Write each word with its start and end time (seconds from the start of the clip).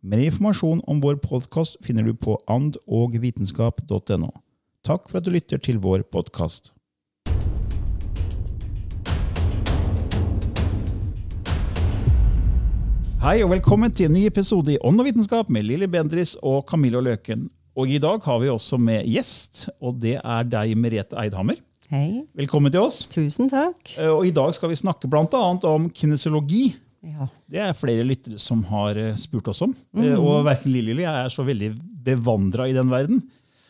Mer 0.00 0.18
informasjon 0.22 0.80
om 0.86 1.00
vår 1.02 1.16
podkast 1.22 1.76
finner 1.82 2.06
du 2.06 2.12
på 2.14 2.36
andogvitenskap.no. 2.46 4.30
Takk 4.86 5.08
for 5.10 5.18
at 5.18 5.26
du 5.26 5.32
lytter 5.34 5.58
til 5.58 5.80
vår 5.82 6.04
podkast. 6.12 6.70
Hei 13.18 13.40
og 13.42 13.50
velkommen 13.50 13.90
til 13.90 14.06
en 14.06 14.14
ny 14.14 14.22
episode 14.28 14.76
i 14.76 14.78
Ånd 14.86 15.02
og 15.02 15.08
vitenskap 15.08 15.50
med 15.52 15.66
Lilly 15.66 15.88
Bendris 15.90 16.36
og 16.46 16.62
Camillo 16.70 17.02
Løken. 17.02 17.48
Og 17.78 17.90
I 17.90 17.98
dag 18.02 18.22
har 18.22 18.38
vi 18.42 18.48
også 18.50 18.78
med 18.78 19.06
gjest, 19.10 19.66
og 19.82 19.98
det 20.02 20.16
er 20.22 20.46
deg, 20.46 20.76
Merete 20.78 21.18
Eidhammer. 21.18 21.58
Hei. 21.90 22.22
Velkommen 22.38 22.70
til 22.74 22.84
oss. 22.86 23.02
Tusen 23.10 23.50
takk. 23.50 23.96
Eh, 23.98 24.06
Og 24.12 24.26
I 24.28 24.32
dag 24.34 24.54
skal 24.54 24.70
vi 24.70 24.78
snakke 24.78 25.08
bl.a. 25.10 25.26
om 25.66 25.90
kinesiologi. 25.90 26.76
Ja. 27.08 27.26
Det 27.48 27.60
er 27.64 27.72
flere 27.78 28.04
lyttere 28.06 28.38
som 28.42 28.62
har 28.68 28.98
eh, 29.00 29.14
spurt 29.20 29.48
oss 29.48 29.62
om. 29.64 29.74
Eh, 29.96 30.14
Og 30.18 30.44
verken 30.46 30.72
Lilly 30.74 30.92
eller 30.92 31.06
jeg 31.06 31.24
er 31.26 31.34
så 31.34 31.44
veldig 31.46 31.70
bevandra 32.08 32.66
i 32.68 32.74
den 32.76 32.90
verden. 32.92 33.22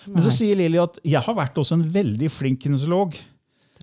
Men 0.09 0.25
så 0.25 0.31
sier 0.33 0.57
Lilly 0.59 0.79
at 0.83 0.97
jeg 1.05 1.21
har 1.23 1.35
vært 1.37 1.59
også 1.61 1.77
en 1.79 1.85
veldig 1.93 2.31
flink 2.33 2.63
kinesiolog. 2.65 3.15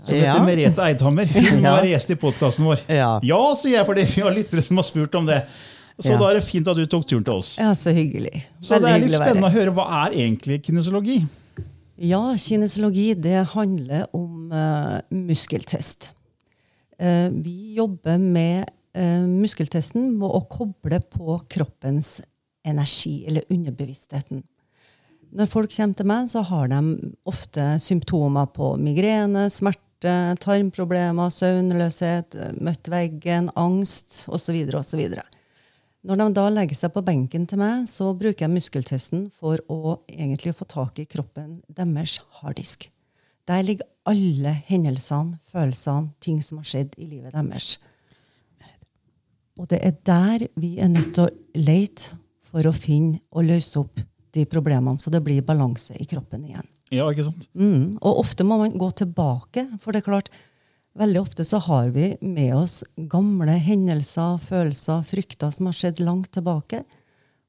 Som 0.04 0.16
Ja. 0.18 0.34
heter 0.34 0.46
Merete 0.46 0.84
Eidhammer. 0.86 1.26
Hun 1.34 1.64
Ja. 1.64 1.78
var 1.78 1.86
gjest 1.88 2.12
i 2.12 2.16
podkasten 2.20 2.66
vår. 2.68 2.82
Ja. 2.92 3.20
ja, 3.24 3.40
sier 3.56 3.80
jeg, 3.80 3.86
fordi 3.88 4.04
vi 4.12 4.22
har 4.26 4.36
lyttere 4.36 4.64
som 4.66 4.78
har 4.82 4.84
spurt 4.88 5.16
om 5.16 5.26
det. 5.26 5.42
Så 6.00 6.12
Ja. 6.12 6.18
da 6.20 6.30
er 6.30 6.34
det 6.42 6.44
fint 6.44 6.68
at 6.68 6.76
du 6.76 6.86
tok 6.86 7.06
turen 7.08 7.24
til 7.24 7.34
oss. 7.40 7.56
ja, 7.58 7.72
så 7.74 7.94
hyggelig. 7.96 8.44
Så 8.62 8.80
det 8.82 8.90
er 8.92 9.00
litt 9.00 9.16
spennende 9.16 9.48
å 9.48 9.54
å 9.54 9.56
høre 9.56 9.72
hva 9.74 9.86
er 10.06 10.18
egentlig 10.20 10.62
kinesiologi? 10.66 11.22
Ja, 11.98 12.34
kinesiologi 12.36 13.14
det 13.16 13.46
handler 13.54 14.04
om 14.14 14.52
uh, 14.52 15.00
muskeltest. 15.10 16.10
Uh, 17.00 17.30
vi 17.32 17.76
jobber 17.78 18.18
med 18.20 18.66
eh, 18.96 19.24
muskeltesten 19.28 20.14
må 20.18 20.32
å 20.32 20.46
koble 20.50 21.02
på 21.12 21.40
kroppens 21.52 22.20
energi, 22.66 23.24
eller 23.28 23.46
underbevisstheten. 23.54 24.44
Når 25.36 25.50
folk 25.52 25.74
kommer 25.76 26.00
til 26.00 26.08
meg, 26.08 26.30
så 26.32 26.42
har 26.48 26.70
de 26.72 26.82
ofte 27.28 27.66
symptomer 27.84 28.48
på 28.56 28.76
migrene, 28.80 29.50
smerte, 29.52 30.16
tarmproblemer, 30.42 31.34
søvnløshet, 31.34 32.38
møtt 32.64 32.90
veggen, 32.92 33.50
angst 33.60 34.24
osv. 34.32 34.58
osv. 34.80 35.02
Når 36.06 36.22
de 36.22 36.28
da 36.38 36.46
legger 36.54 36.78
seg 36.78 36.94
på 36.94 37.04
benken 37.06 37.48
til 37.50 37.60
meg, 37.60 37.88
så 37.90 38.12
bruker 38.14 38.46
jeg 38.46 38.54
muskeltesten 38.54 39.26
for 39.34 39.60
å 39.72 39.98
egentlig 40.12 40.54
få 40.56 40.68
tak 40.70 41.02
i 41.02 41.08
kroppen 41.10 41.60
deres 41.68 42.20
harddisk. 42.40 42.88
Der 43.50 43.66
ligger 43.66 43.90
alle 44.10 44.54
hendelsene, 44.70 45.40
følelsene, 45.52 46.14
ting 46.22 46.40
som 46.46 46.62
har 46.62 46.70
skjedd 46.70 46.96
i 47.02 47.10
livet 47.10 47.34
deres. 47.34 47.76
Og 49.60 49.70
det 49.72 49.80
er 49.88 49.96
der 50.06 50.48
vi 50.60 50.76
er 50.84 50.92
nødt 50.92 51.14
til 51.16 51.28
å 51.28 51.34
lete 51.56 52.18
for 52.50 52.68
å 52.68 52.76
finne 52.76 53.22
og 53.32 53.48
løse 53.48 53.80
opp 53.80 54.02
de 54.36 54.44
problemene, 54.50 55.00
så 55.00 55.12
det 55.14 55.24
blir 55.24 55.46
balanse 55.48 55.96
i 55.96 56.08
kroppen 56.10 56.44
igjen. 56.48 56.68
Ja, 56.94 57.08
ikke 57.10 57.30
sant? 57.30 57.48
Mm. 57.58 57.96
Og 58.04 58.20
ofte 58.22 58.46
må 58.48 58.60
man 58.62 58.76
gå 58.78 58.90
tilbake, 59.00 59.66
for 59.82 59.96
det 59.96 60.04
er 60.04 60.10
klart, 60.10 60.30
veldig 61.00 61.22
ofte 61.24 61.46
så 61.48 61.60
har 61.66 61.90
vi 61.96 62.12
med 62.22 62.52
oss 62.56 62.82
gamle 63.12 63.56
hendelser, 63.64 64.38
følelser, 64.44 65.04
frykter 65.08 65.56
som 65.56 65.70
har 65.70 65.78
skjedd 65.78 66.04
langt 66.04 66.34
tilbake. 66.36 66.84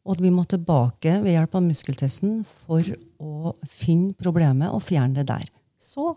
Og 0.06 0.22
vi 0.22 0.30
må 0.30 0.46
tilbake 0.46 1.18
ved 1.24 1.34
hjelp 1.34 1.58
av 1.58 1.66
muskeltesten 1.66 2.40
for 2.46 2.86
å 3.18 3.56
finne 3.66 4.14
problemet 4.14 4.70
og 4.70 4.84
fjerne 4.86 5.18
det 5.18 5.26
der. 5.32 5.50
Så 5.82 6.14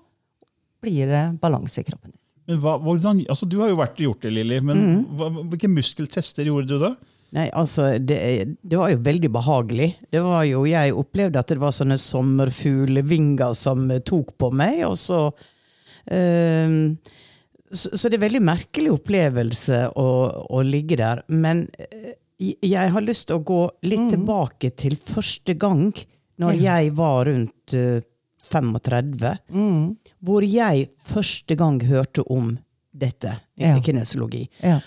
blir 0.79 1.09
det 1.09 1.25
balanse 1.41 1.81
i 1.81 1.88
kroppen. 1.88 2.13
Men 2.49 2.59
hva, 2.63 2.75
hvordan, 2.81 3.21
altså, 3.29 3.45
du 3.45 3.59
har 3.61 3.69
jo 3.69 3.77
vært 3.77 4.01
gjort 4.01 4.25
det, 4.25 4.33
Lilly. 4.33 4.57
Men 4.65 5.03
hva, 5.17 5.29
hvilke 5.51 5.69
muskeltester 5.69 6.49
gjorde 6.49 6.71
du 6.71 6.81
da? 6.81 6.95
Nei, 7.37 7.45
altså, 7.53 7.91
det, 8.01 8.17
det 8.65 8.79
var 8.79 8.89
jo 8.89 9.01
veldig 9.05 9.29
behagelig. 9.35 9.91
Det 10.09 10.21
var 10.25 10.47
jo, 10.49 10.63
Jeg 10.65 10.95
opplevde 10.97 11.41
at 11.43 11.51
det 11.53 11.59
var 11.61 11.75
sånne 11.77 11.99
sommerfuglvinger 12.01 13.53
som 13.57 13.85
eh, 13.93 14.01
tok 14.01 14.33
på 14.41 14.49
meg. 14.57 14.81
og 14.88 14.97
så... 14.97 15.27
ehm, 16.09 16.97
så, 17.69 17.91
så 17.93 18.09
det 18.09 18.17
er 18.17 18.23
en 18.23 18.25
veldig 18.25 18.45
merkelig 18.47 18.93
opplevelse 18.95 19.83
å, 19.93 20.07
å 20.49 20.61
ligge 20.65 20.97
der. 20.97 21.21
Men 21.29 21.67
eh, 21.77 22.15
jeg 22.39 22.93
har 22.95 23.05
lyst 23.05 23.27
til 23.29 23.38
å 23.38 23.45
gå 23.45 23.61
litt 23.85 24.09
tilbake 24.15 24.71
til 24.79 24.97
første 24.97 25.53
gang, 25.59 25.91
når 26.41 26.57
jeg 26.57 26.93
var 26.97 27.27
rundt 27.29 27.77
eh, 27.77 27.99
35, 28.51 29.35
hvor 30.19 30.45
jeg 30.45 30.89
første 31.05 31.55
gang 31.55 31.81
hørte 31.89 32.25
om 32.29 32.57
dette, 32.91 33.35
Ja. 33.55 33.79
kinesiologi. 33.81 34.49
Ja. 34.63 34.79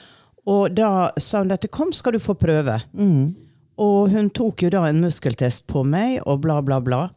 Og 0.46 0.74
da 0.74 1.10
sa 1.18 1.38
hun 1.38 1.52
at 1.52 1.70
kom 1.70 1.92
skal 1.92 2.12
du 2.12 2.18
få 2.18 2.34
prøve. 2.34 2.80
Og 3.78 4.10
hun 4.10 4.30
tok 4.30 4.62
jo 4.62 4.70
da 4.70 4.84
en 4.88 5.00
muskeltest 5.00 5.66
på 5.66 5.84
meg, 5.84 6.20
og 6.26 6.40
bla, 6.44 6.60
bla, 6.62 6.80
bla. 6.80 7.08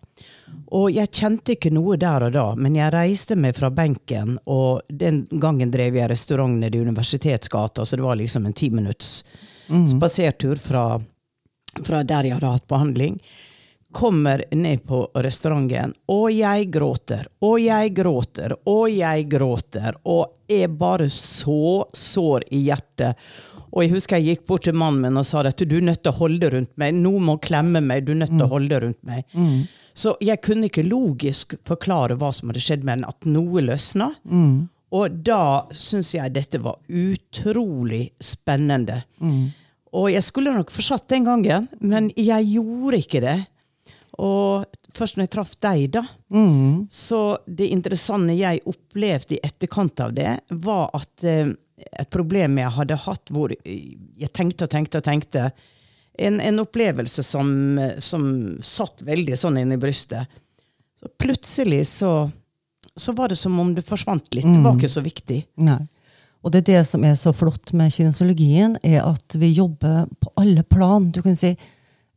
Og 0.73 0.91
jeg 0.94 1.11
kjente 1.11 1.55
ikke 1.55 1.72
noe 1.73 1.97
der 2.00 2.28
og 2.28 2.31
da, 2.34 2.45
men 2.57 2.78
jeg 2.78 2.94
reiste 2.94 3.35
meg 3.35 3.57
fra 3.57 3.69
benken, 3.69 4.38
og 4.45 4.81
den 4.89 5.25
gangen 5.31 5.72
drev 5.72 5.97
jeg 6.00 6.09
restaurant 6.09 6.57
nede 6.61 6.78
i 6.78 6.85
Universitetsgata, 6.85 7.85
så 7.85 8.00
det 8.00 8.05
var 8.05 8.16
liksom 8.16 8.45
en 8.45 8.53
ti 8.53 8.69
mm. 8.72 9.85
spasertur 9.94 10.55
fra, 10.55 11.00
fra 11.84 12.03
der 12.03 12.29
jeg 12.29 12.38
hadde 12.38 12.53
hatt 12.55 12.67
behandling. 12.72 13.19
Kommer 13.95 14.41
ned 14.51 14.81
på 14.83 15.06
restauranten, 15.23 15.93
og 16.11 16.25
jeg 16.35 16.67
gråter, 16.73 17.29
og 17.40 17.61
jeg 17.64 17.93
gråter, 17.96 18.55
og 18.67 18.90
jeg 18.91 19.28
gråter, 19.31 19.96
og 20.03 20.34
er 20.52 20.67
bare 20.67 21.08
så 21.09 21.85
sår 21.96 22.43
i 22.52 22.59
hjertet. 22.66 23.16
Og 23.72 23.85
jeg 23.85 23.93
husker 23.93 24.20
jeg 24.20 24.35
gikk 24.35 24.43
bort 24.52 24.67
til 24.67 24.75
mannen 24.75 25.02
min 25.03 25.20
og 25.20 25.25
sa 25.28 25.41
at 25.47 25.64
du 25.64 25.78
er 25.78 25.87
nødt 25.87 26.03
til 26.03 26.11
å 26.11 26.20
holde 26.20 26.49
rundt 26.53 26.73
meg. 26.79 26.93
Nå 26.96 27.11
må 27.23 27.37
klemme 27.43 27.81
meg. 27.84 28.03
Du 28.08 28.11
er 28.14 28.22
nødt 28.25 28.35
til 28.35 28.46
å 28.46 28.52
holde 28.53 28.79
rundt 28.84 29.02
meg. 29.08 29.23
Så 29.96 30.17
jeg 30.23 30.41
kunne 30.43 30.67
ikke 30.70 30.84
logisk 30.84 31.55
forklare 31.67 32.16
hva 32.20 32.34
som 32.35 32.52
hadde 32.52 32.64
skjedd 32.64 32.84
med 32.87 32.99
den, 32.99 33.09
at 33.09 33.28
noe 33.28 33.64
løsna. 33.64 34.11
Og 34.96 35.11
da 35.28 35.41
syns 35.75 36.14
jeg 36.16 36.31
dette 36.35 36.59
var 36.64 36.78
utrolig 36.87 38.09
spennende. 38.23 39.02
Og 39.96 40.11
jeg 40.11 40.23
skulle 40.23 40.52
nok 40.55 40.72
fortsatt 40.72 41.08
den 41.11 41.28
gangen, 41.28 41.67
men 41.79 42.11
jeg 42.16 42.47
gjorde 42.58 42.99
ikke 43.03 43.23
det. 43.23 43.37
Og 44.23 44.64
først 44.96 45.17
når 45.17 45.28
jeg 45.28 45.34
traff 45.34 45.53
deg, 45.64 45.85
da, 45.97 46.03
så 46.91 47.22
det 47.47 47.67
interessante 47.73 48.35
jeg 48.38 48.64
opplevde 48.70 49.35
i 49.35 49.41
etterkant 49.44 50.00
av 50.06 50.14
det, 50.16 50.38
var 50.50 50.90
at 50.96 51.26
eh, 51.28 51.52
et 52.00 52.09
problem 52.14 52.59
jeg 52.62 52.72
hadde 52.78 52.96
hatt 53.03 53.34
hvor 53.35 53.52
jeg 53.52 54.32
tenkte 54.32 54.67
og 54.67 54.72
tenkte 54.72 55.02
og 55.02 55.08
tenkte 55.08 55.50
en, 56.16 56.40
en 56.40 56.62
opplevelse 56.64 57.23
som, 57.28 57.50
som 58.00 58.23
satt 58.64 59.03
veldig 59.03 59.35
sånn 59.35 59.59
inni 59.59 59.78
brystet. 59.78 60.32
Så 61.00 61.11
plutselig 61.20 61.82
så, 61.91 62.29
så 62.96 63.11
var 63.18 63.34
det 63.34 63.40
som 63.41 63.59
om 63.59 63.73
det 63.76 63.84
forsvant 63.84 64.32
litt. 64.32 64.47
Det 64.47 64.64
var 64.64 64.79
ikke 64.79 64.96
så 64.96 65.03
viktig. 65.03 65.41
Nei. 65.68 65.82
Og 66.46 66.53
det 66.53 66.61
er 66.61 66.68
det 66.70 66.82
som 66.88 67.03
er 67.03 67.16
så 67.18 67.34
flott 67.34 67.73
med 67.73 67.91
kinesologien, 67.91 68.78
er 68.85 69.02
at 69.02 69.35
vi 69.41 69.50
jobber 69.58 70.06
på 70.22 70.29
alle 70.38 70.61
plan. 70.64 71.09
Du 71.09 71.23
kan 71.26 71.35
si 71.35 71.56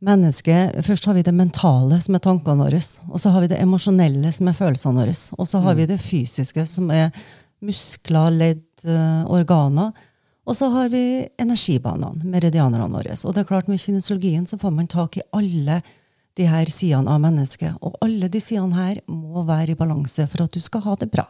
mennesket, 0.05 0.79
Først 0.85 1.05
har 1.05 1.13
vi 1.13 1.23
det 1.23 1.33
mentale, 1.35 1.99
som 2.01 2.15
er 2.15 2.23
tankene 2.23 2.63
våre. 2.63 2.79
Og 3.09 3.19
så 3.19 3.33
har 3.33 3.43
vi 3.43 3.51
det 3.51 3.59
emosjonelle, 3.61 4.31
som 4.31 4.47
er 4.47 4.57
følelsene 4.57 5.01
våre. 5.01 5.15
Og 5.37 5.47
så 5.47 5.61
har 5.63 5.75
vi 5.75 5.87
det 5.89 5.99
fysiske, 6.01 6.65
som 6.65 6.91
er 6.91 7.11
muskler, 7.61 8.31
ledd, 8.31 8.63
eh, 8.85 9.23
organer. 9.27 9.91
Og 10.47 10.55
så 10.55 10.69
har 10.73 10.89
vi 10.89 11.27
energibanene, 11.37 12.23
meridianerne 12.23 12.89
våre. 12.89 13.17
Og 13.25 13.35
det 13.35 13.43
er 13.43 13.49
klart 13.51 13.67
med 13.67 13.79
kinesologien 13.79 14.47
så 14.47 14.57
får 14.57 14.71
man 14.73 14.87
tak 14.87 15.17
i 15.17 15.25
alle 15.33 15.81
de 16.35 16.47
her 16.47 16.65
sidene 16.65 17.11
av 17.11 17.19
mennesket. 17.21 17.75
Og 17.81 17.97
alle 18.01 18.29
de 18.31 18.39
sidene 18.39 18.75
her 18.75 19.01
må 19.07 19.43
være 19.45 19.71
i 19.71 19.75
balanse 19.75 20.25
for 20.27 20.43
at 20.43 20.55
du 20.55 20.59
skal 20.59 20.81
ha 20.81 20.95
det 20.95 21.11
bra. 21.11 21.27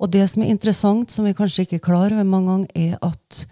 Og 0.00 0.10
det 0.10 0.28
som 0.30 0.42
er 0.42 0.50
interessant, 0.50 1.10
som 1.10 1.24
vi 1.24 1.34
kanskje 1.36 1.62
ikke 1.66 1.76
er 1.76 1.86
klar 1.86 2.12
over 2.12 2.24
mange 2.24 2.50
ganger, 2.50 2.68
er 2.74 2.98
at 3.02 3.46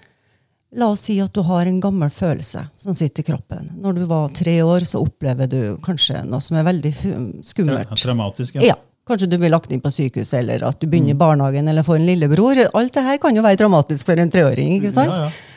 La 0.74 0.88
oss 0.90 1.04
si 1.06 1.20
at 1.22 1.32
du 1.34 1.42
har 1.46 1.68
en 1.70 1.78
gammel 1.82 2.10
følelse 2.10 2.64
som 2.80 2.96
sitter 2.98 3.22
i 3.22 3.28
kroppen. 3.28 3.68
Når 3.78 3.94
du 4.00 4.04
var 4.10 4.32
tre 4.34 4.56
år, 4.66 4.86
så 4.88 5.04
opplever 5.04 5.46
du 5.50 5.60
kanskje 5.84 6.24
noe 6.26 6.42
som 6.42 6.58
er 6.58 6.66
veldig 6.66 6.92
skummelt. 7.46 7.92
Ja, 7.92 8.00
Traumatisk, 8.00 8.58
Ja. 8.62 8.74
Kanskje 9.04 9.28
du 9.28 9.36
blir 9.36 9.52
lagt 9.52 9.70
inn 9.70 9.82
på 9.84 9.90
sykehus, 9.92 10.30
eller 10.32 10.62
at 10.64 10.78
du 10.80 10.86
begynner 10.88 11.12
i 11.12 11.18
barnehagen 11.20 11.66
eller 11.68 11.84
får 11.84 11.98
en 12.00 12.06
lillebror. 12.08 12.62
Alt 12.72 12.94
det 12.96 13.02
her 13.04 13.18
kan 13.20 13.36
jo 13.36 13.42
være 13.44 13.60
dramatisk 13.60 14.08
for 14.08 14.16
en 14.16 14.32
treåring. 14.32 14.78
ikke 14.78 14.92
sant? 14.94 15.12
Ja, 15.12 15.26
ja. 15.26 15.50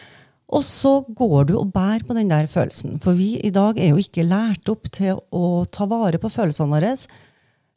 Og 0.47 0.63
så 0.63 1.01
går 1.15 1.47
du 1.47 1.53
og 1.59 1.71
bærer 1.75 2.03
på 2.07 2.15
den 2.15 2.27
der 2.31 2.47
følelsen. 2.47 2.99
For 3.03 3.15
vi 3.15 3.37
i 3.43 3.51
dag 3.51 3.79
er 3.79 3.93
jo 3.93 4.01
ikke 4.03 4.27
lært 4.27 4.67
opp 4.71 4.91
til 4.95 5.19
å 5.31 5.65
ta 5.71 5.87
vare 5.87 6.19
på 6.19 6.31
følelsene 6.31 6.71
våre. 6.75 6.91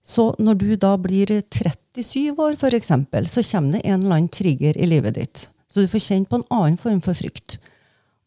Så 0.07 0.35
når 0.39 0.59
du 0.59 0.69
da 0.77 0.97
blir 0.99 1.27
37 1.51 2.35
år, 2.39 2.59
eksempel, 2.75 3.27
så 3.27 3.43
kommer 3.47 3.79
det 3.79 3.87
en 3.87 4.01
eller 4.03 4.17
annen 4.17 4.29
trigger 4.29 4.79
i 4.79 4.87
livet 4.91 5.15
ditt. 5.19 5.49
Så 5.71 5.85
du 5.85 5.91
får 5.91 6.03
kjent 6.09 6.29
på 6.31 6.41
en 6.41 6.49
annen 6.51 6.77
form 6.81 7.01
for 7.05 7.15
frykt. 7.15 7.59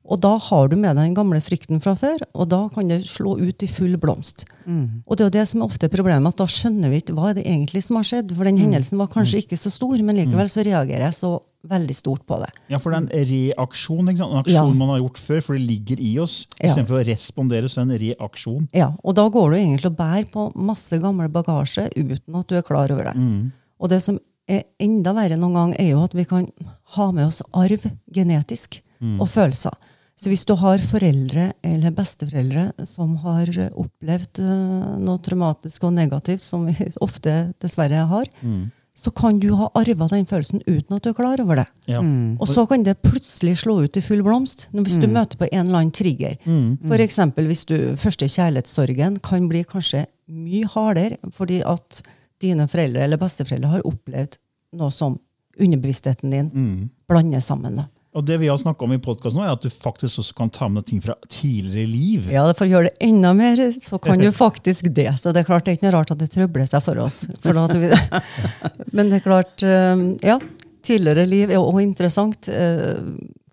Og 0.04 0.20
da 0.20 0.34
har 0.50 0.68
du 0.68 0.74
med 0.76 0.98
deg 0.98 1.06
den 1.06 1.14
gamle 1.16 1.40
frykten 1.40 1.80
fra 1.80 1.94
før, 1.96 2.20
og 2.36 2.50
da 2.52 2.66
kan 2.74 2.90
det 2.92 3.06
slå 3.08 3.38
ut 3.40 3.64
i 3.64 3.70
full 3.72 3.94
blomst. 3.96 4.44
Og 4.68 5.16
det 5.16 5.24
er 5.24 5.30
jo 5.30 5.34
det 5.38 5.44
som 5.48 5.62
er 5.64 5.70
ofte 5.72 5.88
problemet, 5.92 6.28
at 6.34 6.42
da 6.42 6.48
skjønner 6.52 6.92
vi 6.92 7.00
ikke 7.00 7.16
hva 7.16 7.30
er 7.30 7.38
det 7.38 7.46
egentlig 7.48 7.86
som 7.88 7.96
har 8.02 8.08
skjedd. 8.10 8.34
For 8.36 8.44
den 8.44 8.60
hendelsen 8.60 9.00
var 9.00 9.08
kanskje 9.14 9.40
ikke 9.46 9.60
så 9.60 9.72
stor, 9.72 9.96
men 10.04 10.20
likevel 10.20 10.52
så 10.52 10.66
reagerer 10.68 11.06
jeg 11.08 11.16
så 11.22 11.32
veldig 11.72 11.96
stort 11.96 12.26
på 12.28 12.42
det. 12.44 12.50
Ja, 12.74 12.82
for 12.84 12.92
det 12.92 13.00
er 13.00 13.06
en 13.06 13.30
reaksjon. 13.32 14.12
En 14.12 14.20
aksjon 14.42 14.52
Ja. 14.58 14.66
man 14.84 14.92
har 14.92 15.00
gjort 15.06 15.22
før, 15.24 15.42
for 15.48 15.56
det 15.56 15.64
ligger 15.70 16.04
i 16.04 16.12
oss. 16.20 16.36
Ja. 16.60 16.68
Istedenfor 16.74 17.00
å 17.00 17.08
respondere, 17.08 17.72
så 17.72 17.82
er 17.82 17.86
det 17.86 17.96
en 17.96 18.04
reaksjon. 18.10 18.68
Ja, 18.76 18.92
og 19.04 19.16
da 19.16 19.30
går 19.32 19.52
du 19.52 19.58
egentlig 19.62 19.86
og 19.94 19.98
bærer 20.04 20.28
på 20.36 20.50
masse 20.56 21.00
gammel 21.00 21.32
bagasje 21.32 21.88
uten 21.96 22.36
at 22.44 22.48
du 22.52 22.56
er 22.60 22.68
klar 22.68 22.92
over 22.92 23.08
det. 23.14 23.16
Og 23.80 23.88
det 23.90 24.04
som 24.04 24.20
er 24.50 24.64
enda 24.80 25.14
verre 25.16 25.38
noen 25.40 25.54
gang, 25.54 25.74
er 25.80 25.92
jo 25.94 26.04
at 26.04 26.14
vi 26.18 26.26
kan 26.26 26.48
ha 26.98 27.12
med 27.12 27.26
oss 27.30 27.42
arv 27.54 27.86
genetisk 28.14 28.82
og 29.20 29.28
følelser. 29.28 29.74
Så 30.16 30.30
hvis 30.30 30.46
du 30.46 30.54
har 30.56 30.78
foreldre 30.78 31.50
eller 31.66 31.92
besteforeldre 31.92 32.86
som 32.88 33.16
har 33.24 33.50
opplevd 33.74 34.40
eh, 34.40 34.94
noe 35.02 35.18
traumatisk 35.26 35.84
og 35.84 35.94
negativt, 35.98 36.40
som 36.42 36.66
vi 36.70 36.76
ofte 37.02 37.54
dessverre 37.60 38.06
har, 38.08 38.24
så 38.96 39.10
kan 39.12 39.40
du 39.42 39.50
ha 39.58 39.68
arva 39.76 40.08
den 40.08 40.28
følelsen 40.30 40.62
uten 40.70 40.96
at 40.96 41.04
du 41.04 41.10
er 41.10 41.18
klar 41.18 41.42
over 41.42 41.56
det. 41.64 41.66
Ja. 41.90 42.00
Og 42.40 42.48
så 42.48 42.64
kan 42.70 42.84
det 42.86 43.02
plutselig 43.02 43.58
slå 43.64 43.80
ut 43.84 43.98
i 43.98 44.02
full 44.06 44.22
blomst 44.24 44.68
når- 44.72 44.84
hvis 44.86 45.00
du 45.02 45.08
møter 45.10 45.36
på 45.42 45.48
en 45.52 45.66
eller 45.66 45.80
annen 45.82 45.92
trigger. 45.92 46.38
For 46.88 46.98
eksempel 47.02 47.48
hvis 47.50 47.66
du 47.66 47.76
første 47.98 48.26
kjærlighetssorgen 48.30 49.18
kan 49.20 49.50
bli 49.50 49.64
kanskje 49.66 50.06
mye 50.30 50.64
hardere 50.70 51.18
fordi 51.34 51.64
at 51.66 52.04
dine 52.44 52.68
foreldre 52.70 53.08
eller 53.08 53.22
besteforeldre 53.22 53.72
har 53.78 53.88
opplevd 53.90 54.38
noe 54.80 54.92
som 54.94 55.18
underbevisstheten 55.62 56.32
din 56.34 56.48
blander 57.10 57.44
sammen. 57.46 57.76
da. 57.82 57.90
Og 58.14 58.22
det 58.26 58.36
vi 58.44 58.48
har 58.50 58.58
snakka 58.62 58.86
om 58.86 58.92
i 58.94 59.00
podkasten, 59.02 59.42
er 59.42 59.56
at 59.56 59.64
du 59.66 59.72
faktisk 59.74 60.20
også 60.22 60.36
kan 60.38 60.50
ta 60.54 60.68
med 60.70 60.86
ting 60.86 61.00
fra 61.02 61.16
tidligere 61.34 61.90
liv. 61.90 62.28
Ja, 62.30 62.44
For 62.54 62.68
å 62.68 62.70
gjøre 62.70 62.92
det 62.92 63.08
enda 63.08 63.32
mer, 63.38 63.62
så 63.82 63.98
kan 64.02 64.22
du 64.22 64.28
faktisk 64.46 64.92
det. 64.94 65.08
Så 65.22 65.34
det 65.34 65.42
er 65.42 65.48
klart 65.50 65.66
det 65.66 65.74
er 65.74 65.80
ikke 65.80 65.88
noe 65.88 65.96
rart 65.96 66.14
at 66.14 66.22
det 66.22 66.30
trøbler 66.34 66.70
seg 66.70 66.84
for 66.86 67.02
oss. 67.02 67.24
For 67.42 67.58
vi, 67.82 67.90
men 68.98 69.10
det 69.10 69.18
er 69.22 69.26
klart, 69.26 69.66
eh, 69.66 70.04
ja. 70.30 70.38
Tidligere 70.84 71.24
liv 71.32 71.54
er 71.56 71.62
også 71.64 71.80
interessant. 71.80 72.50
Eh, 72.52 73.00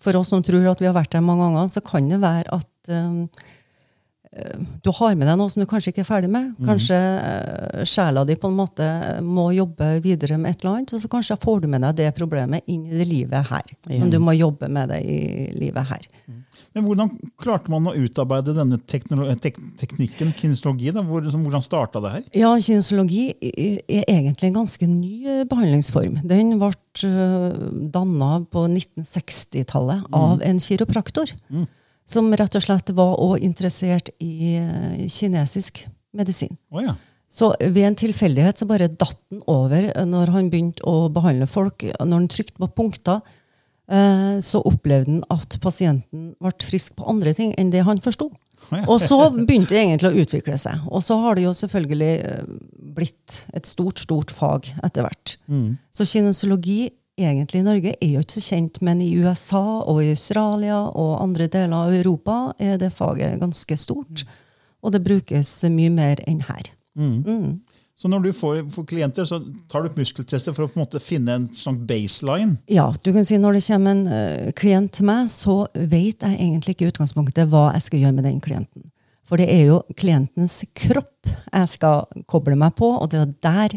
For 0.03 0.17
oss 0.19 0.33
som 0.33 0.41
tror 0.45 0.65
at 0.71 0.81
vi 0.83 0.89
har 0.89 0.97
vært 0.97 1.13
der 1.15 1.23
mange 1.25 1.45
ganger, 1.47 1.69
så 1.71 1.81
kan 1.85 2.09
det 2.11 2.21
være 2.21 2.57
at 2.61 2.93
eh, 2.93 3.49
du 4.31 4.93
har 4.95 5.17
med 5.19 5.27
deg 5.27 5.39
noe 5.41 5.51
som 5.51 5.59
du 5.63 5.67
kanskje 5.67 5.91
ikke 5.91 6.05
er 6.05 6.07
ferdig 6.07 6.29
med. 6.31 6.53
Kanskje 6.63 6.97
mm. 6.97 7.87
sjela 7.91 8.23
di 8.29 8.37
på 8.39 8.51
en 8.51 8.59
måte 8.61 8.87
må 9.27 9.49
jobbe 9.57 9.97
videre 10.05 10.39
med 10.39 10.55
et 10.55 10.63
eller 10.63 10.77
annet, 10.77 10.95
og 10.95 11.03
så 11.03 11.11
kanskje 11.11 11.39
får 11.43 11.65
du 11.65 11.67
med 11.73 11.83
deg 11.83 11.99
det 11.99 12.13
problemet 12.19 12.69
inn 12.71 12.85
i 12.87 13.01
det 13.01 13.09
livet 13.11 13.51
her. 13.51 13.73
Som 13.91 14.13
du 14.13 14.21
må 14.23 14.37
jobbe 14.39 14.71
med 14.71 14.95
det 14.95 15.01
i 15.03 15.19
livet 15.59 15.91
her. 15.91 16.07
Men 16.71 16.87
hvordan 16.87 17.11
klarte 17.43 17.73
man 17.73 17.89
å 17.91 17.97
utarbeide 17.99 18.55
denne 18.55 18.79
tek 18.87 19.09
teknikken, 19.09 20.31
kinesologi? 20.39 20.93
da? 20.95 21.03
Hvordan 21.03 21.65
starta 21.67 22.03
det 22.05 22.13
her? 22.15 22.29
Ja, 22.45 22.53
kinesologi 22.63 23.33
er 23.35 24.05
egentlig 24.07 24.53
en 24.53 24.61
ganske 24.61 24.87
ny 24.87 25.27
eh, 25.27 25.43
behandlingsform. 25.51 26.21
Den 26.31 26.55
ble 26.61 26.71
danna 27.91 28.31
på 28.55 28.69
1960-tallet 28.69 30.07
av 30.15 30.47
en 30.47 30.63
kiropraktor. 30.63 31.35
Som 32.11 32.33
rett 32.35 32.57
og 32.59 32.65
slett 32.65 32.91
var 32.97 33.15
også 33.23 33.45
interessert 33.47 34.11
i 34.19 34.57
eh, 34.59 35.07
kinesisk 35.13 35.85
medisin. 36.17 36.57
Oh, 36.75 36.83
ja. 36.83 36.97
Så 37.31 37.53
ved 37.61 37.85
en 37.87 37.99
tilfeldighet 37.99 38.59
så 38.59 38.67
bare 38.67 38.91
datt 38.91 39.19
den 39.31 39.45
over 39.47 39.87
når 40.07 40.33
han 40.35 40.49
begynte 40.51 40.83
å 40.83 41.07
behandle 41.15 41.47
folk. 41.47 41.85
Når 42.01 42.17
han 42.17 42.31
trykte 42.33 42.59
på 42.59 42.69
punkter, 42.75 43.21
eh, 43.87 44.41
så 44.43 44.63
opplevde 44.67 45.21
han 45.21 45.25
at 45.31 45.61
pasienten 45.63 46.33
ble 46.43 46.55
frisk 46.67 46.99
på 46.99 47.07
andre 47.13 47.35
ting 47.37 47.55
enn 47.61 47.71
det 47.71 47.87
han 47.87 48.03
forsto. 48.03 48.33
Og 48.85 48.99
så 49.01 49.17
begynte 49.33 49.73
det 49.73 49.85
egentlig 49.85 50.11
å 50.11 50.25
utvikle 50.25 50.59
seg. 50.61 50.83
Og 50.91 51.05
så 51.07 51.17
har 51.23 51.39
det 51.39 51.47
jo 51.47 51.55
selvfølgelig 51.57 52.11
eh, 52.27 52.51
blitt 52.99 53.45
et 53.57 53.71
stort, 53.71 54.03
stort 54.03 54.35
fag 54.35 54.67
etter 54.83 55.07
hvert. 55.07 55.37
Så 55.95 56.07
kinesologi 56.11 56.89
egentlig 57.27 57.61
i 57.61 57.67
Norge 57.67 57.95
er 57.97 58.13
jo 58.15 58.23
ikke 58.23 58.39
så 58.39 58.55
kjent, 58.55 58.81
men 58.85 59.01
i 59.05 59.13
USA 59.21 59.65
og 59.81 60.03
i 60.05 60.13
Australia 60.13 60.83
og 60.89 61.19
andre 61.23 61.49
deler 61.51 61.77
av 61.77 61.95
Europa 61.95 62.39
er 62.59 62.79
det 62.81 62.93
faget 62.97 63.41
ganske 63.41 63.77
stort. 63.81 64.25
Og 64.81 64.95
det 64.95 65.03
brukes 65.05 65.59
mye 65.69 65.93
mer 65.93 66.23
enn 66.29 66.41
her. 66.49 66.73
Så 68.01 68.09
når 68.09 68.23
du 68.25 68.31
får, 68.33 68.63
får 68.73 68.85
klienter, 68.89 69.27
så 69.29 69.43
tar 69.69 69.85
du 69.85 69.99
muskeltester 70.01 70.55
for 70.57 70.65
å 70.65 70.71
på 70.71 70.79
en 70.79 70.87
måte 70.87 71.03
finne 71.05 71.35
en 71.37 71.49
sånn 71.53 71.83
baseline? 71.85 72.57
Ja, 72.73 72.87
du 73.05 73.11
kan 73.13 73.27
si 73.29 73.37
Når 73.37 73.59
det 73.59 73.67
kommer 73.67 73.93
en 73.93 74.07
uh, 74.09 74.53
klient 74.57 74.95
til 74.97 75.05
meg, 75.11 75.29
så 75.29 75.67
vet 75.75 76.25
jeg 76.25 76.39
egentlig 76.39 76.79
ikke 76.79 76.87
i 76.89 76.95
utgangspunktet 76.95 77.51
hva 77.53 77.67
jeg 77.75 77.85
skal 77.91 78.07
gjøre 78.07 78.17
med 78.17 78.27
den 78.31 78.41
klienten. 78.41 78.89
For 79.29 79.37
det 79.37 79.51
er 79.53 79.69
jo 79.69 79.83
klientens 80.01 80.63
kropp 80.73 81.29
jeg 81.29 81.69
skal 81.75 82.25
koble 82.31 82.57
meg 82.59 82.73
på, 82.81 82.89
og 82.89 83.13
det 83.13 83.21
er 83.21 83.37
der 83.45 83.77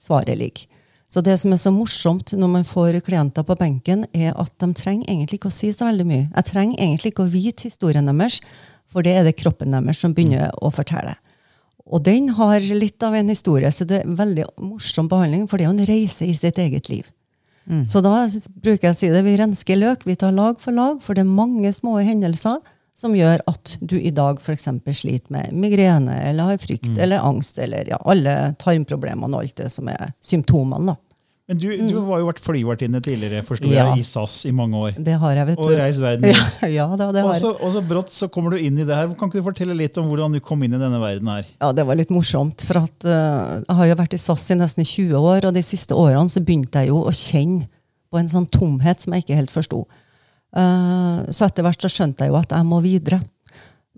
svaret 0.00 0.38
ligger. 0.38 0.70
Så 1.14 1.22
det 1.22 1.36
som 1.38 1.52
er 1.54 1.60
så 1.62 1.70
morsomt 1.70 2.32
når 2.34 2.48
man 2.50 2.64
får 2.66 2.96
klienter 3.06 3.44
på 3.46 3.54
benken, 3.54 4.02
er 4.10 4.32
at 4.34 4.50
de 4.58 4.66
trenger 4.74 5.06
egentlig 5.06 5.38
ikke 5.38 5.52
å 5.52 5.54
si 5.54 5.70
så 5.70 5.86
veldig 5.86 6.06
mye. 6.08 6.24
Jeg 6.26 6.48
trenger 6.48 6.80
egentlig 6.82 7.12
ikke 7.12 7.26
å 7.28 7.30
vite 7.30 7.68
historien 7.68 8.10
deres, 8.10 8.40
for 8.90 9.06
det 9.06 9.12
er 9.14 9.28
det 9.28 9.36
kroppen 9.38 9.76
deres 9.76 10.02
som 10.02 10.14
begynner 10.16 10.50
å 10.58 10.72
fortelle. 10.74 11.14
Og 11.86 12.02
den 12.02 12.32
har 12.34 12.64
litt 12.66 13.02
av 13.06 13.14
en 13.14 13.30
historie, 13.30 13.70
så 13.70 13.86
det 13.86 14.00
er 14.00 14.08
en 14.08 14.18
veldig 14.18 14.48
morsom 14.58 15.06
behandling, 15.10 15.46
for 15.46 15.60
det 15.60 15.68
er 15.68 15.76
en 15.76 15.86
reise 15.86 16.26
i 16.26 16.34
sitt 16.34 16.58
eget 16.58 16.90
liv. 16.90 17.06
Så 17.88 18.02
da 18.04 18.26
bruker 18.60 18.90
jeg 18.90 18.92
å 18.92 18.98
si 18.98 19.08
det, 19.12 19.22
vi 19.24 19.38
rensker 19.40 19.78
løk, 19.78 20.02
vi 20.04 20.18
tar 20.20 20.34
lag 20.36 20.58
for 20.60 20.74
lag, 20.76 20.98
for 21.00 21.14
det 21.16 21.22
er 21.22 21.30
mange 21.30 21.70
små 21.72 21.94
hendelser 22.02 22.58
som 22.94 23.14
gjør 23.16 23.42
at 23.50 23.76
du 23.82 23.96
i 23.98 24.12
dag 24.14 24.38
eksempel 24.38 24.94
sliter 24.94 25.32
med 25.34 25.54
migrene, 25.58 26.14
eller 26.30 26.52
har 26.52 26.60
frykt, 26.62 26.92
eller 26.96 27.24
angst, 27.26 27.58
eller 27.58 27.88
ja, 27.90 27.98
alle 28.06 28.54
tarmproblemene 28.62 29.34
og 29.34 29.42
alt 29.42 29.56
det 29.64 29.72
som 29.74 29.88
er 29.90 30.12
symptomene. 30.22 30.94
da. 30.94 31.00
Men 31.44 31.58
du, 31.60 31.66
du 31.76 31.98
har 32.06 32.22
jo 32.22 32.28
vært 32.30 32.38
flyvertinne 32.40 33.02
tidligere, 33.04 33.42
forstod 33.44 33.68
Ja. 33.68 33.90
jeg, 33.92 34.00
i 34.00 34.04
SAS 34.08 34.46
i 34.48 34.52
mange 34.56 34.78
år. 34.80 34.94
Det 34.96 35.12
har 35.20 35.34
jeg, 35.36 35.46
vet 35.50 35.58
Og 35.60 35.74
reist 35.76 36.00
verden 36.00 36.24
rundt. 36.30 36.62
Ja, 36.62 36.70
ja 36.72 36.86
det 36.96 37.08
Og 37.20 37.28
har 37.28 37.34
så, 37.42 37.50
jeg. 37.52 37.58
og 37.66 37.74
så 37.74 37.82
brått 37.84 38.14
så 38.14 38.28
kommer 38.32 38.54
du 38.54 38.62
inn 38.64 38.78
i 38.80 38.86
det 38.88 38.96
her. 38.96 39.10
Kan 39.18 39.28
ikke 39.28 39.42
du 39.42 39.48
fortelle 39.50 39.76
litt 39.76 39.98
om 40.00 40.08
hvordan 40.08 40.32
du 40.32 40.40
kom 40.40 40.62
inn 40.64 40.72
i 40.72 40.80
denne 40.80 41.00
verden 41.02 41.28
her? 41.28 41.44
Ja, 41.60 41.72
det 41.76 41.84
var 41.84 41.98
litt 42.00 42.14
morsomt, 42.14 42.64
for 42.64 42.80
at 42.86 43.04
uh, 43.04 43.60
jeg 43.60 43.76
har 43.76 43.90
jo 43.90 43.98
vært 44.00 44.16
i 44.16 44.22
SAS 44.22 44.46
i 44.54 44.56
nesten 44.56 44.88
20 44.88 45.18
år, 45.20 45.50
og 45.50 45.52
de 45.58 45.64
siste 45.66 45.92
årene 45.98 46.32
så 46.32 46.40
begynte 46.40 46.80
jeg 46.80 46.94
jo 46.94 47.02
å 47.04 47.12
kjenne 47.12 47.68
på 48.08 48.22
en 48.22 48.30
sånn 48.30 48.48
tomhet 48.48 49.04
som 49.04 49.12
jeg 49.12 49.26
ikke 49.26 49.36
helt 49.42 49.52
forsto. 49.52 49.82
Eh, 49.84 50.00
så 50.54 51.46
etter 51.48 51.66
hvert 51.66 51.82
så 51.82 51.90
skjønte 51.90 52.24
jeg 52.24 52.30
jo 52.30 52.38
at 52.38 52.52
jeg 52.54 52.66
må 52.68 52.78
videre. 52.84 53.20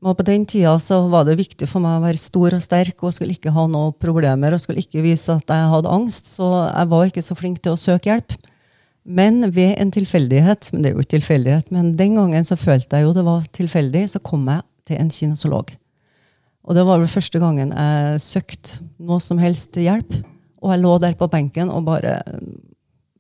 Og 0.05 0.13
på 0.19 0.27
den 0.29 0.45
tida 0.49 0.75
så 0.83 0.99
var 1.09 1.25
det 1.25 1.39
viktig 1.39 1.69
for 1.71 1.81
meg 1.85 1.99
å 1.99 2.05
være 2.05 2.21
stor 2.21 2.55
og 2.57 2.63
sterk 2.65 3.01
og 3.01 3.15
skulle 3.17 3.37
ikke 3.37 3.53
ha 3.55 3.65
noen 3.71 3.95
problemer 4.01 4.53
og 4.53 4.61
skulle 4.61 4.83
ikke 4.85 5.05
vise 5.05 5.33
at 5.33 5.49
jeg 5.49 5.71
hadde 5.73 5.93
angst, 5.93 6.29
så 6.37 6.51
jeg 6.69 6.91
var 6.93 7.09
ikke 7.09 7.25
så 7.25 7.37
flink 7.39 7.63
til 7.65 7.73
å 7.73 7.81
søke 7.81 8.11
hjelp. 8.11 8.37
Men 9.07 9.41
ved 9.55 9.77
en 9.81 9.93
tilfeldighet, 9.95 10.69
men 10.73 10.83
det 10.83 10.91
er 10.91 10.97
jo 10.97 11.05
ikke 11.05 11.17
tilfeldighet, 11.17 11.73
men 11.73 11.95
den 11.97 12.17
gangen 12.19 12.45
så 12.45 12.59
følte 12.61 12.99
jeg 12.99 13.07
jo 13.07 13.17
det 13.17 13.25
var 13.27 13.45
tilfeldig, 13.57 14.05
så 14.13 14.21
kom 14.21 14.49
jeg 14.51 14.65
til 14.87 15.01
en 15.01 15.13
kinesolog. 15.15 15.73
Og 16.67 16.75
det 16.75 16.83
var 16.87 16.99
vel 17.01 17.11
første 17.11 17.41
gangen 17.41 17.71
jeg 17.71 18.23
søkte 18.25 18.83
noe 18.99 19.23
som 19.23 19.39
helst 19.41 19.79
hjelp. 19.79 20.19
Og 20.65 20.73
jeg 20.73 20.83
lå 20.83 20.97
der 20.99 21.15
på 21.19 21.29
benken 21.31 21.71
og 21.71 21.85
bare 21.87 22.17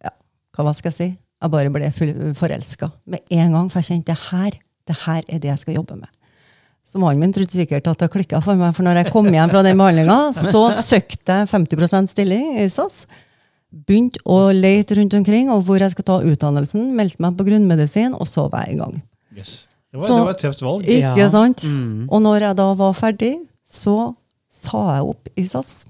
ja, 0.02 0.11
Hva 0.57 0.73
skal 0.75 0.90
jeg 0.90 0.97
si? 0.99 1.09
Jeg 1.43 1.50
bare 1.52 1.71
ble 1.71 1.90
forelska 2.38 2.90
med 3.12 3.21
en 3.31 3.52
gang, 3.52 3.66
for 3.71 3.81
jeg 3.83 3.90
kjente 3.90 4.12
det 4.14 4.19
her, 4.31 4.50
det 4.88 4.97
her 5.05 5.23
er 5.28 5.38
det 5.43 5.50
jeg 5.50 5.59
skal 5.59 5.75
jobbe 5.76 5.97
med. 6.00 6.09
Så 6.87 7.00
mannen 7.02 7.19
min 7.21 7.33
trodde 7.35 7.50
sikkert 7.50 7.87
at 7.90 7.99
det 7.99 8.09
klikka 8.12 8.38
for 8.45 8.55
meg, 8.55 8.73
for 8.76 8.87
når 8.87 9.00
jeg 9.02 9.12
kom 9.12 9.26
hjem 9.26 9.50
fra 9.50 9.62
den 9.66 9.76
behandlinga, 9.81 10.33
så 10.33 10.69
søkte 10.73 11.40
jeg 11.43 11.49
50% 11.50 12.12
stilling 12.12 12.61
i 12.62 12.69
SAS. 12.71 13.07
Begynte 13.75 14.23
å 14.25 14.52
lete 14.55 14.95
rundt 14.97 15.12
omkring 15.19 15.50
og 15.52 15.64
hvor 15.66 15.83
jeg 15.83 15.90
skulle 15.93 16.07
ta 16.09 16.21
utdannelsen. 16.23 16.93
Meldte 16.97 17.21
meg 17.21 17.35
på 17.37 17.45
grunnmedisin, 17.49 18.14
og 18.14 18.28
så 18.31 18.47
var 18.52 18.64
jeg 18.69 18.76
i 18.76 18.78
gang. 18.78 18.95
Yes. 19.37 19.66
Det, 19.90 19.99
var, 20.00 20.07
Så- 20.07 20.14
det 20.16 20.25
var 20.25 20.31
et 20.37 20.45
tøft 20.45 20.62
valg. 20.62 20.87
Ikke 20.87 21.16
Ja. 21.19 21.28
sant? 21.31 21.64
Mm. 21.66 22.07
Og 22.09 22.23
når 22.23 22.40
jeg 22.47 22.57
da 22.57 22.73
var 22.75 22.95
ferdig, 22.95 23.35
så 23.69 24.14
sa 24.49 24.95
jeg 24.95 25.05
opp 25.11 25.28
i 25.37 25.45
SAS. 25.45 25.85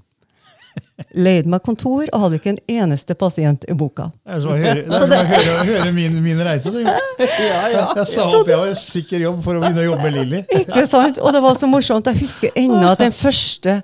Leide 1.13 1.45
meg 1.45 1.61
kontor 1.61 2.07
og 2.09 2.23
hadde 2.23 2.39
ikke 2.39 2.55
en 2.55 2.61
eneste 2.81 3.13
pasient 3.13 3.67
i 3.69 3.75
boka. 3.77 4.07
Det 4.25 4.33
er 4.33 4.39
som 4.41 4.53
å 4.53 4.57
høre, 4.57 4.85
som 4.89 5.11
å 5.13 5.19
høre, 5.29 5.65
høre 5.67 5.91
min, 5.93 6.15
min 6.25 6.41
reise. 6.41 6.71
Det. 6.73 6.81
Jeg 7.21 8.07
sa 8.09 8.25
opp, 8.25 8.49
jeg 8.49 8.57
var 8.57 8.73
sikker 8.81 9.21
jobb 9.27 9.43
for 9.45 9.59
å 9.59 9.61
begynne 9.61 9.83
å 9.83 9.87
jobbe 9.91 10.07
med 10.07 10.17
Lilly. 10.17 10.41
Ikke 10.63 10.87
sant? 10.89 11.21
Og 11.21 11.35
det 11.35 11.43
var 11.45 11.59
så 11.59 11.69
morsomt. 11.69 12.09
Jeg 12.09 12.23
husker 12.23 12.57
ennå 12.57 12.81
at 12.89 13.03
den 13.03 13.13
første 13.13 13.77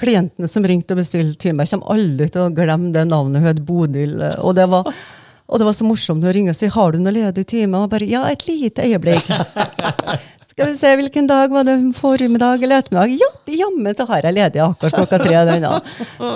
klienten 0.00 0.50
som 0.50 0.66
ringte 0.66 0.96
og 0.96 1.00
bestilte 1.04 1.38
time, 1.46 1.62
jeg 1.62 1.76
kommer 1.76 1.94
aldri 1.94 2.28
til 2.34 2.48
å 2.48 2.50
glemme 2.58 2.90
det 2.92 3.06
navnet. 3.08 3.44
Hun 3.44 3.50
het 3.52 3.62
Bodil. 3.68 4.18
Og 4.42 4.58
det 4.58 4.66
var, 4.72 4.90
og 5.46 5.62
det 5.62 5.68
var 5.70 5.78
så 5.78 5.86
morsomt 5.86 6.26
å 6.26 6.34
ringe 6.34 6.50
og 6.50 6.58
si 6.58 6.66
'Har 6.66 6.92
du 6.92 6.98
noe 6.98 7.14
ledig 7.14 7.46
time?' 7.46 7.78
Og 7.78 7.90
bare 7.90 8.10
'Ja, 8.10 8.26
et 8.26 8.46
lite 8.46 8.82
øyeblikk'. 8.82 9.30
Skal 10.56 10.70
vi 10.70 10.76
se, 10.78 10.90
hvilken 10.96 11.26
dag 11.28 11.52
var 11.52 11.66
det? 11.68 11.72
Formiddag 11.92 12.62
eller 12.64 12.78
ettermiddag? 12.80 13.10
Ja, 13.20 13.56
jammen 13.58 13.92
så 13.92 14.06
har 14.08 14.24
jeg 14.24 14.32
ledig 14.38 14.62
akkurat 14.64 14.94
klokka 14.96 15.18
tre. 15.20 15.34
denne. 15.44 15.72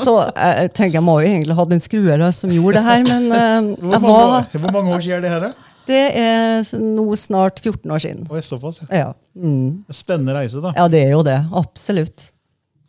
Så 0.03 0.13
eh, 0.29 0.59
jeg 0.59 0.73
tenker 0.77 0.99
jeg 0.99 1.05
må 1.07 1.15
jo 1.23 1.31
egentlig 1.31 1.57
ha 1.57 1.65
den 1.71 1.81
skrueløs 1.81 2.43
som 2.43 2.53
gjorde 2.53 2.75
det 2.77 2.83
her, 2.85 3.07
men 3.07 3.33
eh, 3.33 3.71
jeg 3.95 4.03
var, 4.05 4.11
år, 4.13 4.59
hvor 4.59 4.75
mange 4.77 4.93
år 4.93 5.07
siden 5.07 5.17
er 5.17 5.25
det 5.25 5.31
her? 5.33 5.47
da? 5.47 5.71
det 5.89 6.03
er 6.21 6.69
nå 6.83 7.07
snart 7.17 7.63
14 7.65 7.97
år 7.97 8.05
siden. 8.05 8.29
Oi, 8.29 8.43
såpass, 8.45 8.83
ja. 8.83 8.91
Ja, 9.07 9.09
mm. 9.41 9.87
Spennende 9.89 10.37
reise, 10.37 10.61
da. 10.61 10.75
ja 10.77 10.85
det 10.93 11.01
er 11.07 11.15
jo 11.17 11.25
det. 11.25 11.39
Absolutt. 11.57 12.29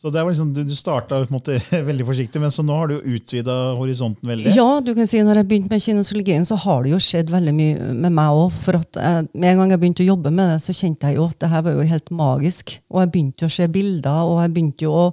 Så 0.02 0.10
det 0.10 0.24
var 0.24 0.32
liksom, 0.32 0.54
Du, 0.54 0.64
du 0.66 0.76
starta 0.76 1.20
veldig 1.90 2.06
forsiktig, 2.08 2.42
men 2.42 2.52
så 2.54 2.64
nå 2.66 2.74
har 2.74 2.90
du 2.90 2.96
jo 2.96 3.18
utvida 3.18 3.58
horisonten 3.78 4.32
veldig. 4.32 4.54
Ja, 4.58 4.80
du 4.82 4.96
kan 4.98 5.10
si 5.10 5.22
når 5.22 5.44
jeg 5.44 5.50
begynte 5.52 5.76
med 5.76 5.84
kinesologien, 5.84 6.48
så 6.48 6.58
har 6.64 6.82
det 6.84 6.96
jo 6.96 7.02
skjedd 7.02 7.30
veldig 7.34 7.54
mye 7.54 7.92
med 7.94 8.16
meg 8.18 8.40
òg. 8.40 8.58
For 8.66 8.80
at 8.82 8.98
jeg, 8.98 9.30
med 9.36 9.52
en 9.52 9.62
gang 9.62 9.76
jeg 9.76 9.84
begynte 9.84 10.06
å 10.06 10.10
jobbe 10.10 10.34
med 10.34 10.56
det, 10.56 10.58
så 10.66 10.74
kjente 10.74 11.12
jeg 11.12 11.22
jo 11.22 11.30
at 11.30 11.38
det 11.44 11.52
her 11.54 11.66
var 11.68 11.78
jo 11.78 11.88
helt 11.94 12.12
magisk. 12.18 12.76
Og 12.90 13.04
jeg 13.04 13.14
begynte 13.14 13.46
å 13.46 13.54
se 13.54 13.70
bilder, 13.78 14.26
og 14.26 14.42
jeg 14.42 14.56
begynte 14.58 14.90
jo 14.90 14.98
å 15.04 15.08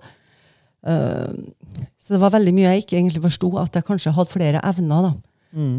øh, 0.88 1.38
Så 2.00 2.16
det 2.16 2.24
var 2.24 2.32
veldig 2.32 2.56
mye 2.56 2.72
jeg 2.72 2.86
ikke 2.86 2.96
egentlig 2.96 3.26
forsto, 3.28 3.52
at 3.60 3.76
jeg 3.76 3.84
kanskje 3.84 4.16
hadde 4.16 4.32
flere 4.32 4.64
evner. 4.64 5.10
da. 5.10 5.14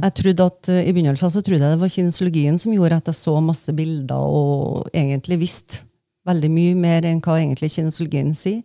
Jeg 0.06 0.14
trodde 0.22 0.46
at 0.54 0.70
øh, 0.70 0.82
I 0.86 0.94
begynnelsen 0.94 1.34
så 1.34 1.42
trodde 1.42 1.66
jeg 1.66 1.74
det 1.74 1.82
var 1.82 1.92
kinesologien 1.94 2.58
som 2.62 2.74
gjorde 2.74 3.02
at 3.02 3.10
jeg 3.10 3.18
så 3.26 3.40
masse 3.42 3.74
bilder 3.74 4.18
og 4.18 4.90
egentlig 4.94 5.42
visste 5.42 5.82
veldig 6.30 6.50
mye 6.54 6.76
mer 6.78 7.06
enn 7.10 7.22
hva 7.26 7.40
egentlig 7.42 7.72
kinesologien 7.74 8.36
sier. 8.38 8.62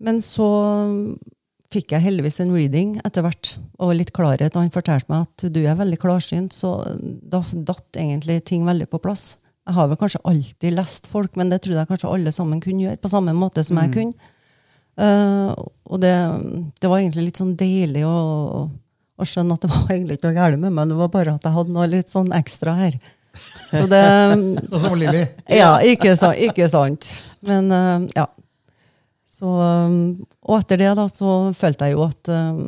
Men 0.00 0.22
så 0.24 0.48
fikk 1.70 1.94
jeg 1.94 2.02
heldigvis 2.02 2.40
en 2.42 2.54
reading 2.54 2.96
etter 3.06 3.24
hvert, 3.24 3.52
og 3.78 3.94
litt 3.94 4.10
klarhet. 4.16 4.54
Og 4.56 4.64
han 4.64 4.74
fortalte 4.74 5.10
meg 5.12 5.28
at 5.28 5.46
du 5.54 5.60
er 5.62 5.78
veldig 5.78 6.00
klarsynt, 6.02 6.56
så 6.56 6.80
da 6.98 7.42
datt 7.54 8.00
egentlig 8.00 8.40
ting 8.48 8.66
veldig 8.66 8.88
på 8.90 9.00
plass. 9.02 9.36
Jeg 9.68 9.76
har 9.76 9.90
vel 9.90 10.00
kanskje 10.00 10.22
alltid 10.26 10.74
lest 10.74 11.06
folk, 11.12 11.36
men 11.38 11.52
det 11.52 11.60
trodde 11.62 11.78
jeg 11.78 11.90
kanskje 11.92 12.10
alle 12.10 12.32
sammen 12.34 12.62
kunne 12.64 12.88
gjøre, 12.88 12.98
på 12.98 13.12
samme 13.12 13.34
måte 13.38 13.62
som 13.66 13.78
jeg 13.78 13.92
kunne. 13.94 14.32
Uh, 15.00 15.54
og 15.86 16.00
det, 16.02 16.12
det 16.82 16.90
var 16.90 16.98
egentlig 16.98 17.28
litt 17.28 17.38
sånn 17.38 17.54
deilig 17.56 18.02
å, 18.08 18.66
å 18.66 19.28
skjønne 19.28 19.54
at 19.54 19.62
det 19.62 19.70
var 19.70 19.94
egentlig 19.94 20.18
ikke 20.18 20.26
noe 20.26 20.36
galt 20.40 20.60
med 20.60 20.74
meg, 20.74 20.90
det 20.90 20.98
var 20.98 21.12
bare 21.14 21.36
at 21.38 21.46
jeg 21.46 21.54
hadde 21.54 21.76
noe 21.76 21.86
litt 21.88 22.10
sånn 22.12 22.34
ekstra 22.36 22.74
her. 22.80 22.98
Så 23.70 23.84
det, 23.86 24.02
Og 24.72 24.76
som 24.82 24.98
Lilly. 24.98 25.22
ja, 25.54 25.76
ikke, 25.86 26.16
ikke 26.50 26.66
sant. 26.72 27.12
Men 27.46 27.70
uh, 27.70 28.10
ja. 28.16 28.26
Så, 29.40 29.48
um, 29.48 30.20
og 30.44 30.58
etter 30.58 30.82
det 30.82 30.90
da, 30.98 31.06
så 31.08 31.50
følte 31.56 31.88
jeg 31.88 31.96
jo 31.96 32.04
at 32.04 32.28
um, 32.28 32.58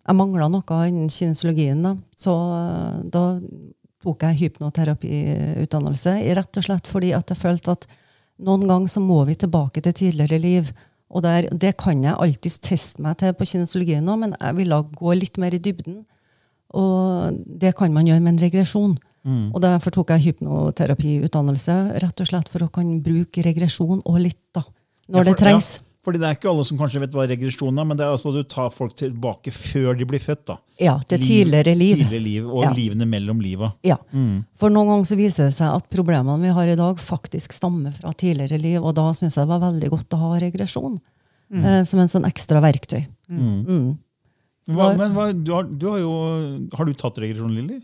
jeg 0.00 0.16
mangla 0.16 0.48
noe 0.48 0.78
innen 0.88 1.12
kinesologien. 1.12 1.82
Da. 1.84 1.92
Så 2.16 2.32
uh, 2.32 3.02
da 3.12 3.26
tok 4.04 4.24
jeg 4.24 4.40
hypnoterapiutdannelse, 4.40 6.16
rett 6.38 6.60
og 6.60 6.66
slett 6.66 6.88
fordi 6.88 7.12
at 7.16 7.32
jeg 7.32 7.40
følte 7.40 7.76
at 7.76 7.86
noen 8.44 8.66
ganger 8.68 8.90
så 8.90 9.04
må 9.04 9.20
vi 9.28 9.36
tilbake 9.40 9.84
til 9.84 9.96
tidligere 10.00 10.40
liv. 10.40 10.72
Og 11.14 11.22
der, 11.24 11.46
det 11.52 11.76
kan 11.80 12.00
jeg 12.02 12.16
alltids 12.16 12.58
teste 12.64 13.04
meg 13.04 13.20
til 13.20 13.36
på 13.36 13.46
kinesologien 13.48 14.04
nå, 14.04 14.16
men 14.20 14.34
jeg 14.34 14.58
ville 14.58 14.80
gå 14.96 15.16
litt 15.16 15.38
mer 15.40 15.54
i 15.54 15.60
dybden. 15.62 16.02
Og 16.74 17.36
det 17.60 17.76
kan 17.78 17.92
man 17.94 18.08
gjøre 18.08 18.24
med 18.24 18.34
en 18.34 18.44
regresjon. 18.48 18.96
Og 19.24 19.60
derfor 19.62 19.94
tok 19.94 20.10
jeg 20.12 20.24
hypnoterapiutdannelse, 20.26 21.74
rett 22.02 22.20
og 22.20 22.28
slett 22.28 22.50
for 22.52 22.66
å 22.66 22.72
kan 22.72 22.90
bruke 23.04 23.44
regresjon 23.46 24.02
og 24.04 24.18
litt, 24.20 24.42
da. 24.52 24.66
Når 25.08 25.22
Ja, 25.22 25.30
det 25.30 25.38
trengs. 25.40 25.68
Ja, 25.78 25.93
fordi 26.04 26.20
det 26.20 26.28
er 26.28 26.36
ikke 26.36 26.50
alle 26.50 26.64
som 26.68 26.78
kanskje 26.78 27.00
vet 27.02 27.14
hva 27.16 27.24
regresjon 27.30 27.78
er, 27.80 27.86
men 27.88 27.96
det 27.96 28.04
er 28.04 28.12
altså 28.12 28.28
at 28.30 28.36
du 28.36 28.48
tar 28.52 28.68
folk 28.74 28.92
tilbake 28.98 29.52
før 29.54 29.96
de 29.98 30.04
blir 30.08 30.20
født. 30.20 30.44
da. 30.50 30.56
Ja, 30.80 30.98
til 31.08 31.22
tidligere 31.24 31.72
liv. 31.78 31.96
Tidligere 32.02 32.22
liv 32.24 32.48
og 32.50 32.62
Ja. 32.64 32.72
livene 32.76 33.06
mellom 33.08 33.40
liva. 33.40 33.72
Ja. 33.82 33.96
Mm. 34.12 34.44
For 34.60 34.68
noen 34.74 34.90
ganger 34.92 35.08
så 35.08 35.16
viser 35.16 35.48
det 35.48 35.54
seg 35.56 35.72
at 35.72 35.88
problemene 35.90 36.40
vi 36.42 36.52
har 36.52 36.68
i 36.68 36.76
dag, 36.76 36.96
faktisk 37.00 37.52
stammer 37.56 37.92
fra 37.96 38.12
tidligere 38.12 38.60
liv, 38.60 38.82
og 38.84 38.94
da 38.94 39.08
syns 39.12 39.34
jeg 39.36 39.46
det 39.46 39.52
var 39.54 39.64
veldig 39.70 39.90
godt 39.90 40.16
å 40.16 40.22
ha 40.26 40.38
regresjon 40.44 41.00
eh, 41.54 41.82
som 41.84 42.00
en 42.00 42.08
sånn 42.12 42.28
ekstra 42.28 42.60
verktøy. 42.60 43.06
Mm. 43.30 43.96
Så 44.66 44.72
Hva, 44.76 44.92
men 44.96 45.12
hva, 45.12 45.26
du, 45.32 45.52
har, 45.52 45.64
du 45.64 45.86
har 45.90 45.98
jo 46.00 46.12
Har 46.72 46.86
du 46.88 46.94
tatt 46.96 47.18
regresjon, 47.20 47.52
Lilly? 47.54 47.82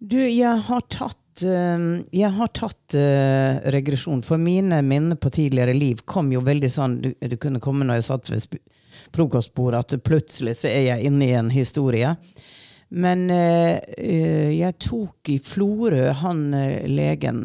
Du, 0.00 0.16
jeg 0.16 0.60
har 0.68 0.80
tatt 0.92 1.16
jeg 1.42 2.30
har 2.36 2.50
tatt 2.54 2.94
uh, 2.94 3.60
regresjon, 3.74 4.22
for 4.22 4.40
mine 4.40 4.80
minner 4.82 5.16
på 5.16 5.30
tidligere 5.34 5.74
liv 5.74 6.04
kom 6.04 6.32
jo 6.32 6.42
veldig 6.44 6.70
sånn 6.70 6.98
Du, 7.02 7.10
du 7.18 7.36
kunne 7.40 7.62
komme 7.62 7.86
når 7.86 8.00
jeg 8.00 8.06
satt 8.08 8.30
ved 8.30 8.60
frokostbordet, 9.14 9.80
at 9.80 10.04
plutselig 10.04 10.56
så 10.60 10.68
er 10.70 10.84
jeg 10.88 11.08
inne 11.08 11.26
i 11.26 11.38
en 11.38 11.50
historie. 11.54 12.14
Men 12.94 13.24
eh, 13.30 13.78
eh, 13.98 14.50
jeg 14.54 14.76
tok 14.82 15.30
i 15.32 15.38
Florø 15.42 16.12
han 16.20 16.42
legen, 16.90 17.40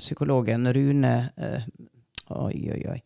psykologen 0.00 0.66
Rune 0.74 1.12
uh, 1.38 1.68
Oi, 2.38 2.64
oi, 2.74 2.80
oi. 2.92 2.98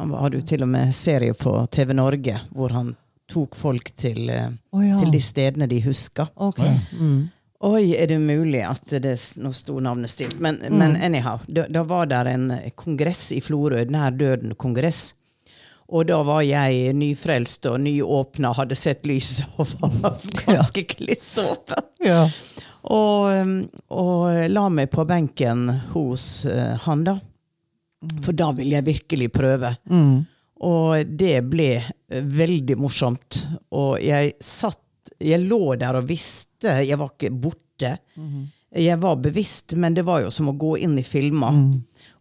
Han 0.00 0.14
hadde 0.18 0.40
jo 0.40 0.46
til 0.48 0.64
og 0.64 0.72
med 0.72 0.90
serie 0.96 1.36
på 1.38 1.54
TV 1.72 1.94
Norge 1.94 2.40
hvor 2.50 2.74
han 2.74 2.90
tok 3.30 3.54
folk 3.56 3.92
til, 3.96 4.26
Å 4.28 4.82
ja. 4.82 4.98
til 4.98 5.14
de 5.14 5.20
stedene 5.24 5.68
de 5.70 5.78
huska. 5.86 6.26
Okay. 6.50 6.68
Ja. 6.74 6.98
Mm. 6.98 7.22
Oi, 7.62 7.92
er 7.94 8.08
det 8.10 8.18
mulig 8.18 8.64
at 8.66 8.90
det 9.04 9.14
Nå 9.38 9.52
sto 9.54 9.78
navnet 9.78 10.10
stilt. 10.10 10.38
Men, 10.42 10.58
men 10.70 10.96
anyhow, 10.98 11.42
da, 11.46 11.68
da 11.70 11.84
var 11.86 12.08
det 12.10 12.22
en 12.32 12.48
kongress 12.74 13.28
i 13.36 13.40
Florø, 13.44 13.84
Nær 13.86 14.16
døden-kongress. 14.18 15.12
Og 15.92 16.08
da 16.08 16.18
var 16.24 16.42
jeg 16.42 16.94
nyfrelst 16.96 17.68
og 17.68 17.82
nyåpna, 17.84 18.54
hadde 18.56 18.78
sett 18.78 19.06
lyset 19.06 19.46
og 19.60 19.68
var 19.78 20.18
ganske 20.46 20.86
klissåpen. 20.90 21.86
Ja. 22.02 22.24
Og, 22.90 23.30
um, 23.30 23.56
og 23.94 24.50
la 24.50 24.66
meg 24.72 24.90
på 24.90 25.04
benken 25.06 25.68
hos 25.92 26.46
uh, 26.48 26.74
han, 26.88 27.06
da. 27.06 27.18
For 28.24 28.34
da 28.34 28.50
ville 28.56 28.80
jeg 28.80 28.88
virkelig 28.88 29.30
prøve. 29.34 29.76
Mm. 29.86 30.24
Og 30.66 31.14
det 31.18 31.36
ble 31.50 31.68
eh, 31.78 32.22
veldig 32.22 32.76
morsomt. 32.78 33.38
Og 33.78 34.00
jeg 34.02 34.34
satt 34.42 34.81
Jeg 35.22 35.44
lå 35.46 35.74
der 35.80 35.98
og 36.00 36.08
visste. 36.08 36.78
Jeg 36.84 36.98
var 37.00 37.12
ikke 37.14 37.30
borte. 37.30 37.96
Jeg 38.72 38.98
var 39.02 39.16
bevisst, 39.20 39.74
men 39.76 39.94
det 39.94 40.04
var 40.08 40.22
jo 40.24 40.30
som 40.32 40.48
å 40.48 40.56
gå 40.56 40.76
inn 40.80 40.94
i 40.98 41.02
filmer. 41.04 41.52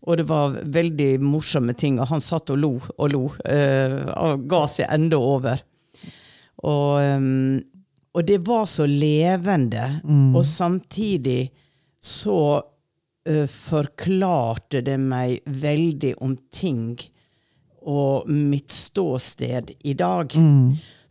Og 0.02 0.18
det 0.18 0.26
var 0.28 0.58
veldig 0.66 1.20
morsomme 1.24 1.74
ting. 1.78 2.00
Og 2.02 2.08
han 2.12 2.22
satt 2.22 2.50
og 2.52 2.58
lo 2.60 2.72
og 2.98 3.12
lo. 3.14 3.24
eh, 3.46 4.02
og 4.18 4.48
ga 4.52 4.66
seg 4.68 4.90
enda 4.92 5.18
over. 5.18 5.62
Og, 6.64 7.00
um, 7.02 7.62
og 8.14 8.26
det 8.28 8.42
var 8.46 8.66
så 8.66 8.86
levende. 8.86 10.02
Og 10.36 10.44
samtidig 10.46 11.52
så 12.02 12.62
eh, 13.26 13.48
forklarte 13.48 14.82
det 14.82 14.98
meg 15.00 15.40
veldig 15.46 16.16
om 16.22 16.36
ting 16.52 17.00
og 17.82 18.28
mitt 18.30 18.72
ståsted 18.76 19.72
i 19.84 19.94
dag. 19.98 20.34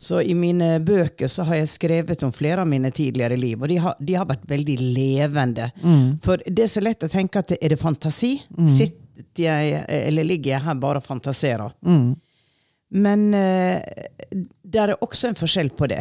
Så 0.01 0.23
i 0.25 0.33
mine 0.35 0.79
bøker 0.81 1.29
så 1.29 1.45
har 1.45 1.59
jeg 1.61 1.69
skrevet 1.75 2.23
om 2.25 2.33
flere 2.33 2.63
av 2.65 2.69
mine 2.71 2.89
tidligere 2.91 3.37
liv, 3.37 3.61
og 3.61 3.69
de 3.69 3.77
har, 3.85 3.99
de 4.01 4.15
har 4.17 4.25
vært 4.31 4.47
veldig 4.49 4.79
levende. 4.81 5.67
For 6.25 6.41
det 6.47 6.65
er 6.65 6.73
så 6.73 6.81
lett 6.81 7.05
å 7.05 7.11
tenke 7.13 7.43
at 7.43 7.53
er 7.59 7.75
det 7.75 7.77
fantasi? 7.83 8.39
Sitter 8.65 9.45
jeg, 9.45 9.85
eller 10.09 10.25
ligger 10.25 10.55
jeg 10.55 10.65
her 10.65 10.79
bare 10.81 11.03
og 11.03 11.05
fantaserer? 11.05 11.75
Men 12.91 13.29
uh, 13.37 13.77
det 14.65 14.81
er 14.83 14.95
også 15.05 15.29
en 15.29 15.37
forskjell 15.39 15.69
på 15.79 15.87
det. 15.93 16.01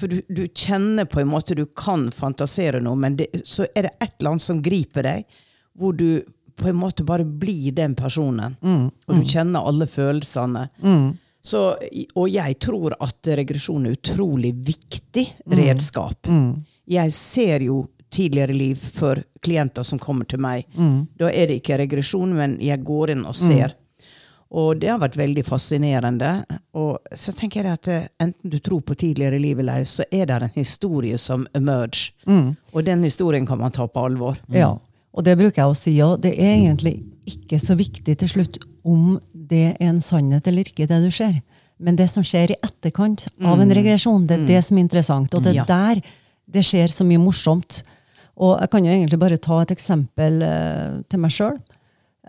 For 0.00 0.08
du, 0.10 0.22
du 0.32 0.46
kjenner 0.56 1.04
på 1.06 1.20
en 1.20 1.28
måte 1.30 1.54
du 1.54 1.66
kan 1.76 2.08
fantasere 2.10 2.80
noe, 2.82 2.96
men 2.96 3.16
det, 3.20 3.28
så 3.44 3.68
er 3.76 3.90
det 3.90 3.92
et 4.00 4.14
eller 4.18 4.32
annet 4.32 4.42
som 4.48 4.62
griper 4.64 5.04
deg, 5.06 5.24
hvor 5.76 5.92
du 5.92 6.22
på 6.60 6.68
en 6.72 6.76
måte 6.80 7.04
bare 7.06 7.24
blir 7.24 7.72
den 7.76 7.94
personen. 7.96 8.56
Og 9.06 9.14
du 9.20 9.20
kjenner 9.28 9.60
alle 9.68 9.86
følelsene. 9.86 10.70
Så, 11.42 11.76
og 12.14 12.26
jeg 12.28 12.58
tror 12.60 12.94
at 13.00 13.30
regresjon 13.40 13.86
er 13.88 13.96
utrolig 13.96 14.54
viktig 14.54 15.26
redskap. 15.56 16.28
Jeg 16.90 17.12
ser 17.12 17.62
jo 17.64 17.86
tidligere 18.10 18.52
liv 18.52 18.74
for 18.76 19.22
klienter 19.40 19.82
som 19.86 19.98
kommer 20.02 20.24
til 20.28 20.40
meg. 20.42 20.66
Da 21.16 21.30
er 21.30 21.46
det 21.48 21.60
ikke 21.62 21.78
regresjon, 21.78 22.34
men 22.34 22.58
jeg 22.60 22.82
går 22.84 23.10
inn 23.14 23.24
og 23.24 23.34
ser. 23.38 23.76
Og 24.50 24.80
det 24.82 24.88
har 24.90 24.98
vært 24.98 25.14
veldig 25.16 25.44
fascinerende. 25.46 26.30
Og 26.74 26.98
så 27.14 27.30
tenker 27.32 27.62
jeg 27.62 27.72
at 27.78 27.88
eh, 27.88 28.08
enten 28.18 28.50
du 28.50 28.58
tror 28.58 28.80
på 28.82 28.96
tidligere 28.98 29.38
liv 29.38 29.60
eller 29.62 29.78
ei, 29.78 29.84
så 29.86 30.02
er 30.10 30.26
det 30.26 30.40
en 30.42 30.56
historie 30.56 31.16
som 31.22 31.46
emerge. 31.54 32.10
Og 32.74 32.82
den 32.84 33.04
historien 33.06 33.46
kan 33.46 33.58
man 33.62 33.70
ta 33.70 33.86
på 33.86 34.02
alvor. 34.10 34.40
Ja, 34.50 34.72
og 35.14 35.24
det 35.24 35.36
bruker 35.38 35.62
jeg 35.62 35.70
å 35.70 35.78
si 35.78 35.94
òg. 36.02 36.18
Det 36.26 36.34
er 36.34 36.56
egentlig 36.66 36.96
ikke 37.30 37.60
så 37.62 37.76
viktig 37.78 38.16
til 38.18 38.28
slutt 38.28 38.58
om 38.84 39.18
det 39.32 39.74
er 39.76 39.90
en 39.90 40.00
sannhet 40.04 40.46
eller 40.48 40.68
ikke, 40.68 40.88
det 40.90 41.00
du 41.04 41.10
ser. 41.14 41.40
Men 41.80 41.96
det 41.96 42.10
som 42.12 42.24
skjer 42.26 42.52
i 42.52 42.60
etterkant 42.60 43.26
av 43.40 43.60
en 43.62 43.72
regresjon, 43.72 44.26
det 44.28 44.36
er 44.36 44.48
det 44.48 44.60
som 44.66 44.76
er 44.76 44.84
interessant. 44.84 45.34
Og 45.34 45.44
det 45.44 45.56
er 45.56 45.68
der 45.68 46.02
det 46.50 46.64
skjer 46.66 46.92
så 46.92 47.06
mye 47.06 47.20
morsomt. 47.22 47.82
Og 48.40 48.56
jeg 48.58 48.72
kan 48.72 48.86
jo 48.86 48.92
egentlig 48.92 49.20
bare 49.20 49.40
ta 49.40 49.60
et 49.62 49.72
eksempel 49.74 50.40
eh, 50.44 51.00
til 51.08 51.22
meg 51.22 51.34
sjøl. 51.34 51.58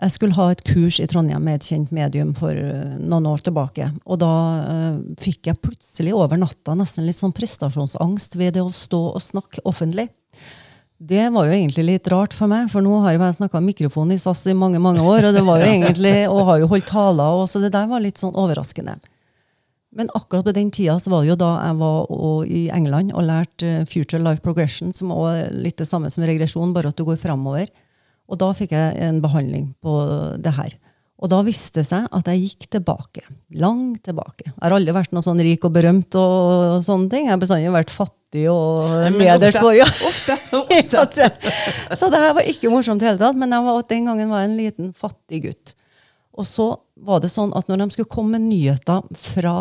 Jeg 0.02 0.14
skulle 0.14 0.34
ha 0.34 0.48
et 0.50 0.62
kurs 0.66 0.98
i 1.02 1.06
Trondheim 1.06 1.44
med 1.46 1.60
et 1.60 1.68
kjent 1.68 1.92
medium 1.94 2.32
for 2.36 2.56
eh, 2.56 2.96
noen 3.00 3.28
år 3.28 3.44
tilbake. 3.46 3.90
Og 4.06 4.20
da 4.22 4.32
eh, 4.62 4.98
fikk 5.20 5.50
jeg 5.50 5.60
plutselig 5.62 6.14
over 6.16 6.40
natta 6.40 6.76
nesten 6.78 7.06
litt 7.08 7.20
sånn 7.20 7.34
prestasjonsangst 7.36 8.36
ved 8.40 8.56
det 8.56 8.64
å 8.64 8.72
stå 8.72 9.02
og 9.12 9.24
snakke 9.24 9.64
offentlig. 9.68 10.08
Det 11.02 11.22
var 11.34 11.48
jo 11.48 11.54
egentlig 11.56 11.82
litt 11.82 12.08
rart 12.12 12.34
for 12.36 12.46
meg, 12.50 12.68
for 12.70 12.84
nå 12.84 13.00
har 13.02 13.16
jeg 13.16 13.38
snakka 13.40 13.58
mikrofon 13.64 14.12
i 14.14 14.20
SAS 14.22 14.44
i 14.46 14.54
mange 14.54 14.78
mange 14.78 15.02
år, 15.02 15.26
og 15.28 15.34
det 15.34 15.42
var 15.42 15.58
jo 15.58 15.66
egentlig, 15.66 16.12
og 16.30 16.44
har 16.46 16.60
jo 16.62 16.68
holdt 16.70 16.86
taler, 16.92 17.40
og 17.40 17.48
så 17.50 17.62
det 17.62 17.72
der 17.74 17.88
var 17.90 18.04
litt 18.04 18.22
sånn 18.22 18.36
overraskende. 18.38 19.00
Men 19.98 20.12
akkurat 20.14 20.46
på 20.46 20.54
den 20.56 20.70
tida 20.72 20.94
så 21.02 21.10
var 21.10 21.24
det 21.24 21.32
jo 21.32 21.38
da 21.40 21.50
jeg 21.58 21.78
var 21.80 22.46
i 22.46 22.62
England 22.72 23.12
og 23.12 23.26
lærte 23.28 23.68
eh, 23.68 23.88
Future 23.88 24.22
Life 24.22 24.40
Progression, 24.44 24.92
som 24.96 25.10
er 25.26 25.50
litt 25.52 25.80
det 25.82 25.88
samme 25.90 26.08
som 26.12 26.24
regresjon, 26.24 26.72
bare 26.72 26.92
at 26.92 27.00
du 27.00 27.04
går 27.08 27.18
framover. 27.20 27.66
Og 28.30 28.38
da 28.40 28.52
fikk 28.56 28.72
jeg 28.72 28.94
en 29.02 29.18
behandling 29.24 29.72
på 29.82 29.98
det 30.40 30.54
her. 30.56 30.78
Og 31.22 31.30
da 31.30 31.38
viste 31.46 31.80
det 31.80 31.86
seg 31.86 32.08
at 32.10 32.28
jeg 32.32 32.48
gikk 32.48 32.66
tilbake. 32.76 33.22
Langt 33.62 34.02
tilbake. 34.08 34.48
Jeg 34.48 34.58
har 34.58 34.74
aldri 34.74 34.94
vært 34.96 35.12
noe 35.14 35.22
sånn 35.22 35.42
rik 35.44 35.62
og 35.68 35.74
berømt 35.76 36.16
og, 36.18 36.80
sånne 36.82 37.12
ting. 37.12 37.28
Jeg 37.28 37.36
har 37.36 37.42
bestandig 37.42 37.74
vært 37.76 37.92
fattig 37.94 38.48
og 38.50 38.90
nederst 39.14 39.60
på 39.62 39.70
ja. 39.80 39.86
Ofte. 40.08 40.36
Ofte. 40.58 41.28
Så 41.94 42.10
det 42.10 42.22
her 42.24 42.34
var 42.40 42.50
ikke 42.50 42.72
morsomt 42.72 43.04
i 43.04 43.06
hele 43.06 43.22
tatt, 43.22 43.38
men 43.38 43.54
var, 43.54 43.84
den 43.86 44.10
gangen 44.10 44.34
var 44.34 44.42
jeg 44.42 44.50
en 44.50 44.58
liten, 44.58 44.90
fattig 44.98 45.44
gutt. 45.46 45.76
Og 46.34 46.48
så 46.48 46.72
var 47.06 47.22
det 47.22 47.30
sånn 47.30 47.54
at 47.54 47.70
når 47.70 47.84
de 47.84 47.90
skulle 47.94 48.10
komme 48.10 48.40
med 48.40 48.48
nyheter 48.48 49.06
fra 49.14 49.56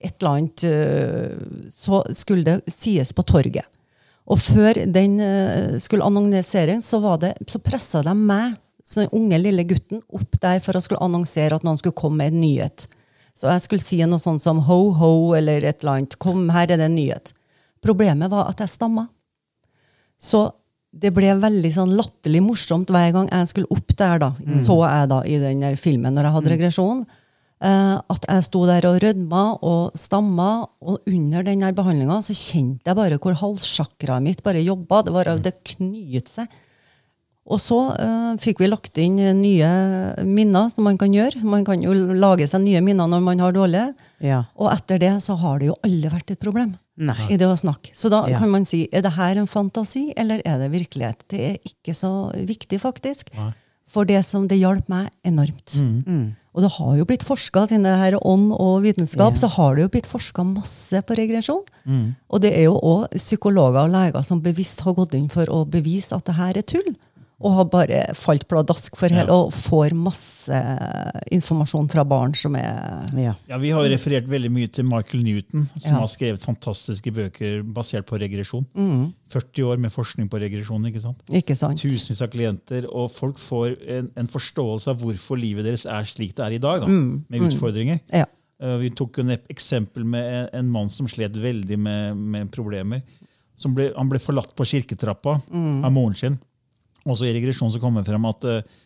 et 0.00 0.14
eller 0.22 0.30
annet, 0.36 0.64
øh, 0.70 1.68
så 1.74 2.04
skulle 2.16 2.46
det 2.46 2.72
sies 2.72 3.10
på 3.16 3.26
torget. 3.26 3.66
Og 4.30 4.38
før 4.38 4.84
den 4.86 5.18
øh, 5.20 5.80
skulle 5.82 6.06
annonseres, 6.06 6.86
så, 6.86 7.00
var 7.02 7.18
det, 7.24 7.34
så 7.50 7.58
pressa 7.64 8.04
de 8.06 8.14
meg, 8.14 8.54
så 8.90 9.04
den 9.04 9.12
unge 9.14 9.38
lille 9.38 9.64
gutten, 9.70 10.02
opp 10.10 10.34
der 10.42 10.58
for 10.64 10.74
å 10.74 10.82
skulle 10.82 11.02
annonsere 11.04 11.54
at 11.54 11.66
noen 11.66 11.78
skulle 11.78 11.96
komme 11.96 12.24
med 12.24 12.34
en 12.34 12.40
nyhet. 12.42 12.88
Så 13.38 13.46
jeg 13.48 13.62
skulle 13.64 13.84
si 13.86 14.00
noe 14.04 14.20
sånt 14.20 14.42
som 14.42 14.58
ho, 14.66 14.78
ho, 14.98 15.12
eller 15.38 15.62
et 15.64 15.80
eller 15.80 16.00
annet. 16.00 16.16
Kom, 16.20 16.48
her 16.52 16.66
er 16.66 16.80
det 16.80 16.88
en 16.90 16.96
nyhet. 16.98 17.30
Problemet 17.80 18.32
var 18.32 18.50
at 18.50 18.60
jeg 18.60 18.74
stamma. 18.74 19.06
Så 20.20 20.48
det 20.90 21.12
ble 21.14 21.30
veldig 21.38 21.70
sånn 21.72 21.94
latterlig 21.96 22.42
morsomt 22.42 22.90
hver 22.90 23.12
gang 23.14 23.28
jeg 23.30 23.48
skulle 23.52 23.70
opp 23.70 23.94
der, 23.96 24.18
da. 24.20 24.32
Så 24.66 24.76
jeg 24.82 25.08
da 25.12 25.20
i 25.24 25.38
den 25.40 25.62
filmen 25.78 26.12
når 26.18 26.26
jeg 26.26 26.36
hadde 26.36 26.52
regresjon. 26.56 27.04
eh, 27.62 27.96
at 28.10 28.26
jeg 28.26 28.44
sto 28.48 28.64
der 28.68 28.86
og 28.88 28.98
rødma 29.04 29.44
og 29.62 29.94
stamma, 29.98 30.66
og 30.82 31.06
under 31.06 31.46
den 31.46 31.62
behandlinga 31.76 32.18
så 32.26 32.34
kjente 32.34 32.90
jeg 32.90 32.98
bare 32.98 33.20
hvor 33.22 33.38
halssjakraet 33.38 34.24
mitt 34.26 34.42
bare 34.42 34.64
jobba. 34.64 35.02
Det, 35.06 35.14
var, 35.14 35.30
det 35.38 35.54
knyt 35.76 36.28
seg. 36.28 36.50
Og 37.50 37.58
så 37.58 37.76
uh, 37.98 38.36
fikk 38.38 38.60
vi 38.62 38.68
lagt 38.70 38.98
inn 39.02 39.16
nye 39.40 39.70
minner 40.26 40.68
som 40.70 40.84
man 40.86 40.98
kan 41.00 41.10
gjøre. 41.14 41.42
Man 41.42 41.64
kan 41.66 41.82
jo 41.82 41.92
lage 42.14 42.46
seg 42.50 42.62
nye 42.62 42.80
minner 42.86 43.10
når 43.10 43.24
man 43.26 43.42
har 43.42 43.52
dårlige. 43.56 43.88
Ja. 44.22 44.44
Og 44.56 44.70
etter 44.72 45.00
det 45.02 45.16
så 45.24 45.34
har 45.40 45.58
det 45.58 45.70
jo 45.72 45.78
aldri 45.86 46.12
vært 46.12 46.30
et 46.30 46.40
problem 46.42 46.76
Nei. 47.00 47.16
i 47.32 47.38
det 47.40 47.48
å 47.48 47.56
snakke. 47.58 47.90
Så 47.96 48.10
da 48.12 48.26
Ja. 48.28 48.38
kan 48.38 48.50
man 48.52 48.64
si 48.68 48.86
er 48.92 49.02
det 49.02 49.12
her 49.16 49.36
en 49.40 49.48
fantasi, 49.50 50.12
eller 50.16 50.42
er 50.44 50.58
det 50.62 50.70
virkelighet? 50.70 51.24
Det 51.28 51.40
er 51.40 51.56
ikke 51.64 51.94
så 51.96 52.30
viktig, 52.46 52.78
faktisk. 52.80 53.30
For 53.90 54.04
det 54.06 54.20
som 54.24 54.46
det 54.46 54.60
hjalp 54.60 54.86
meg 54.88 55.08
enormt. 55.26 55.80
Og 56.54 56.62
det 56.62 56.70
har 56.76 56.96
jo 56.98 57.04
blitt 57.06 57.22
forska, 57.26 57.66
siden 57.70 57.82
det 57.86 57.94
her 57.98 58.14
er 58.16 58.26
ånd 58.26 58.52
og 58.52 58.82
vitenskap, 58.82 59.34
Ja. 59.34 59.38
så 59.38 59.48
har 59.54 59.74
det 59.76 59.82
jo 59.82 59.88
blitt 59.88 60.06
forska 60.06 60.42
masse 60.46 61.02
på 61.02 61.16
regresjon. 61.18 61.64
Og 62.30 62.40
det 62.40 62.52
er 62.56 62.64
jo 62.68 62.78
òg 62.78 63.08
psykologer 63.16 63.84
og 63.86 63.90
leger 63.90 64.22
som 64.24 64.40
bevisst 64.40 64.80
har 64.82 64.94
gått 64.94 65.14
inn 65.14 65.28
for 65.28 65.46
å 65.46 65.64
bevise 65.66 66.12
at 66.14 66.24
det 66.26 66.34
her 66.36 66.58
er 66.58 66.62
tull. 66.62 66.94
Og 67.40 67.54
har 67.56 67.64
bare 67.72 68.14
falt 68.14 68.46
pladask 68.50 68.96
for 69.00 69.08
hele, 69.08 69.32
og 69.32 69.52
får 69.56 69.94
masse 69.96 70.58
informasjon 71.32 71.88
fra 71.90 72.04
barn 72.04 72.34
som 72.36 72.54
er 72.56 73.08
Ja. 73.16 73.34
Ja, 73.48 73.58
Vi 73.58 73.70
har 73.70 73.82
referert 73.88 74.26
veldig 74.28 74.50
mye 74.52 74.68
til 74.70 74.84
Michael 74.84 75.22
Newton, 75.24 75.64
som 75.78 75.92
Ja. 75.92 75.98
har 76.00 76.06
skrevet 76.06 76.40
fantastiske 76.42 77.10
bøker 77.12 77.62
basert 77.64 78.06
på 78.06 78.18
regresjon. 78.20 78.66
Mm. 78.76 79.14
40 79.30 79.62
år 79.64 79.78
med 79.78 79.90
forskning 79.92 80.28
på 80.28 80.38
regresjon. 80.40 80.84
ikke 80.86 81.00
sant? 81.00 81.18
Ikke 81.30 81.56
sant? 81.56 81.78
Tusenvis 81.80 82.20
av 82.22 82.28
klienter, 82.30 82.86
og 82.92 83.10
folk 83.10 83.38
får 83.38 83.76
en, 83.88 84.10
en 84.16 84.26
forståelse 84.28 84.88
av 84.88 84.98
hvorfor 85.00 85.38
livet 85.40 85.64
deres 85.64 85.86
er 85.86 86.02
slik 86.04 86.34
det 86.34 86.44
er 86.46 86.52
i 86.52 86.58
dag, 86.58 86.80
da, 86.80 86.86
Mm. 86.86 87.24
med 87.28 87.40
utfordringer. 87.40 88.00
Ja. 88.12 88.26
Eh, 88.60 88.76
vi 88.76 88.90
tok 88.90 89.18
et 89.20 89.48
eksempel 89.48 90.04
med 90.04 90.24
en, 90.24 90.48
en 90.52 90.70
mann 90.70 90.90
som 90.90 91.06
slet 91.08 91.32
veldig 91.32 91.78
med, 91.78 92.16
med 92.16 92.50
problemer. 92.52 93.02
Som 93.56 93.74
ble, 93.74 93.92
han 93.96 94.08
ble 94.08 94.18
forlatt 94.18 94.54
på 94.56 94.64
kirketrappa 94.64 95.40
Mm. 95.50 95.84
av 95.84 95.92
moren 95.92 96.14
sin. 96.14 96.38
Også 97.08 97.28
i 97.28 97.34
regresjon 97.36 97.72
så 97.72 97.80
kom 97.82 97.96
det 97.96 98.06
frem 98.08 98.26
at 98.28 98.46
eh, 98.48 98.78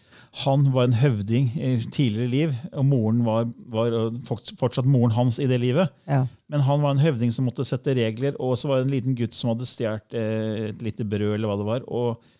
han 0.43 0.67
var 0.75 0.89
en 0.89 0.97
høvding 0.99 1.51
i 1.55 1.71
tidligere 1.95 2.31
liv, 2.31 2.55
og 2.75 2.87
moren 2.89 3.23
var, 3.27 3.47
var 3.71 3.95
fortsatt 4.27 4.89
moren 4.91 5.15
hans 5.15 5.39
i 5.39 5.47
det 5.51 5.61
livet. 5.63 5.93
Ja. 6.11 6.25
Men 6.51 6.65
han 6.67 6.83
var 6.83 6.95
en 6.95 7.03
høvding 7.03 7.31
som 7.35 7.47
måtte 7.47 7.67
sette 7.67 7.95
regler, 7.95 8.35
og 8.43 8.57
så 8.59 8.71
var 8.71 8.81
det 8.81 8.89
en 8.89 8.95
liten 8.97 9.19
gutt 9.19 9.37
som 9.37 9.53
hadde 9.53 9.69
stjålet 9.71 10.17
eh, 10.19 10.71
et 10.73 10.83
lite 10.83 11.07
brød. 11.07 11.37
eller 11.37 11.51
hva 11.51 11.59
det 11.61 11.69
var, 11.69 11.87
og, 11.87 12.35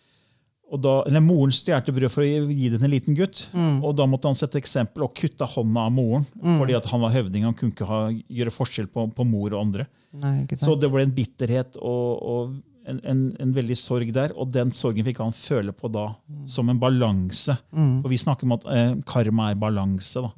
og 0.65 0.81
da, 0.83 0.97
eller 1.07 1.23
Moren 1.23 1.55
stjal 1.55 1.87
brød 1.87 2.11
for 2.11 2.25
å 2.25 2.27
gi 2.27 2.69
det 2.73 2.81
til 2.81 2.87
en 2.89 2.95
liten 2.95 3.15
gutt, 3.15 3.45
og 3.55 3.95
da 3.95 4.07
måtte 4.09 4.27
han 4.31 4.39
sette 4.39 4.59
eksempel 4.59 5.05
og 5.07 5.15
kutte 5.15 5.47
hånda 5.55 5.87
av 5.87 5.95
moren. 5.95 6.25
fordi 6.59 6.75
at 6.75 6.87
han 6.91 7.03
var 7.05 7.15
høvding, 7.15 7.47
han 7.47 7.55
kunne 7.55 7.75
ikke 7.75 7.87
ha, 7.87 8.05
gjøre 8.11 8.55
forskjell 8.55 8.91
på, 8.91 9.07
på 9.15 9.27
mor 9.29 9.53
og 9.53 9.61
andre. 9.61 9.87
Nei. 10.19 10.39
Så 10.57 10.75
det 10.79 10.91
ble 10.91 11.03
en 11.05 11.15
bitterhet 11.15 11.77
og, 11.79 12.07
og 12.23 12.55
en, 12.87 12.99
en, 13.03 13.21
en 13.41 13.51
veldig 13.55 13.75
sorg 13.77 14.11
der, 14.13 14.31
og 14.37 14.51
den 14.53 14.69
sorgen 14.75 15.05
fikk 15.07 15.17
han 15.23 15.33
føle 15.35 15.73
på 15.73 15.89
da 15.93 16.03
som 16.49 16.69
en 16.69 16.79
balanse. 16.81 17.55
For 17.73 18.09
vi 18.11 18.19
snakker 18.21 18.45
om 18.45 18.53
at 18.57 18.65
eh, 18.69 18.93
karma 19.09 19.49
er 19.51 19.59
balanse. 19.61 20.21
da. 20.21 20.31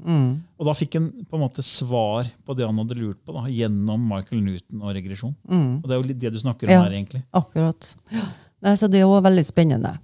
Og 0.58 0.66
da 0.70 0.74
fikk 0.78 0.96
han 1.00 1.10
på 1.28 1.38
en 1.38 1.44
måte 1.44 1.66
svar 1.66 2.30
på 2.48 2.56
det 2.58 2.66
han 2.70 2.80
hadde 2.80 2.98
lurt 3.00 3.20
på, 3.28 3.36
da, 3.36 3.46
gjennom 3.52 4.08
Michael 4.10 4.42
Newton 4.46 4.82
og 4.86 4.96
regresjon. 4.96 5.36
Og 5.50 5.84
det 5.88 5.96
er 5.98 6.02
jo 6.02 6.08
litt 6.14 6.22
det 6.24 6.34
du 6.34 6.40
snakker 6.40 6.68
om 6.70 6.76
Ja. 6.78 6.82
her, 6.88 6.96
egentlig. 6.98 7.24
Akkurat. 7.36 7.92
Nei, 8.64 8.74
så 8.80 8.88
det 8.90 9.02
er 9.02 9.06
jo 9.08 9.20
veldig 9.22 9.46
spennende. 9.46 9.98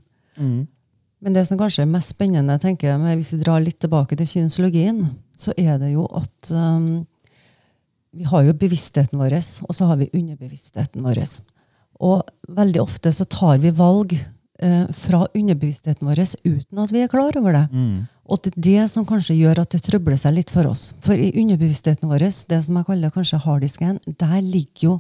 Men 1.24 1.32
det 1.38 1.46
som 1.48 1.58
kanskje 1.58 1.86
er 1.86 1.92
mest 1.94 2.12
spennende, 2.18 2.58
tenker 2.60 2.90
jeg, 2.92 3.18
hvis 3.22 3.32
vi 3.38 3.42
drar 3.46 3.62
litt 3.64 3.80
tilbake 3.80 4.18
til 4.20 4.28
kinesologien, 4.28 5.06
så 5.40 5.54
er 5.58 5.78
det 5.80 5.94
jo 5.94 6.04
at 6.20 6.52
um, 6.52 7.06
vi 8.14 8.28
har 8.28 8.44
jo 8.44 8.54
bevisstheten 8.60 9.18
vår, 9.18 9.38
og 9.64 9.74
så 9.78 9.88
har 9.90 9.98
vi 10.02 10.10
underbevisstheten 10.14 11.02
vår. 11.06 11.24
Og 12.00 12.24
veldig 12.50 12.82
ofte 12.82 13.12
så 13.14 13.26
tar 13.26 13.60
vi 13.64 13.72
valg 13.72 14.14
eh, 14.14 14.86
fra 14.94 15.28
underbevisstheten 15.34 16.08
vår 16.08 16.24
uten 16.44 16.80
at 16.80 16.92
vi 16.92 17.04
er 17.04 17.12
klar 17.12 17.36
over 17.38 17.54
det. 17.54 17.68
Og 18.26 18.40
det 18.42 18.54
er 18.54 18.62
det 18.62 18.90
som 18.92 19.06
kanskje 19.06 19.36
gjør 19.36 19.60
at 19.62 19.70
det 19.76 19.84
trøbler 19.84 20.18
seg 20.18 20.34
litt 20.38 20.50
for 20.50 20.66
oss. 20.68 20.94
For 21.04 21.14
i 21.20 21.34
underbevisstheten 21.42 22.10
vår, 22.10 22.24
det 22.50 22.62
som 22.66 22.78
jeg 22.80 22.86
kaller 22.88 23.12
kanskje 23.12 23.42
harddisken, 23.44 24.00
der 24.08 24.42
ligger 24.42 24.88
jo 24.88 25.00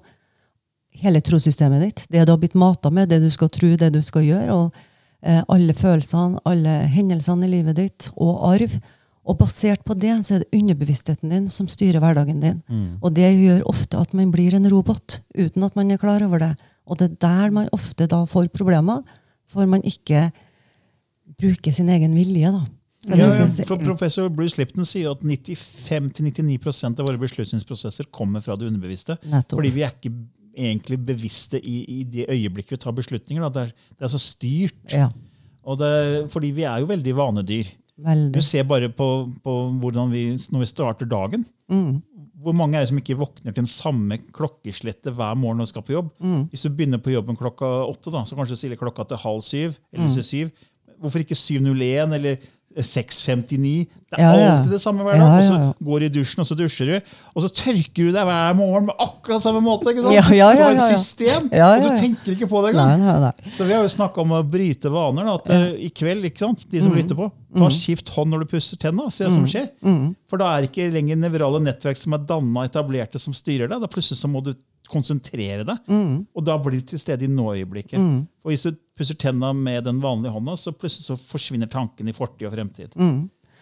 hele 1.03 1.21
trossystemet 1.21 1.81
ditt. 1.81 2.03
Det 2.09 2.25
du 2.25 2.31
har 2.31 2.41
blitt 2.41 2.53
mata 2.59 2.91
med, 2.93 3.09
det 3.09 3.21
du 3.23 3.29
skal 3.33 3.49
tro, 3.49 3.75
det 3.75 3.93
du 3.95 4.01
skal 4.03 4.23
gjøre. 4.27 4.53
og 4.53 4.75
eh, 5.23 5.41
Alle 5.47 5.73
følelsene, 5.73 6.39
alle 6.45 6.83
hendelsene 6.93 7.47
i 7.47 7.53
livet 7.55 7.79
ditt, 7.79 8.11
og 8.15 8.43
arv. 8.53 8.75
Og 9.23 9.37
basert 9.39 9.85
på 9.87 9.95
det 9.95 10.11
så 10.27 10.35
er 10.35 10.43
det 10.43 10.59
underbevisstheten 10.59 11.31
din 11.31 11.47
som 11.47 11.69
styrer 11.71 12.03
hverdagen 12.03 12.41
din. 12.43 12.61
Og 13.01 13.13
det 13.15 13.31
gjør 13.31 13.63
ofte 13.71 13.97
at 13.97 14.11
man 14.13 14.31
blir 14.35 14.53
en 14.53 14.67
robot 14.69 15.21
uten 15.39 15.63
at 15.63 15.75
man 15.79 15.91
er 15.91 15.97
klar 16.01 16.21
over 16.27 16.39
det. 16.43 16.51
Og 16.87 16.99
det 16.99 17.11
er 17.11 17.19
der 17.23 17.53
man 17.55 17.69
ofte 17.75 18.07
da 18.09 18.23
får 18.29 18.51
problemer, 18.55 19.03
for 19.49 19.67
man 19.69 19.83
ikke 19.87 20.27
bruker 21.39 21.75
sin 21.75 21.91
egen 21.93 22.15
vilje. 22.15 22.51
da. 22.51 22.63
Ja, 23.11 23.17
ja, 23.35 23.47
for 23.67 23.81
Professor 23.83 24.29
Bruce 24.31 24.55
Lipton 24.55 24.87
sier 24.87 25.11
at 25.11 25.23
95-99% 25.27 27.01
av 27.01 27.09
våre 27.09 27.19
beslutningsprosesser 27.19 28.07
kommer 28.15 28.43
fra 28.43 28.55
det 28.55 28.69
underbevisste. 28.69 29.17
Nettopp. 29.27 29.57
Fordi 29.57 29.73
vi 29.75 29.83
er 29.83 29.91
ikke 29.91 30.13
egentlig 30.53 30.99
bevisste 31.03 31.59
i, 31.59 31.81
i 31.99 32.03
det 32.07 32.29
øyeblikket 32.31 32.77
vi 32.77 32.81
tar 32.85 32.95
beslutninger. 32.95 33.49
Det, 33.51 33.65
er, 33.67 33.91
det 33.97 34.07
er 34.07 34.13
så 34.13 34.21
styrt. 34.21 34.83
ja. 34.93 35.11
Og 35.63 35.77
det, 35.79 36.29
fordi 36.31 36.49
vi 36.51 36.65
er 36.67 36.81
jo 36.83 36.89
veldig 36.89 37.11
vanedyr. 37.15 37.67
Du 38.33 38.41
ser 38.43 38.65
bare 38.67 38.89
på, 38.91 39.07
på 39.45 39.53
hvordan 39.79 40.09
vi, 40.11 40.23
når 40.51 40.63
vi 40.63 40.67
starter 40.67 41.07
dagen. 41.07 41.45
Mm. 41.71 42.01
Hvor 42.43 42.55
mange 42.57 42.75
er 42.77 42.83
det 42.83 42.89
som 42.91 42.99
ikke 42.99 43.15
våkner 43.19 43.51
til 43.53 43.61
den 43.61 43.69
samme 43.71 44.17
klokkeslettet 44.35 45.15
hver 45.15 45.35
morgen 45.39 45.57
når 45.61 45.69
de 45.69 45.73
skal 45.73 45.85
på 45.87 45.95
jobb? 45.95 46.11
Mm. 46.19 46.43
Hvis 46.51 46.65
du 46.67 46.69
begynner 46.75 47.01
på 47.03 47.13
jobben 47.13 47.37
klokka 47.39 47.69
åtte, 47.87 48.11
da, 48.13 48.23
så 48.27 48.35
kanskje 48.39 48.57
stiller 48.59 48.79
klokka 48.79 49.05
til 49.07 49.17
halv 49.23 49.41
syv. 49.47 49.77
eller 49.93 50.09
Mm. 50.11 50.21
syv. 50.21 50.51
Hvorfor 50.99 51.19
ikke 51.23 51.35
7.01 51.35 52.13
eller 52.15 52.37
6.59? 52.77 53.87
Det 54.13 54.19
er 54.19 54.21
Ja, 54.21 54.33
ja. 54.37 54.49
alltid 54.57 54.71
det 54.71 54.81
samme 54.81 55.01
hver 55.03 55.17
dag. 55.17 55.21
Ja, 55.21 55.37
Og 55.37 55.43
så 55.75 55.85
går 55.85 55.99
du 55.99 56.05
i 56.05 56.09
dusjen, 56.19 56.39
og 56.43 56.47
så 56.47 56.55
dusjer 56.57 56.85
du. 56.85 57.11
Og 57.35 57.41
så 57.41 57.49
tørker 57.49 58.07
du 58.07 58.11
deg 58.13 58.25
hver 58.29 58.53
morgen 58.57 58.85
med 58.89 58.95
akkurat 59.01 59.41
samme 59.41 59.61
måte. 59.65 59.89
ikke 59.89 60.03
sant? 60.03 60.13
Du 60.13 60.37
har 60.37 60.73
et 60.73 60.97
system, 60.97 61.47
og 61.49 61.81
du 61.81 61.89
tenker 62.01 62.31
ikke 62.35 62.49
på 62.49 62.61
det 62.65 62.75
engang. 62.75 63.33
Så 63.57 63.65
vi 63.65 63.73
har 63.73 63.81
jo 63.83 63.89
snakka 63.89 64.21
om 64.21 64.35
å 64.37 64.43
bryte 64.45 64.91
vaner. 64.93 65.25
Da, 65.25 65.33
at 65.35 65.49
eh, 65.49 65.85
I 65.87 65.89
kveld, 65.89 66.25
ikke 66.29 66.39
sant? 66.45 66.59
de 66.69 66.77
Mm. 66.79 66.83
som 66.83 66.93
lytter 66.95 67.15
på, 67.15 67.31
ta 67.57 67.69
skift 67.69 68.09
hånd 68.09 68.31
når 68.33 68.39
du 68.39 68.45
pusser 68.57 68.77
tenna. 68.77 69.09
Se 69.11 69.25
hva 69.25 69.31
som 69.31 69.45
skjer. 69.45 69.69
Mm. 69.83 70.15
For 70.29 70.37
da 70.37 70.57
er 70.57 70.61
det 70.61 70.71
ikke 70.71 70.91
lenger 70.93 71.15
nevrale 71.17 71.59
nettverk 71.61 71.97
som 71.97 72.13
er 72.13 72.17
danna 72.25 72.65
etablerte, 72.67 73.19
som 73.19 73.33
styrer 73.33 73.67
deg. 73.69 73.79
Da 73.81 73.87
plutselig 73.87 74.17
så 74.21 74.27
må 74.29 74.43
du 74.43 74.53
konsentrere 74.89 75.63
deg, 75.65 75.77
Mm. 75.89 76.25
og 76.35 76.43
da 76.45 76.57
blir 76.57 76.81
du 76.81 76.85
til 76.93 76.99
stede 76.99 77.23
i 77.23 77.27
nå-øyeblikket. 77.27 77.97
Og 78.43 78.51
hvis 78.51 78.63
du 78.63 78.75
pusser 78.97 79.17
tenna 79.19 79.53
med 79.57 79.83
den 79.87 80.01
vanlige 80.03 80.33
hånda, 80.35 80.57
så 80.59 80.73
plutselig 80.75 81.07
så 81.07 81.17
forsvinner 81.17 81.69
tanken 81.71 82.09
i 82.09 82.13
fortid 82.13 82.47
og 82.47 82.53
fremtid. 82.53 82.93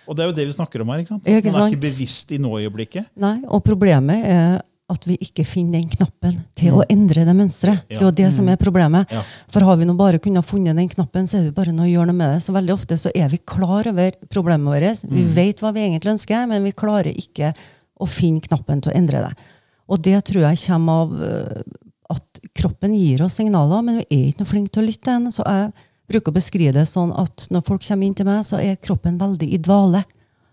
Og 0.08 0.18
det 0.18 0.24
er 0.24 0.32
jo 0.32 0.36
det 0.36 0.48
vi 0.50 0.58
snakker 0.58 0.82
om 0.84 0.90
her. 0.92 1.04
ikke 1.04 1.14
sant? 1.14 1.24
Mm. 1.24 1.32
Ja, 1.32 1.38
At 1.40 1.54
man 1.54 1.62
er 1.62 1.76
ikke 1.76 1.86
bevisst 1.86 2.32
i 2.36 2.40
nåøyeblikket. 2.42 3.12
Nei, 3.22 3.38
og 3.48 3.64
problemet 3.64 4.26
er 4.28 4.60
at 4.92 5.06
vi 5.08 5.16
ikke 5.24 5.46
finner 5.48 5.80
den 5.80 5.88
knappen 5.94 6.42
til 6.58 6.76
å 6.76 6.84
endre 6.92 7.24
det 7.24 7.36
mønsteret. 7.38 7.86
Det 7.88 7.96
er 7.96 8.04
jo 8.04 8.12
det 8.12 8.28
som 8.36 8.50
er 8.52 8.58
problemet. 8.60 9.14
Ja. 9.14 9.22
For 9.54 9.64
har 9.64 9.78
vi 9.80 9.88
nå 9.88 9.96
bare 9.96 10.20
kunnet 10.20 10.44
funnet 10.44 10.76
den 10.76 10.90
knappen, 10.92 11.30
så 11.32 11.40
er 11.40 11.46
det 11.48 11.56
bare 11.56 11.72
noe 11.72 11.88
å 11.88 11.92
gjøre 11.94 12.10
noe 12.10 12.18
med 12.18 12.34
det. 12.36 12.42
Så 12.44 12.56
veldig 12.56 12.74
ofte 12.76 12.98
så 13.00 13.14
er 13.16 13.32
vi 13.32 13.40
klar 13.40 13.88
over 13.88 14.18
problemet 14.34 14.68
vårt. 14.68 15.06
Vi 15.08 15.24
vet 15.38 15.64
hva 15.64 15.72
vi 15.72 15.86
egentlig 15.86 16.12
ønsker, 16.18 16.44
men 16.52 16.68
vi 16.68 16.76
klarer 16.76 17.14
ikke 17.14 17.54
å 18.02 18.10
finne 18.10 18.44
knappen 18.44 18.84
til 18.84 18.92
å 18.92 18.98
endre 18.98 19.24
det. 19.30 19.48
Og 19.92 20.04
det 20.04 20.18
tror 20.28 20.44
jeg 20.50 20.60
kommer 20.66 21.06
av 21.06 21.16
øh, 21.24 21.64
at 22.12 22.42
kroppen 22.58 22.94
gir 22.98 23.24
oss 23.26 23.40
signaler, 23.40 23.84
men 23.86 24.02
vi 24.02 24.06
er 24.10 24.30
ikke 24.30 24.44
noe 24.44 24.52
flinke 24.52 24.74
til 24.74 24.84
å 24.84 24.88
lytte 24.90 25.08
til. 25.08 25.28
Så 25.34 25.46
jeg 25.48 25.72
bruker 26.12 26.34
å 26.34 26.38
beskrive 26.38 26.76
det 26.76 26.88
sånn 26.90 27.14
at 27.16 27.48
når 27.54 27.66
folk 27.68 27.86
kommer 27.86 28.08
inn 28.08 28.18
til 28.18 28.28
meg, 28.28 28.44
så 28.48 28.60
er 28.62 28.80
kroppen 28.84 29.20
veldig 29.22 29.48
i 29.48 29.60
dvale. 29.64 30.04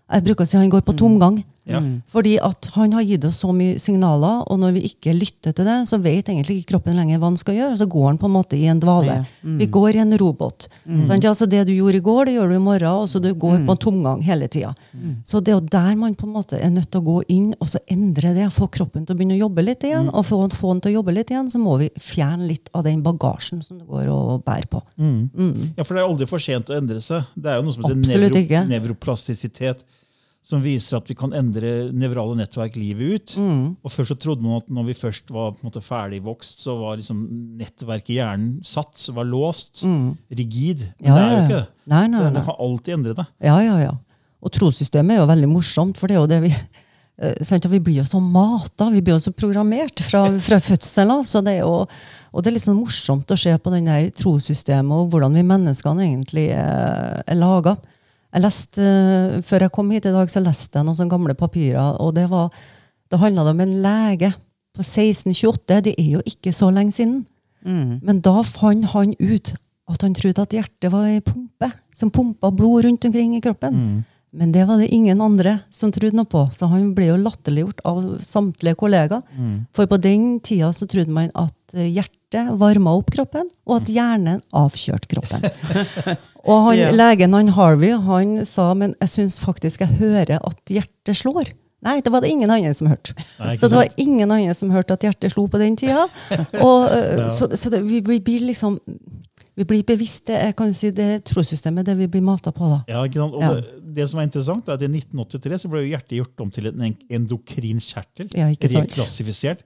Jeg 0.09 0.25
bruker 0.25 0.47
å 0.47 0.49
si 0.49 0.57
han 0.57 0.71
går 0.71 0.85
på 0.87 0.97
tomgang. 0.97 1.41
Ja. 1.69 1.79
Fordi 2.09 2.35
at 2.41 2.69
han 2.75 2.93
har 2.97 3.05
gitt 3.05 3.25
oss 3.29 3.41
så 3.43 3.53
mye 3.55 3.77
signaler, 3.81 4.43
og 4.49 4.59
når 4.61 4.73
vi 4.77 4.85
ikke 4.89 5.13
lytter 5.13 5.53
til 5.55 5.67
det, 5.67 5.77
så 5.89 5.99
vet 6.01 6.29
egentlig 6.31 6.59
ikke 6.59 6.73
kroppen 6.73 6.97
lenger 6.97 7.21
hva 7.21 7.29
han 7.29 7.37
skal 7.39 7.57
gjøre, 7.57 7.77
så 7.79 7.87
går 7.89 8.07
han 8.07 8.19
på 8.21 8.29
en 8.29 8.35
måte 8.35 8.57
i 8.57 8.65
en 8.71 8.81
dvale. 8.81 9.19
Ja. 9.19 9.53
Vi 9.61 9.67
går 9.69 9.99
i 9.99 10.03
en 10.03 10.15
robot. 10.17 10.67
Sant? 11.07 11.25
Altså 11.29 11.47
det 11.49 11.65
du 11.69 11.73
gjorde 11.75 12.01
i 12.01 12.05
går, 12.05 12.25
det 12.29 12.35
gjør 12.37 12.49
du 12.53 12.55
i 12.57 12.63
morgen, 12.63 13.03
og 13.03 13.09
så 13.11 13.21
du 13.21 13.29
går 13.37 13.63
på 13.67 13.75
tomgang 13.85 14.23
hele 14.25 14.49
tida. 14.51 14.73
Så 15.29 15.43
det 15.43 15.53
er 15.53 15.59
jo 15.59 15.65
der 15.69 15.95
man 15.99 16.15
på 16.17 16.27
en 16.27 16.33
måte 16.35 16.57
er 16.59 16.71
nødt 16.73 16.89
til 16.91 17.03
å 17.03 17.07
gå 17.09 17.17
inn 17.35 17.51
og 17.59 17.69
så 17.69 17.81
endre 17.91 18.33
det, 18.35 18.49
få 18.55 18.67
kroppen 18.73 19.05
til 19.05 19.15
å 19.15 19.19
begynne 19.19 19.37
å 19.37 19.43
jobbe 19.45 19.65
litt 19.65 19.85
igjen, 19.85 20.09
og 20.09 20.25
for 20.25 20.47
å 20.47 20.49
få 20.53 20.73
den 20.73 20.81
til 20.85 20.93
å 20.93 20.97
jobbe 20.99 21.15
litt 21.15 21.29
igjen, 21.33 21.49
så 21.53 21.61
må 21.61 21.77
vi 21.81 21.89
fjerne 22.01 22.47
litt 22.49 22.69
av 22.73 22.83
den 22.87 23.03
bagasjen 23.05 23.61
som 23.65 23.77
du 23.79 23.85
går 23.85 24.09
og 24.13 24.43
bærer 24.47 24.67
på. 24.71 24.81
Ja, 24.97 25.83
For 25.85 25.93
det 25.95 26.01
er 26.03 26.07
aldri 26.09 26.27
for 26.29 26.41
sent 26.41 26.69
å 26.73 26.77
endre 26.79 26.99
seg. 27.03 27.29
Det 27.35 27.53
er 27.53 27.59
jo 27.61 27.67
noe 27.69 27.77
som 27.77 27.85
heter 27.85 28.67
nevroplastisitet. 28.69 29.85
Som 30.45 30.63
viser 30.63 30.97
at 30.97 31.09
vi 31.11 31.15
kan 31.19 31.33
endre 31.35 31.89
nevrale 31.93 32.33
nettverk 32.39 32.77
livet 32.79 33.11
ut. 33.13 33.33
Mm. 33.37 33.63
Og 33.85 33.91
Før 33.91 34.07
så 34.07 34.15
trodde 34.17 34.41
man 34.41 34.61
at 34.61 34.69
når 34.73 34.87
vi 34.87 34.95
først 34.97 35.29
var 35.35 35.51
på 35.53 35.61
en 35.61 35.67
måte 35.69 35.83
ferdigvokst, 35.83 36.63
så 36.63 36.77
var 36.79 36.97
liksom 36.97 37.19
nettverket 37.59 38.13
i 38.15 38.19
hjernen 38.21 38.53
satt, 38.65 38.95
så 38.97 39.13
var 39.17 39.27
låst, 39.29 39.83
rigid. 40.31 40.87
Men 40.99 41.09
Mm. 41.09 41.09
Ja, 41.09 41.15
det 41.15 41.23
er 41.23 41.33
jo 41.33 41.41
ikke 41.43 41.59
det. 41.59 41.67
Nei, 41.89 42.03
nei, 42.07 42.21
nei. 42.23 42.31
Man 42.39 42.45
kan 42.47 42.61
alltid 42.65 42.93
endre 42.95 43.13
det. 43.19 43.25
Ja, 43.45 43.57
ja, 43.61 43.75
ja. 43.83 43.93
Og 44.39 44.51
trossystemet 44.55 45.17
er 45.17 45.19
jo 45.19 45.27
veldig 45.29 45.49
morsomt, 45.51 45.97
for 45.99 46.07
det 46.07 46.15
er 46.15 46.21
jo 46.23 46.31
det 46.31 46.41
vi 46.47 46.53
eh, 47.21 47.43
sant, 47.43 47.67
Vi 47.69 47.79
blir 47.83 47.99
jo 47.99 48.07
så 48.07 48.21
mata, 48.23 48.89
vi 48.89 49.03
blir 49.03 49.17
jo 49.19 49.25
så 49.27 49.35
programmert 49.35 50.01
fra, 50.07 50.23
fra 50.47 50.61
fødselen 50.63 51.19
av. 51.19 51.27
så 51.27 51.43
det 51.45 51.59
er 51.59 51.65
jo 51.67 51.83
og 52.29 52.43
det 52.43 52.51
er 52.51 52.53
litt 52.59 52.61
sånn 52.61 52.77
morsomt 52.77 53.31
å 53.33 53.37
se 53.39 53.49
på 53.57 53.71
den 53.73 53.87
her 53.89 54.09
trossystemet 54.13 54.93
og 54.93 55.07
hvordan 55.09 55.33
vi 55.33 55.41
menneskene 55.49 56.03
egentlig 56.05 56.43
er, 56.53 57.23
er 57.25 57.39
laga. 57.39 57.73
Jeg 58.33 58.43
leste, 58.43 58.81
eh, 58.81 59.39
Før 59.41 59.65
jeg 59.65 59.71
kom 59.73 59.89
hit 59.91 60.05
i 60.05 60.13
dag, 60.13 60.29
så 60.29 60.43
leste 60.43 60.77
jeg 60.79 60.85
noen 60.85 60.97
sånne 60.97 61.13
gamle 61.15 61.35
papirer. 61.37 61.97
og 61.99 62.13
Det 62.15 62.27
var, 62.29 62.49
det 63.09 63.19
handla 63.19 63.47
om 63.49 63.59
en 63.65 63.81
lege 63.81 64.33
på 64.75 64.83
1628. 64.85 65.81
Det 65.89 65.95
er 65.97 66.11
jo 66.17 66.21
ikke 66.25 66.53
så 66.53 66.69
lenge 66.73 66.93
siden. 66.93 67.25
Men 68.05 68.21
da 68.21 68.41
fant 68.43 68.85
han 68.93 69.15
ut 69.19 69.55
at 69.89 70.01
han 70.05 70.13
trodde 70.13 70.39
at 70.45 70.53
hjertet 70.53 70.91
var 70.93 71.07
ei 71.09 71.19
pumpe 71.19 71.71
som 71.97 72.11
pumpa 72.13 72.51
blod 72.55 72.85
rundt 72.85 73.03
omkring 73.05 73.35
i 73.35 73.41
kroppen. 73.41 73.73
Men 74.31 74.51
det 74.53 74.67
var 74.69 74.77
det 74.77 74.91
ingen 74.93 75.19
andre 75.25 75.55
som 75.73 75.91
trodde 75.91 76.13
noe 76.15 76.29
på, 76.29 76.43
så 76.53 76.69
han 76.69 76.93
ble 76.93 77.07
jo 77.09 77.17
latterliggjort 77.17 77.81
av 77.89 78.19
samtlige 78.21 78.77
kollegaer. 78.77 79.23
For 79.73 79.89
på 79.89 79.97
den 79.99 80.39
tida 80.39 80.69
så 80.71 80.85
trodde 80.87 81.09
man 81.11 81.31
at 81.33 81.73
hjertet 81.73 82.53
varma 82.61 82.93
opp 82.95 83.09
kroppen, 83.11 83.49
og 83.65 83.81
at 83.81 83.89
hjernen 83.89 84.39
avkjørte 84.53 85.09
kroppen. 85.09 85.41
og 86.45 86.67
han, 86.69 86.77
Ja. 86.77 86.91
legen 86.95 87.33
han 87.33 87.49
Harvey 87.55 87.91
han 87.91 88.45
sa 88.45 88.73
men 88.73 88.95
jeg 89.01 89.09
syns 89.09 89.39
faktisk 89.39 89.81
jeg 89.83 89.97
hører 89.99 90.37
at 90.39 90.59
hjertet 90.71 91.17
slår. 91.17 91.51
Nei, 91.81 92.01
det 92.03 92.11
var 92.11 92.19
det 92.19 92.27
ingen 92.29 92.51
andre 92.51 92.73
som 92.75 92.89
hørte. 92.91 93.13
Nei, 93.39 93.53
så 93.55 93.69
det 93.71 93.77
var 93.77 93.87
ingen 93.97 94.31
andre 94.31 94.53
som 94.53 94.71
hørte 94.71 94.97
at 94.97 95.03
hjertet 95.05 95.31
slo 95.31 95.45
på 95.47 95.59
den 95.61 95.77
tida. 95.79 96.07
Og, 96.59 96.89
ja. 96.91 97.29
Så, 97.31 97.47
så 97.55 97.69
det, 97.71 97.79
vi, 97.87 98.01
vi 98.03 98.17
blir 98.19 98.43
liksom 98.49 98.75
vi 99.59 99.65
blir 99.67 99.83
bevisste. 99.83 100.31
Jeg 100.39 100.55
kan 100.55 100.71
si 100.73 100.89
det 100.95 101.25
trossystemet 101.27 101.83
det 101.89 101.97
vi 101.99 102.07
blir 102.07 102.23
mata 102.23 102.53
på. 102.55 102.69
da. 102.71 102.77
Ja, 102.87 103.01
ikke 103.03 103.19
sant? 103.19 103.33
Og 103.35 103.41
Ja. 103.43 103.49
det, 103.59 103.95
det 103.99 104.05
som 104.09 104.19
er 104.21 104.27
interessant, 104.29 104.69
er 104.69 104.77
at 104.77 104.81
i 104.85 104.87
1983 104.87 105.59
så 105.65 105.69
ble 105.73 105.81
hjertet 105.89 106.15
gjort 106.15 106.39
om 106.45 106.49
til 106.55 106.67
en 106.69 106.81
en- 106.87 106.97
endokrin 107.09 107.79
kjertel. 107.83 108.29
Ja? 108.37 108.47
Reklassifisert. 108.47 109.59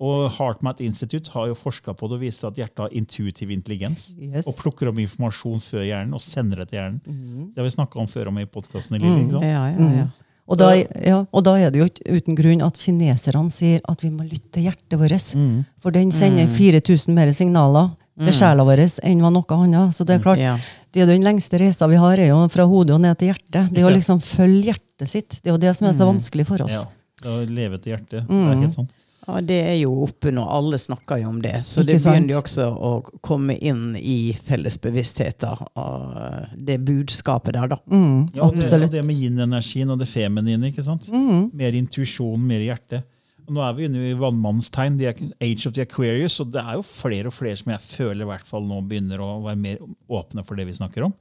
Og 0.00 0.30
HeartMath 0.38 0.80
Institute 0.84 1.30
har 1.34 1.48
jo 1.50 1.54
forska 1.58 1.94
på 1.96 2.08
det 2.08 2.18
og 2.18 2.20
viser 2.22 2.48
at 2.48 2.54
hjertet 2.60 2.78
har 2.86 2.88
intuitiv 2.94 3.50
intelligens. 3.50 4.12
Yes. 4.18 4.46
Og 4.46 4.54
plukker 4.56 4.88
om 4.88 4.98
informasjon 5.02 5.60
før 5.60 5.82
hjernen 5.86 6.14
og 6.14 6.20
sender 6.20 6.62
det 6.62 6.68
til 6.70 6.78
hjernen. 6.78 7.00
Mm. 7.06 7.46
Det 7.54 7.58
har 7.62 7.64
vi 7.64 7.76
snakka 7.76 8.00
om 8.00 8.06
før 8.06 8.28
om 8.28 8.38
i 8.38 8.44
podkasten. 8.46 9.00
Mm. 9.02 9.30
Ja, 9.42 9.66
ja, 9.72 9.90
ja. 10.02 10.06
Og 10.52 10.58
da, 10.58 10.72
ja, 10.74 11.24
og 11.32 11.44
da 11.46 11.52
er 11.56 11.70
det 11.70 11.78
jo 11.80 11.84
ikke 11.86 12.16
uten 12.18 12.34
grunn 12.36 12.62
at 12.66 12.74
kineserne 12.76 13.50
sier 13.54 13.80
at 13.88 14.00
vi 14.02 14.10
må 14.10 14.24
lytte 14.26 14.50
til 14.52 14.64
hjertet 14.66 14.98
vårt. 14.98 15.28
For 15.80 15.90
den 15.94 16.10
sender 16.12 16.46
4000 16.50 17.14
mer 17.14 17.30
signaler 17.32 17.92
til 18.18 18.32
sjela 18.32 18.64
vår 18.64 18.78
enn 19.02 19.20
hva 19.20 19.30
noe 19.32 19.58
annet. 19.58 19.94
Så 19.94 20.04
det 20.04 20.16
er 20.20 20.22
klart, 20.24 20.38
Ja. 20.38 20.56
det 20.92 21.02
er 21.02 21.06
den 21.06 21.22
lengste 21.22 21.58
reisa 21.58 21.88
vi 21.88 21.96
har, 21.96 22.18
er 22.18 22.28
jo 22.28 22.48
fra 22.48 22.64
hodet 22.66 22.94
og 22.94 23.00
ned 23.00 23.18
til 23.18 23.32
hjertet. 23.32 23.70
Det 23.72 23.78
er 23.78 23.90
å 23.90 23.94
liksom 23.96 24.20
følge 24.20 24.72
hjertet 24.74 25.08
sitt. 25.08 25.40
Det 25.42 25.46
er 25.50 25.54
jo 25.54 25.58
det 25.58 25.76
som 25.76 25.86
er 25.88 25.92
så 25.92 26.06
vanskelig 26.12 26.46
for 26.46 26.62
oss. 26.62 26.84
Ja, 27.24 27.30
å 27.30 27.46
leve 27.48 27.78
til 27.80 27.92
hjertet. 27.96 28.26
Det 28.26 28.28
Mm. 28.28 28.50
er 28.52 28.60
helt 28.60 28.74
sant. 28.74 28.90
Ja, 29.28 29.40
det 29.40 29.64
er 29.70 29.76
jo 29.78 30.02
oppe 30.02 30.32
nå. 30.32 30.42
Alle 30.50 30.76
snakker 30.78 31.22
jo 31.22 31.28
om 31.28 31.40
det. 31.40 31.62
Så 31.64 31.84
det 31.86 31.94
begynner 32.02 32.28
jo 32.32 32.40
også 32.42 32.64
å 32.76 33.04
komme 33.22 33.56
inn 33.62 33.94
i 33.96 34.32
felles 34.44 34.76
bevisstheter. 34.76 35.56
av 35.76 36.46
Det 36.58 36.80
budskapet 36.84 37.52
der, 37.52 37.68
da. 37.68 37.76
Mm, 37.88 38.34
Ja, 38.34 38.42
og 38.42 38.54
det, 38.56 38.58
og 38.58 38.64
absolutt. 38.64 38.90
det 38.90 39.04
med 39.06 39.14
yin-energien 39.16 39.90
og 39.92 39.98
det 40.00 40.08
feminine. 40.08 40.72
ikke 40.72 40.82
sant? 40.84 41.08
Mer 41.54 41.70
intuisjon, 41.72 42.36
mer 42.40 42.58
hjerte. 42.58 43.04
Nå 43.50 43.62
er 43.64 43.74
vi 43.76 43.86
inne 43.88 44.02
i 44.10 44.14
vannmannens 44.18 44.68
tegn, 44.72 44.98
age 45.42 45.66
of 45.66 45.74
the 45.74 45.82
Aquarius, 45.86 46.38
og 46.42 46.52
det 46.54 46.62
er 46.62 46.78
jo 46.78 46.84
flere 46.86 47.30
og 47.30 47.34
flere 47.34 47.58
som 47.58 47.72
jeg 47.74 47.82
føler 47.82 48.24
i 48.24 48.28
hvert 48.28 48.46
fall 48.48 48.64
nå 48.68 48.78
begynner 48.86 49.22
å 49.22 49.30
være 49.44 49.58
mer 49.58 49.80
åpne 50.12 50.44
for 50.46 50.58
det 50.58 50.68
vi 50.68 50.76
snakker 50.76 51.08
om. 51.08 51.14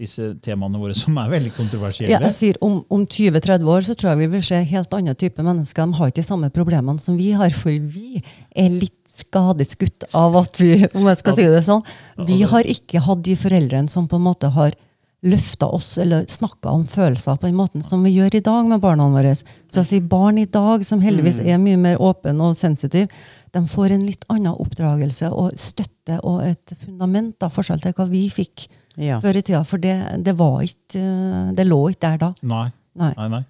Disse 0.00 0.32
temaene 0.44 0.80
våre 0.80 0.96
som 0.96 1.18
er 1.20 1.32
veldig 1.34 1.52
kontroversielle. 1.58 2.12
Ja, 2.14 2.22
jeg 2.24 2.36
sier 2.36 2.60
Om, 2.64 2.80
om 2.88 3.04
20-30 3.04 3.68
år 3.74 3.84
så 3.88 3.96
tror 3.98 4.12
jeg 4.12 4.22
vi 4.22 4.30
vil 4.36 4.46
se 4.46 4.62
helt 4.72 4.96
annen 4.96 5.18
type 5.18 5.44
mennesker. 5.44 5.90
De 5.90 6.00
har 6.00 6.12
ikke 6.12 6.22
de 6.22 6.28
samme 6.30 6.52
problemene 6.54 7.02
som 7.02 7.18
vi 7.20 7.32
har, 7.36 7.52
for 7.56 7.70
vi 7.70 8.22
er 8.56 8.72
litt 8.72 8.96
skadeskutt 9.20 10.06
av 10.16 10.36
at 10.40 10.60
vi 10.62 10.74
om 10.94 11.08
jeg 11.08 11.20
skal 11.20 11.36
si 11.36 11.48
det 11.50 11.64
sånn, 11.66 11.82
vi 12.28 12.40
har 12.48 12.68
ikke 12.68 13.02
hatt 13.04 13.24
de 13.26 13.34
foreldrene 13.38 13.90
som 13.90 14.06
på 14.08 14.16
en 14.20 14.26
måte 14.30 14.48
har 14.54 14.76
løfta 15.26 15.68
oss 15.68 15.98
eller 16.00 16.24
snakka 16.30 16.72
om 16.72 16.86
følelser 16.88 17.36
på 17.36 17.48
den 17.48 17.58
måten 17.58 17.82
som 17.84 18.02
vi 18.04 18.14
gjør 18.14 18.38
i 18.38 18.42
dag 18.44 18.68
med 18.70 18.80
barna 18.80 19.08
våre. 19.12 19.34
Så 19.36 19.82
jeg 19.82 19.88
sier 19.90 20.06
barn 20.08 20.38
i 20.40 20.46
dag, 20.48 20.84
som 20.86 21.02
heldigvis 21.04 21.42
er 21.44 21.60
mye 21.60 21.76
mer 21.80 22.00
åpne 22.00 22.40
og 22.40 22.56
sensitive, 22.56 23.08
de 23.52 23.62
får 23.66 23.96
en 23.96 24.06
litt 24.06 24.24
annen 24.30 24.54
oppdragelse 24.54 25.28
og 25.34 25.56
støtte 25.58 26.20
og 26.24 26.44
et 26.46 26.74
fundament 26.84 27.34
da, 27.42 27.50
forskjell 27.52 27.82
til 27.82 27.96
hva 27.98 28.06
vi 28.10 28.28
fikk 28.32 28.68
Ja. 29.00 29.20
før 29.20 29.36
i 29.38 29.42
tida. 29.42 29.62
For 29.64 29.78
det, 29.78 29.94
det, 30.24 30.36
var 30.36 30.62
ikke, 30.62 30.98
eh, 31.00 31.52
det 31.56 31.66
lå 31.66 31.88
ikke 31.90 32.00
der 32.06 32.18
da. 32.18 32.32
Nei. 32.42 32.68
Nei. 33.00 33.12
nei, 33.16 33.28
nei. 33.28 33.42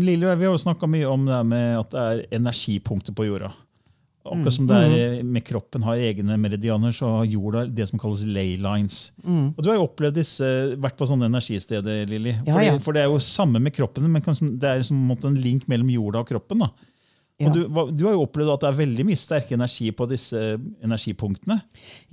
Lille, 0.00 0.32
vi 0.36 0.46
har 0.46 0.52
jo 0.52 0.58
snakka 0.58 0.88
mye 0.90 1.06
om 1.08 1.26
det 1.28 1.38
med 1.46 1.78
at 1.78 1.90
det 1.92 2.00
er 2.02 2.22
energipunkter 2.38 3.14
på 3.16 3.26
jorda. 3.28 3.52
Akkurat 4.24 4.54
som 4.54 4.66
det 4.70 4.76
er 4.76 4.92
eh, 5.18 5.22
med 5.26 5.42
kroppen 5.44 5.82
har 5.82 5.96
egne 5.98 6.36
meridianer, 6.38 6.92
så 6.94 7.08
har 7.18 7.24
jorda 7.26 7.64
det 7.66 7.88
som 7.90 7.98
kalles 7.98 8.22
ley 8.26 8.56
lines. 8.56 9.10
Og 9.26 9.58
Du 9.58 9.68
har 9.70 9.76
jo 9.80 9.88
opplevd 9.88 10.14
disse, 10.20 10.44
vært 10.78 10.96
på 11.00 11.08
sånne 11.10 11.26
energisteder, 11.26 12.06
Lilly. 12.06 12.36
Ja, 12.46 12.52
For, 12.54 12.62
ja. 12.62 12.72
det- 12.76 12.82
for 12.82 12.92
det 12.94 13.02
er 13.02 13.10
jo 13.10 13.18
samme 13.18 13.58
med 13.60 13.74
kroppen, 13.74 14.06
men 14.10 14.22
det 14.22 14.62
er 14.70 14.82
som 14.86 15.10
en 15.10 15.34
link 15.42 15.66
mellom 15.68 15.90
jorda 15.90 16.20
og 16.22 16.28
kroppen. 16.28 16.58
da. 16.62 16.70
Ja. 17.40 17.48
Og 17.48 17.54
du, 17.56 17.62
du 17.98 18.04
har 18.06 18.12
jo 18.14 18.22
opplevd 18.22 18.52
at 18.54 18.60
det 18.60 18.68
er 18.70 18.78
veldig 18.86 19.04
mye 19.08 19.18
sterk 19.18 19.50
energi 19.50 19.90
på 19.90 20.06
disse 20.06 20.38
energipunktene. 20.84 21.60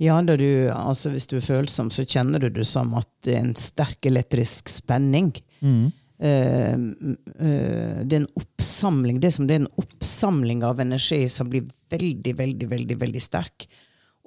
Ja, 0.00 0.20
du, 0.22 0.70
altså 0.74 1.10
hvis 1.12 1.28
du 1.30 1.36
er 1.36 1.44
følsom, 1.44 1.90
så 1.94 2.02
kjenner 2.08 2.40
du 2.42 2.48
det 2.50 2.66
som 2.66 2.92
at 2.98 3.06
det 3.22 3.36
er 3.36 3.44
en 3.44 3.54
sterk 3.54 4.04
elektrisk 4.10 4.68
spenning. 4.72 5.30
Eh, 5.62 5.90
m- 6.28 7.16
eh, 7.38 8.02
det 8.04 8.12
er 8.16 8.20
en 8.20 8.26
oppsamling, 8.36 9.20
det 9.20 9.30
er 9.30 9.36
som 9.38 9.46
det 9.48 9.54
er 9.56 9.62
en 9.62 9.70
oppsamling 9.80 10.62
av 10.64 10.80
energi 10.80 11.22
som 11.32 11.48
blir 11.48 11.64
veldig, 11.90 12.34
veldig, 12.36 12.68
veldig, 12.68 12.96
veldig 13.00 13.22
sterk. 13.24 13.66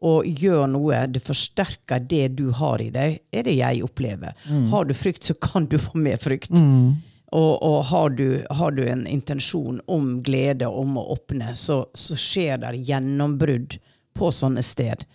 Og 0.03 0.25
gjør 0.27 0.65
noe, 0.67 1.05
det 1.07 1.21
forsterker 1.23 2.01
det 2.11 2.35
du 2.35 2.49
har 2.51 2.81
i 2.83 2.89
deg, 2.91 3.19
er 3.31 3.43
det 3.47 3.53
jeg 3.55 3.83
opplever. 3.85 4.33
Har 4.73 4.85
du 4.89 4.93
frykt, 4.93 5.23
så 5.23 5.33
kan 5.39 5.65
du 5.71 5.77
få 5.79 5.95
mer 6.01 6.17
frykt. 6.19 6.51
Og, 7.33 7.63
og 7.63 7.79
har, 7.89 8.09
du, 8.13 8.43
har 8.51 8.71
du 8.75 8.83
en 8.85 9.07
intensjon 9.07 9.79
om 9.89 10.21
glede, 10.21 10.67
om 10.67 10.97
å 10.99 11.05
åpne, 11.15 11.55
så, 11.57 11.85
så 11.97 12.17
skjer 12.19 12.59
det 12.61 12.73
gjennombrudd 12.89 13.77
på 14.13 14.29
sånne 14.29 14.61
sted. 14.61 15.05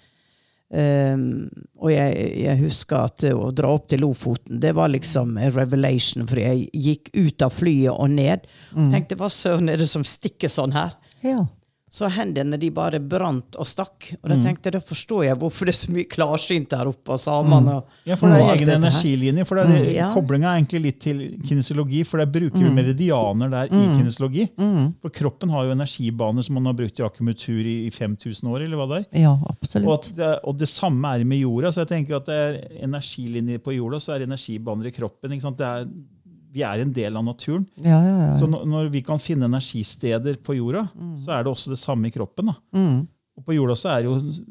Um, 0.68 1.48
og 1.80 1.94
jeg, 1.94 2.24
jeg 2.42 2.60
husker 2.60 3.06
at 3.08 3.24
å 3.32 3.48
dra 3.56 3.70
opp 3.72 3.86
til 3.88 4.02
Lofoten, 4.04 4.58
det 4.60 4.74
var 4.76 4.90
liksom 4.92 5.38
en 5.40 5.54
revelation, 5.54 6.26
for 6.28 6.42
jeg 6.42 6.66
gikk 6.76 7.08
ut 7.16 7.44
av 7.46 7.54
flyet 7.56 7.94
og 7.94 8.10
ned. 8.12 8.44
Og 8.74 8.90
tenkte 8.92 9.16
hva 9.20 9.30
søren 9.32 9.72
er 9.72 9.80
det 9.80 9.88
som 9.88 10.04
stikker 10.04 10.52
sånn 10.52 10.76
her? 10.76 10.92
Ja. 11.24 11.46
Så 11.90 12.08
hendene 12.12 12.58
de 12.60 12.68
bare 12.70 12.98
brant 13.00 13.56
og 13.56 13.64
stakk. 13.66 14.10
Og 14.22 14.28
da 14.28 14.36
tenkte 14.42 14.68
jeg, 14.68 14.74
da 14.76 14.80
forstår 14.84 15.22
jeg 15.24 15.36
hvorfor 15.40 15.64
det 15.64 15.72
er 15.72 15.78
så 15.78 15.92
mye 15.94 16.04
klarsynt 16.04 16.68
der 16.74 16.90
oppe, 16.90 17.14
og 17.14 17.20
samene 17.22 17.78
og, 17.78 17.86
Ja, 18.04 18.14
for 18.20 18.28
det 18.28 18.42
er 18.42 18.50
egen 18.56 18.72
energilinje. 18.76 19.46
for 19.48 19.56
det 19.56 19.64
er, 19.64 19.90
Ja. 19.96 20.08
Koblinga 20.12 20.50
er 20.52 20.60
egentlig 20.60 20.82
litt 20.84 21.00
til 21.00 21.22
kinesiologi, 21.48 22.02
for 22.04 22.18
der 22.20 22.26
bruker 22.26 22.58
vi 22.60 22.70
meridianer 22.76 23.48
der 23.50 23.72
i 23.72 23.86
kinesiologi. 23.96 24.48
For 25.00 25.08
kroppen 25.10 25.48
har 25.50 25.64
jo 25.64 25.72
energibaner 25.72 26.44
som 26.44 26.54
man 26.60 26.66
har 26.66 26.74
brukt 26.74 27.00
i 27.00 27.02
akupunktur 27.06 27.64
i, 27.64 27.86
i 27.86 27.90
5000 27.90 28.44
år. 28.52 28.60
eller 28.66 28.76
hva 28.76 28.88
det 28.92 29.00
er. 29.06 29.20
ja, 29.22 29.32
Og, 29.32 29.56
absolutt. 29.56 30.10
at 30.10 30.16
det, 30.16 30.32
og 30.44 30.58
det 30.58 30.68
samme 30.68 31.08
er 31.16 31.24
med 31.24 31.40
jorda. 31.40 31.72
så 31.72 31.86
jeg 31.86 31.88
tenker 31.94 32.16
at 32.16 32.26
det 32.26 32.36
er 32.36 32.84
energilinjer 32.84 33.58
på 33.64 33.72
jorda, 33.76 33.96
så 33.98 34.12
er 34.14 34.18
det 34.20 34.28
energibaner 34.28 34.86
i 34.86 34.90
kroppen. 34.92 35.32
ikke 35.32 35.42
sant? 35.48 35.56
Det 35.58 35.66
er, 35.66 35.88
vi 36.58 36.64
er 36.66 36.82
en 36.82 36.94
del 36.94 37.18
av 37.18 37.26
naturen. 37.26 37.66
Ja, 37.78 37.98
ja, 38.02 38.16
ja. 38.26 38.32
Så 38.40 38.48
når, 38.50 38.64
når 38.68 38.90
vi 38.94 39.02
kan 39.06 39.20
finne 39.22 39.48
energisteder 39.48 40.38
på 40.44 40.56
jorda, 40.58 40.86
så 41.22 41.36
er 41.36 41.44
det 41.44 41.52
også 41.52 41.74
det 41.74 41.80
samme 41.80 42.10
i 42.10 42.14
kroppen. 42.14 42.50
Mm. 42.74 43.04
Og 43.38 43.46
på 43.46 43.54
jorda 43.54 43.76
så 43.78 43.94
er 43.94 44.02
det 44.02 44.10
jo 44.10 44.42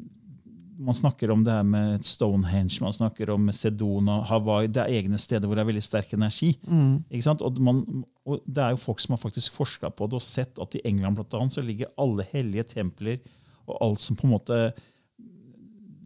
Man 0.78 0.94
snakker 0.94 1.32
om 1.34 1.40
det 1.42 1.50
her 1.50 1.64
med 1.66 2.04
Stonehenge, 2.06 2.76
man 2.80 2.92
snakker 2.94 3.32
om 3.34 3.48
Sedona, 3.50 4.20
Hawaii. 4.28 4.68
Det 4.70 4.78
er 4.78 4.92
egne 5.00 5.18
steder 5.18 5.50
hvor 5.50 5.58
det 5.58 5.64
er 5.64 5.70
veldig 5.72 5.82
sterk 5.82 6.12
energi. 6.14 6.52
Mm. 6.62 7.00
Ikke 7.10 7.24
sant? 7.26 7.42
Og, 7.42 7.58
man, 7.58 7.80
og 8.22 8.44
det 8.46 8.62
er 8.62 8.76
jo 8.76 8.78
folk 8.84 9.02
som 9.02 9.16
har 9.16 9.20
faktisk 9.24 9.56
forska 9.56 9.90
på 9.90 10.06
det 10.06 10.20
og 10.20 10.22
sett 10.22 10.62
at 10.62 10.76
i 10.78 10.84
England 10.86 11.18
blant 11.18 11.34
annet, 11.34 11.56
så 11.56 11.66
ligger 11.66 11.90
alle 11.98 12.28
hellige 12.30 12.68
templer 12.76 13.18
og 13.66 13.74
alt 13.88 14.04
som 14.04 14.20
på 14.20 14.28
en 14.28 14.36
måte 14.36 14.60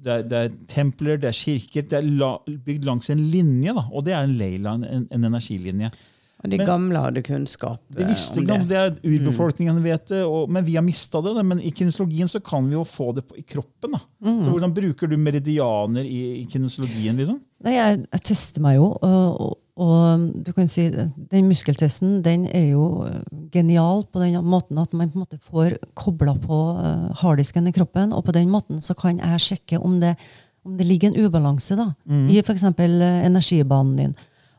det 0.02 0.12
er, 0.12 0.22
det 0.28 0.38
er 0.44 0.54
templer, 0.72 1.18
det 1.22 1.28
er 1.30 1.36
kirker, 1.38 1.82
det 1.88 1.98
er 2.00 2.08
la, 2.18 2.32
bygd 2.46 2.84
langs 2.88 3.10
en 3.12 3.20
linje. 3.30 3.74
da, 3.76 3.84
Og 3.92 4.04
det 4.06 4.14
er 4.16 4.24
en 4.26 4.34
leila, 4.38 4.74
en, 4.78 5.06
en 5.10 5.24
energilinje. 5.30 5.92
Og 6.42 6.50
de 6.50 6.58
Men- 6.58 6.66
gamle 6.66 6.98
hadde 6.98 7.22
kunnskap 7.22 7.78
Det 7.94 8.02
eh, 8.02 8.08
visste 8.10 8.40
om 8.40 8.46
det. 8.48 8.56
det 8.72 8.78
er 8.80 8.96
urbefolkningen 9.06 9.76
vet 9.84 10.08
det, 10.10 10.24
og, 10.26 10.48
men 10.50 10.64
vi 10.66 10.74
har 10.74 10.82
mista 10.82 11.20
det. 11.22 11.36
Men 11.46 11.60
i 11.62 11.70
kinesologien 11.70 12.26
så 12.28 12.40
kan 12.42 12.66
vi 12.66 12.74
jo 12.74 12.82
få 12.82 13.12
det 13.14 13.22
på, 13.28 13.36
i 13.38 13.44
kroppen. 13.46 13.92
da. 13.94 14.00
Så 14.24 14.50
Hvordan 14.50 14.74
bruker 14.74 15.06
du 15.06 15.16
meridianer 15.16 16.02
i, 16.02 16.40
i 16.42 16.46
kinesologien? 16.50 17.16
liksom? 17.16 17.38
Nei, 17.62 17.76
jeg, 17.76 18.02
jeg 18.10 18.24
tester 18.26 18.60
meg 18.64 18.80
jo, 18.80 18.88
og, 18.98 19.58
og, 19.80 20.26
du 20.44 20.50
kan 20.52 20.68
si 20.68 20.84
den 20.92 21.46
muskeltesten 21.48 22.18
den 22.24 22.44
er 22.44 22.74
jo 22.74 23.06
eh, 23.06 23.22
genial 23.54 24.02
på 24.12 24.20
den 24.20 24.36
måten 24.44 24.80
at 24.82 24.92
man 24.92 25.08
på 25.08 25.16
en 25.16 25.24
måte 25.24 25.38
får 25.40 25.78
kobla 25.96 26.34
på 26.40 26.58
uh, 26.76 27.08
harddisken 27.22 27.70
i 27.70 27.72
kroppen, 27.72 28.12
og 28.12 28.26
på 28.26 28.34
den 28.36 28.50
måten 28.52 28.82
så 28.84 28.96
kan 28.98 29.20
jeg 29.20 29.40
sjekke 29.40 29.80
om 29.80 29.96
det, 30.02 30.12
om 30.66 30.76
det 30.76 30.88
ligger 30.88 31.08
en 31.08 31.24
ubalanse 31.24 31.76
da, 31.78 31.88
i 32.28 32.36
f.eks. 32.42 32.66
Uh, 32.68 33.24
energibanen 33.24 33.96
din. 33.96 34.14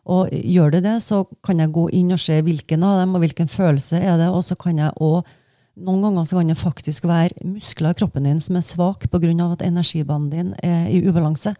Og 0.09 0.33
gjør 0.33 0.73
det 0.73 0.83
det, 0.87 0.97
så 1.05 1.21
kan 1.45 1.61
jeg 1.61 1.71
gå 1.77 1.85
inn 1.95 2.11
og 2.11 2.19
se 2.19 2.41
hvilken 2.43 2.83
av 2.83 3.03
dem, 3.03 3.13
og 3.13 3.23
hvilken 3.23 3.51
følelse 3.51 4.01
er 4.01 4.17
det, 4.19 4.31
og 4.33 4.41
så 4.43 4.57
kan 4.59 4.81
jeg 4.81 4.97
også 4.97 5.39
noen 5.73 6.03
ganger 6.05 6.27
så 6.29 6.37
kan 6.37 6.51
det 6.51 6.57
faktisk 6.59 7.05
være 7.09 7.47
muskler 7.49 7.95
i 7.95 7.97
kroppen 7.97 8.27
din 8.27 8.39
som 8.39 8.55
er 8.59 8.61
svak 8.61 9.07
pga. 9.09 9.51
at 9.51 9.61
energibanen 9.65 10.29
din 10.29 10.53
er 10.61 10.87
i 10.87 11.01
ubalanse. 11.07 11.55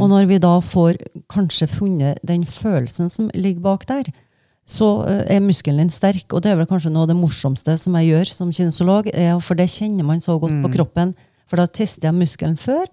Og 0.00 0.08
når 0.08 0.26
vi 0.26 0.38
da 0.38 0.60
får 0.60 0.94
kanskje 1.28 1.66
funnet 1.66 2.18
den 2.22 2.44
følelsen 2.46 3.10
som 3.10 3.30
ligger 3.34 3.60
bak 3.60 3.88
der, 3.88 4.04
så 4.66 5.04
eh, 5.08 5.36
er 5.36 5.40
muskelen 5.40 5.78
din 5.78 5.90
sterk. 5.90 6.32
Og 6.32 6.42
det 6.42 6.52
er 6.52 6.56
vel 6.56 6.66
kanskje 6.66 6.92
noe 6.92 7.02
av 7.02 7.08
det 7.08 7.16
morsomste 7.16 7.76
som 7.78 7.96
jeg 7.96 8.12
gjør 8.12 8.32
som 8.32 8.52
kinesolog, 8.52 9.10
for 9.42 9.54
det 9.54 9.70
kjenner 9.70 10.04
man 10.04 10.20
så 10.20 10.38
godt 10.38 10.62
på 10.62 10.72
kroppen. 10.76 11.14
For 11.48 11.56
da 11.56 11.66
tester 11.66 12.10
jeg 12.10 12.14
muskelen 12.14 12.56
før, 12.60 12.84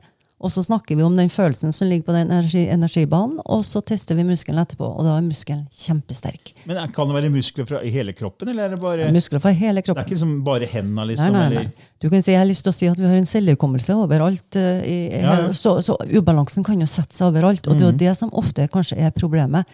og 0.46 0.52
så 0.54 0.62
snakker 0.62 0.98
vi 1.00 1.02
om 1.02 1.16
den 1.18 1.32
følelsen 1.34 1.74
som 1.74 1.90
ligger 1.90 2.06
på 2.06 2.14
den 2.14 2.30
energi, 2.30 2.68
energibanen, 2.70 3.40
og 3.50 3.64
så 3.66 3.82
tester 3.82 4.18
vi 4.20 4.26
muskelen 4.28 4.62
etterpå, 4.62 4.86
og 4.86 5.02
da 5.08 5.16
er 5.18 5.26
muskelen 5.26 5.64
kjempesterk. 5.74 6.52
Men 6.70 6.78
Kan 6.94 7.10
det 7.10 7.18
være 7.18 7.32
muskler 7.34 7.66
fra 7.66 7.80
hele 7.82 8.14
kroppen, 8.14 8.52
eller 8.52 8.68
er 8.68 8.76
det 8.76 8.82
bare 8.84 9.08
Muskler 9.16 9.42
fra 9.42 9.54
hele 9.58 9.82
kroppen. 9.82 10.04
Det 10.04 10.06
er 10.06 10.12
ikke 10.12 10.18
liksom 10.20 10.36
bare 10.46 10.70
hendene, 10.70 11.08
liksom? 11.10 11.34
nei, 11.34 11.48
nei, 11.50 11.64
nei. 11.66 11.90
Du 12.04 12.12
kan 12.12 12.22
si, 12.22 12.36
jeg 12.36 12.42
har 12.44 12.46
lyst 12.46 12.62
til 12.68 12.74
å 12.74 12.78
si 12.78 12.90
at 12.92 13.00
vi 13.02 13.08
har 13.10 13.18
en 13.18 13.26
cellehukommelse 13.26 13.96
overalt. 13.98 14.60
eh, 14.60 14.84
I, 14.86 14.98
Ja, 15.24 15.40
ja. 15.48 15.54
Så, 15.58 15.80
så 15.82 15.96
ubalansen 16.14 16.66
kan 16.68 16.78
jo 16.78 16.86
sette 16.86 17.18
seg 17.18 17.32
overalt. 17.32 17.66
Og 17.66 17.80
det 17.80 17.88
er 17.88 17.92
jo 17.92 17.98
det 18.04 18.14
som 18.20 18.34
ofte 18.38 18.68
kanskje 18.70 19.00
er 19.02 19.16
problemet. 19.16 19.66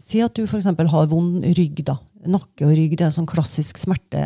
Si 0.00 0.22
at 0.24 0.32
du 0.36 0.46
eksempel 0.46 0.88
har 0.92 1.10
vond 1.10 1.44
rygg. 1.58 1.82
da. 1.84 1.98
Nakke 2.24 2.64
og 2.64 2.72
rygg, 2.72 2.96
det 2.96 3.08
er 3.08 3.12
sånn 3.12 3.28
klassisk 3.28 3.76
smerte. 3.82 4.22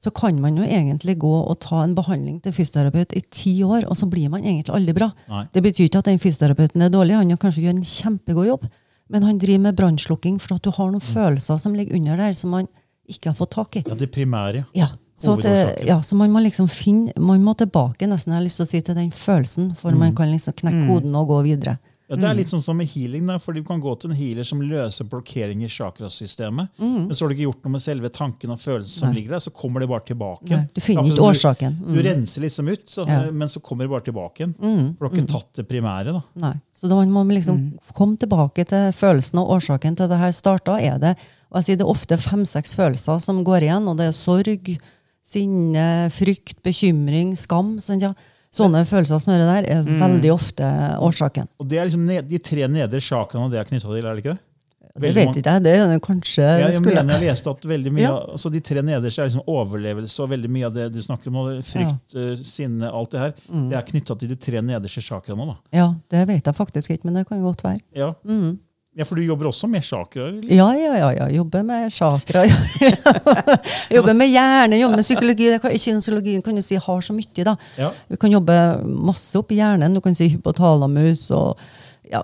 Så 0.00 0.10
kan 0.16 0.38
man 0.40 0.56
jo 0.56 0.64
egentlig 0.64 1.18
gå 1.20 1.30
og 1.40 1.58
ta 1.60 1.82
en 1.84 1.92
behandling 1.96 2.38
til 2.40 2.54
fysioterapeut 2.56 3.12
i 3.18 3.20
ti 3.28 3.58
år, 3.66 3.84
og 3.84 3.98
så 4.00 4.08
blir 4.08 4.30
man 4.32 4.46
egentlig 4.46 4.72
aldri 4.72 4.94
bra. 4.96 5.10
Nei. 5.28 5.42
Det 5.52 5.62
betyr 5.66 5.90
ikke 5.90 6.00
at 6.00 6.08
den 6.08 6.22
fysioterapeuten 6.22 6.86
er 6.86 6.92
dårlig, 6.92 7.18
han 7.18 7.34
kan 7.34 7.42
kanskje 7.44 7.66
gjør 7.66 7.76
en 7.76 7.84
kjempegod 7.90 8.48
jobb, 8.48 8.64
men 9.12 9.26
han 9.26 9.42
driver 9.42 9.66
med 9.66 9.76
brannslukking 9.76 10.40
for 10.40 10.56
at 10.56 10.64
du 10.64 10.72
har 10.72 10.88
noen 10.94 11.04
følelser 11.04 11.60
som 11.60 11.76
ligger 11.76 11.98
under 11.98 12.16
der, 12.16 12.32
som 12.38 12.54
man 12.56 12.70
ikke 13.10 13.32
har 13.32 13.36
fått 13.36 13.52
tak 13.58 13.76
i. 13.76 13.84
Ja, 13.84 13.98
det 13.98 14.08
primære. 14.14 14.64
Ja, 14.78 14.88
så, 15.20 15.34
at, 15.36 15.84
ja, 15.84 15.98
så 16.00 16.16
man 16.16 16.32
må 16.32 16.40
liksom 16.40 16.64
finne 16.72 17.12
Man 17.20 17.42
må 17.44 17.52
tilbake 17.58 18.06
nesten, 18.08 18.32
jeg 18.32 18.38
har 18.38 18.44
lyst 18.46 18.56
til 18.56 18.64
å 18.64 18.70
si, 18.70 18.80
til 18.80 18.96
den 18.96 19.10
følelsen, 19.12 19.74
for 19.76 19.92
man 19.92 20.14
kan 20.16 20.30
liksom 20.32 20.56
knekke 20.62 20.86
koden 20.88 21.18
og 21.18 21.28
gå 21.28 21.42
videre. 21.50 21.76
Ja, 22.10 22.16
Det 22.18 22.26
er 22.26 22.34
litt 22.34 22.50
sånn 22.50 22.62
som 22.64 22.76
med 22.76 22.88
healing, 22.90 23.24
da, 23.30 23.36
for 23.38 23.54
du 23.54 23.62
kan 23.62 23.78
gå 23.80 23.92
til 24.02 24.10
en 24.10 24.16
healer 24.18 24.42
som 24.44 24.58
løser 24.60 25.06
blokkering 25.06 25.60
i 25.62 25.68
chakrasystemet. 25.70 26.68
Men 26.80 27.12
så 27.14 27.22
har 27.22 27.30
du 27.30 27.36
ikke 27.36 27.46
gjort 27.46 27.64
noe 27.68 27.72
med 27.76 27.82
selve 27.84 28.10
tanken 28.10 28.50
og 28.50 28.58
følelsen 28.58 29.04
som 29.04 29.12
ligger 29.14 29.36
der, 29.36 29.42
så 29.44 29.52
kommer 29.54 29.80
det 29.84 29.88
bare 29.92 30.02
tilbake. 30.08 30.50
Nei, 30.50 30.64
du 30.74 30.80
finner 30.82 31.06
ikke 31.06 31.16
for 31.20 31.30
årsaken. 31.30 31.76
Du, 31.86 31.94
du 31.94 32.02
renser 32.08 32.42
liksom 32.42 32.68
ut, 32.72 32.82
så, 32.90 33.06
Ja. 33.06 33.30
men 33.30 33.48
så 33.48 33.62
kommer 33.62 33.86
det 33.86 33.90
bare 33.94 34.06
tilbake 34.10 34.42
igjen. 34.42 34.54
For 34.58 35.06
du 35.06 35.06
har 35.06 35.16
ikke 35.22 35.32
tatt 35.36 35.52
det 35.60 35.68
primære. 35.70 36.12
da. 36.18 36.22
Nei. 36.48 36.54
Så 36.74 36.88
da 36.90 36.96
må 37.04 37.22
man 37.24 37.28
liksom 37.36 37.78
komme 37.94 38.18
tilbake 38.18 38.66
til 38.66 38.90
følelsen 38.92 39.38
og 39.38 39.54
årsaken 39.60 39.96
til 39.96 40.08
det 40.10 40.18
her 40.18 40.32
starta. 40.34 40.80
Er 40.82 40.98
det, 40.98 41.14
og 41.52 41.60
jeg 41.62 41.64
sier 41.70 41.76
det 41.78 41.86
er 41.86 41.94
ofte 41.94 42.18
fem-seks 42.18 42.74
følelser 42.74 43.20
som 43.22 43.44
går 43.44 43.62
igjen, 43.68 43.86
og 43.88 43.96
det 44.02 44.08
er 44.10 44.18
sorg, 44.18 44.74
sinne, 45.22 46.10
frykt, 46.10 46.58
bekymring, 46.66 47.36
skam. 47.38 47.76
Sånn, 47.82 48.00
ja. 48.02 48.14
Sånne 48.50 48.82
følelser 48.88 49.20
som 49.22 49.30
det 49.32 49.46
der, 49.46 49.66
er 49.70 49.82
veldig 49.86 50.30
ofte 50.34 50.66
årsaken. 50.98 51.46
Og 51.62 51.68
det 51.70 51.78
er 51.78 51.86
liksom 51.90 52.06
De 52.28 52.38
tre 52.38 52.66
nedre 52.68 52.98
chakraene 53.00 53.50
det 53.52 53.60
er 53.60 53.68
knytta 53.68 53.86
til, 53.88 54.04
er 54.06 54.14
det 54.16 54.24
ikke 54.24 54.34
det? 54.34 54.40
Det 54.90 55.14
vet 55.14 55.24
mange- 55.28 55.38
ikke 55.38 55.52
jeg. 55.52 55.62
Det 55.62 55.72
er 55.78 55.86
det 55.86 56.00
kanskje 56.02 56.42
Ja, 56.42 56.66
jeg 56.66 56.74
skulle 56.74 56.94
mener 56.98 57.14
jeg 57.20 57.30
leste 57.30 57.48
at 57.50 57.62
veldig 57.62 57.92
mye 57.94 58.02
Ja. 58.02 58.16
altså 58.34 58.50
De 58.50 58.60
tre 58.60 58.82
nederste 58.82 59.22
er 59.22 59.28
liksom 59.28 59.44
overlevelse, 59.46 60.18
og 60.20 60.28
veldig 60.30 60.50
mye 60.50 60.66
av 60.66 60.74
det 60.74 60.92
du 60.92 60.98
snakker 61.00 61.28
om 61.30 61.62
frykt, 61.62 62.12
ja. 62.12 62.34
sinne, 62.42 62.90
alt 62.90 63.10
det 63.12 63.20
her, 63.20 63.32
det 63.70 63.76
er 63.78 63.82
knytta 63.86 64.18
til 64.18 64.28
de 64.28 64.34
tre 64.36 64.60
nederste 64.60 65.00
chakraene. 65.00 65.56
Ja, 65.72 65.94
det 66.10 66.26
vet 66.26 66.42
jeg 66.44 66.54
faktisk 66.58 66.90
ikke, 66.90 67.04
men 67.04 67.14
det 67.14 67.28
kan 67.28 67.40
godt 67.40 67.62
være. 67.62 67.78
Ja. 67.94 68.10
Ja, 68.98 69.04
For 69.06 69.14
du 69.16 69.22
jobber 69.22 69.46
også 69.50 69.68
med 69.70 69.84
chakra? 69.86 70.28
Ja, 70.50 70.66
ja, 70.74 70.94
ja. 70.98 71.10
ja. 71.14 71.28
Jobber 71.30 71.62
med 71.62 71.92
chakra. 71.94 72.42
jobber 73.90 74.14
med 74.18 74.28
hjerne, 74.32 74.78
jobber 74.80 74.96
med 74.96 75.04
psykologi. 75.06 75.50
Kan- 75.62 75.76
Kinesiologien 75.78 76.42
kan 76.42 76.56
du 76.58 76.62
si 76.62 76.76
har 76.76 77.00
så 77.00 77.14
mye. 77.14 77.44
da. 77.44 77.56
Ja. 77.78 77.92
Vi 78.08 78.16
kan 78.16 78.32
jobbe 78.34 78.56
masse 78.86 79.38
opp 79.38 79.52
i 79.52 79.60
hjernen. 79.60 79.94
Du 79.94 80.00
kan 80.00 80.14
si 80.14 80.28
hypotalamus. 80.28 81.30
og 81.30 81.58
ja, 82.10 82.22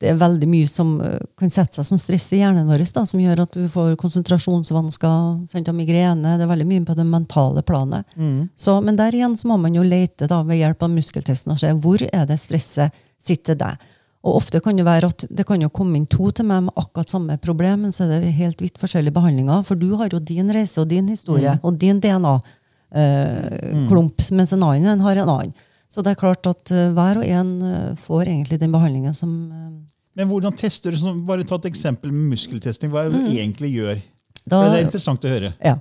Det 0.00 0.10
er 0.10 0.18
veldig 0.20 0.48
mye 0.50 0.68
som 0.68 1.00
eh, 1.00 1.20
kan 1.38 1.50
sette 1.54 1.78
seg 1.78 1.86
som 1.86 1.98
stress 2.02 2.26
i 2.34 2.40
hjernen 2.42 2.66
vår, 2.68 2.82
da, 2.92 3.06
som 3.06 3.20
gjør 3.22 3.44
at 3.46 3.54
du 3.54 3.68
får 3.72 3.94
konsentrasjonsvansker, 4.02 5.46
sant, 5.48 5.70
migrene. 5.72 6.34
Det 6.36 6.44
er 6.44 6.50
veldig 6.50 6.66
mye 6.68 6.84
på 6.84 6.96
det 6.98 7.06
mentale 7.06 7.62
planet. 7.62 8.04
Så, 8.58 8.80
men 8.84 8.96
der 8.98 9.14
igjen 9.14 9.38
så 9.38 9.48
må 9.48 9.56
man 9.62 9.74
jo 9.78 9.82
lete 9.86 10.26
da, 10.28 10.42
ved 10.42 10.58
hjelp 10.60 10.82
av 10.82 10.90
muskeltesten 10.90 11.54
og 11.54 11.62
se 11.62 11.70
hvor 11.78 12.02
er 12.10 12.26
det 12.28 12.40
stresset 12.42 12.92
sitter 13.24 13.54
deg. 13.56 13.78
Og 14.24 14.38
ofte 14.40 14.56
kan 14.64 14.76
det 14.78 14.86
være 14.86 15.08
at 15.12 15.20
det 15.28 15.44
kan 15.48 15.60
jo 15.60 15.68
komme 15.72 15.96
inn 15.98 16.06
to 16.08 16.30
til 16.32 16.46
meg 16.48 16.60
med 16.66 16.76
akkurat 16.80 17.10
samme 17.12 17.36
problem, 17.44 17.78
men 17.84 17.92
så 17.92 18.00
er 18.06 18.10
det 18.22 18.38
helt 18.38 18.62
vidt 18.64 18.80
forskjellige 18.80 19.16
behandlinger. 19.16 19.58
For 19.68 19.74
du 19.76 19.90
har 20.00 20.08
jo 20.14 20.18
din 20.32 20.48
reise 20.54 20.80
og 20.80 20.88
din 20.88 21.08
historie 21.12 21.52
og 21.60 21.72
din 21.80 22.00
DNA-klump, 22.00 22.56
mens 24.32 24.52
en 24.56 24.64
annen 24.64 25.00
har 25.04 25.16
en 25.20 25.28
annen. 25.28 25.52
Så 25.92 25.98
det 26.02 26.10
er 26.14 26.18
klart 26.18 26.46
at 26.48 26.72
eh, 26.74 26.92
hver 26.96 27.16
og 27.20 27.26
en 27.28 27.62
eh, 27.62 27.96
får 28.00 28.22
egentlig 28.24 28.56
den 28.58 28.72
behandlingen 28.74 29.14
som 29.14 29.30
eh, 29.52 29.74
Men 30.18 30.26
hvordan 30.30 30.52
tester 30.58 30.90
du? 30.90 30.98
Bare 31.28 31.44
ta 31.46 31.54
et 31.60 31.68
eksempel 31.70 32.10
med 32.10 32.32
muskeltesting. 32.32 32.90
Hva 32.90 33.00
er 33.04 33.08
det 33.12 33.20
du 33.20 33.26
egentlig 33.30 33.70
gjør? 33.76 33.96
Mm. 34.00 34.04
da, 34.50 34.56
det 34.64 34.78
er 34.78 34.86
interessant 34.88 35.24
å 35.24 35.30
høre. 35.30 35.50
ja. 35.62 35.76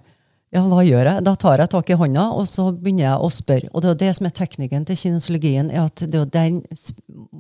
Ja, 0.54 0.62
hva 0.70 0.84
gjør 0.86 1.08
jeg? 1.10 1.24
Da 1.26 1.32
tar 1.42 1.58
jeg 1.64 1.70
tak 1.74 1.88
i 1.90 1.96
hånda, 1.98 2.28
og 2.38 2.46
så 2.46 2.68
begynner 2.78 3.08
jeg 3.08 3.22
å 3.26 3.30
spørre. 3.34 3.70
Og 3.74 3.82
det 3.82 3.90
er 3.90 3.96
det 4.04 4.10
som 4.20 4.28
er 4.30 4.34
teknikken 4.38 4.84
til 4.86 5.00
kinesologien, 5.02 5.72
er 5.74 5.88
at 5.88 6.04
det 6.06 6.20
er 6.20 6.28
den, 6.30 6.60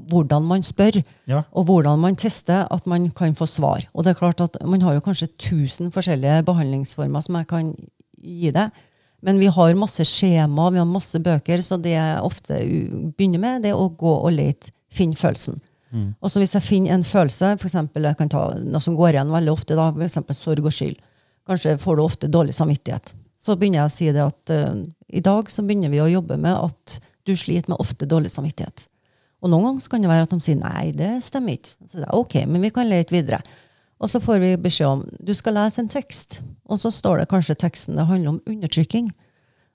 hvordan 0.09 0.47
man 0.49 0.65
spør, 0.65 0.97
Ja. 1.29 1.43
og 1.53 1.67
hvordan 1.69 1.99
man 2.01 2.15
tester, 2.17 2.65
at 2.71 2.87
man 2.87 3.09
kan 3.11 3.35
få 3.35 3.45
svar. 3.45 3.85
Og 3.93 4.03
det 4.03 4.15
er 4.15 4.19
klart 4.19 4.41
at 4.41 4.57
man 4.65 4.81
har 4.81 4.95
jo 4.95 5.01
kanskje 5.05 5.29
1000 5.37 5.91
forskjellige 5.93 6.43
behandlingsformer 6.47 7.21
som 7.21 7.35
jeg 7.35 7.47
kan 7.47 7.75
gi 8.17 8.49
deg. 8.51 8.71
Men 9.21 9.37
vi 9.39 9.45
har 9.47 9.73
masse 9.75 10.03
skjema, 10.03 10.71
vi 10.73 10.81
har 10.81 10.89
masse 10.89 11.19
bøker, 11.21 11.61
så 11.61 11.77
det 11.79 11.93
jeg 11.93 12.19
ofte 12.25 12.57
begynner 13.15 13.39
med, 13.39 13.61
det 13.61 13.71
er 13.71 13.79
å 13.79 13.91
gå 13.95 14.15
og 14.25 14.33
lete, 14.33 14.73
finne 14.91 15.15
følelsen. 15.15 15.61
Og 16.19 16.31
så 16.31 16.39
hvis 16.41 16.55
jeg 16.57 16.63
finner 16.65 16.95
en 16.95 17.03
følelse, 17.05 17.53
for 17.61 17.67
eksempel, 17.69 18.01
jeg 18.09 18.17
kan 18.17 18.27
ta 18.27 18.55
noe 18.65 18.81
som 18.81 18.95
går 18.97 19.13
igjen 19.13 19.29
veldig 19.29 19.51
ofte, 19.53 19.75
da, 19.77 19.91
for 19.93 20.01
eksempel 20.01 20.33
sorg 20.35 20.65
og 20.65 20.73
skyld. 20.73 20.97
Kanskje 21.47 21.77
får 21.77 21.97
du 21.97 22.03
ofte 22.03 22.29
dårlig 22.31 22.55
samvittighet. 22.55 23.13
Så 23.39 23.57
begynner 23.59 23.81
jeg 23.81 23.89
å 23.89 23.93
si 23.93 24.09
det 24.15 24.23
at 24.23 24.53
uh, 24.55 24.83
i 25.11 25.23
dag 25.23 25.49
så 25.51 25.65
begynner 25.65 25.91
vi 25.91 25.99
å 26.03 26.11
jobbe 26.11 26.37
med 26.39 26.55
at 26.55 26.99
du 27.27 27.35
sliter 27.39 27.71
med 27.71 27.81
ofte 27.83 28.07
dårlig 28.09 28.31
samvittighet. 28.31 28.87
Og 29.43 29.51
noen 29.51 29.67
ganger 29.67 29.83
så 29.83 29.91
kan 29.91 30.05
det 30.05 30.11
være 30.11 30.27
at 30.27 30.31
de 30.31 30.39
sier 30.43 30.59
nei, 30.59 30.85
det 30.95 31.11
stemmer 31.25 31.57
ikke. 31.57 31.75
Så 31.83 31.99
det 31.99 32.07
er 32.07 32.15
ok, 32.15 32.37
men 32.47 32.63
vi 32.63 32.71
kan 32.71 32.87
lete 32.87 33.15
videre. 33.15 33.41
Og 34.03 34.11
så 34.11 34.19
får 34.23 34.39
vi 34.43 34.53
beskjed 34.59 34.87
om 34.87 35.03
du 35.23 35.33
skal 35.35 35.57
lese 35.59 35.83
en 35.83 35.91
tekst, 35.91 36.39
og 36.67 36.79
så 36.79 36.91
står 36.91 37.21
det 37.21 37.29
kanskje 37.31 37.59
teksten 37.59 37.99
det 37.99 38.07
handler 38.07 38.33
om 38.33 38.41
undertrykking. 38.49 39.11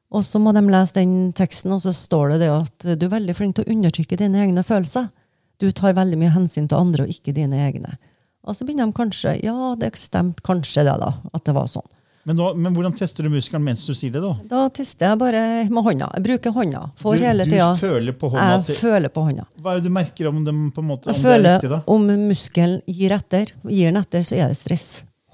Og 0.09 0.25
så 0.25 0.41
må 0.41 0.55
de 0.57 0.65
lese 0.65 0.97
den 0.97 1.33
teksten, 1.37 1.73
og 1.77 1.85
så 1.85 1.93
står 1.97 2.35
det 2.35 2.43
det 2.47 2.51
at 2.53 2.89
du 2.97 3.07
er 3.07 3.15
veldig 3.19 3.37
flink 3.37 3.57
til 3.57 3.69
å 3.69 3.75
undertrykke 3.77 4.21
dine 4.21 4.41
egne 4.45 4.65
følelser. 4.65 5.11
Du 5.61 5.69
tar 5.73 5.97
veldig 5.97 6.17
mye 6.21 6.33
hensyn 6.33 6.69
til 6.69 6.81
andre 6.81 7.05
og 7.05 7.13
ikke 7.13 7.37
dine 7.37 7.61
egne. 7.67 7.97
Og 8.49 8.57
så 8.57 8.65
begynner 8.65 8.89
de 8.89 8.97
kanskje 8.97 9.37
Ja, 9.45 9.75
det 9.79 9.93
stemte 10.01 10.43
kanskje 10.47 10.85
det, 10.89 10.97
da. 11.03 11.13
At 11.37 11.45
det 11.45 11.55
var 11.57 11.69
sånn. 11.71 11.87
Men, 12.29 12.37
da, 12.37 12.47
men 12.61 12.75
hvordan 12.77 12.93
tester 12.93 13.25
du 13.25 13.31
muskelen 13.33 13.63
mens 13.65 13.87
du 13.89 13.95
sier 13.97 14.13
det, 14.13 14.21
da? 14.21 14.35
Da 14.51 14.63
tester 14.77 15.09
jeg 15.15 15.19
bare 15.21 15.43
med 15.73 15.85
hånda. 15.87 16.09
Jeg 16.19 16.25
bruker 16.27 16.53
hånda. 16.53 16.83
For 17.01 17.17
Du, 17.17 17.25
hele 17.25 17.47
du 17.49 17.55
føler 17.81 18.17
på 18.21 18.29
hånda 18.35 18.49
Jeg 18.59 18.67
til 18.69 18.81
føler 18.83 19.13
på 19.15 19.23
hånda. 19.31 19.47
Hva 19.65 19.73
er 19.73 19.81
det 19.81 19.89
du 19.89 19.95
merker 19.95 20.29
om 20.29 20.43
dem 20.45 20.67
på 20.77 20.83
en 20.85 20.91
måte, 20.91 21.09
Jeg 21.09 21.17
er 21.17 21.25
føler 21.25 21.57
riktig, 21.63 21.79
om 21.95 22.05
muskelen 22.29 22.83
gir 22.99 23.15
etter. 23.17 23.55
Gir 23.65 23.89
den 23.93 24.01
etter, 24.03 24.27
så 24.29 24.37
er 24.37 24.53
det 24.53 24.59
stress. 24.61 24.89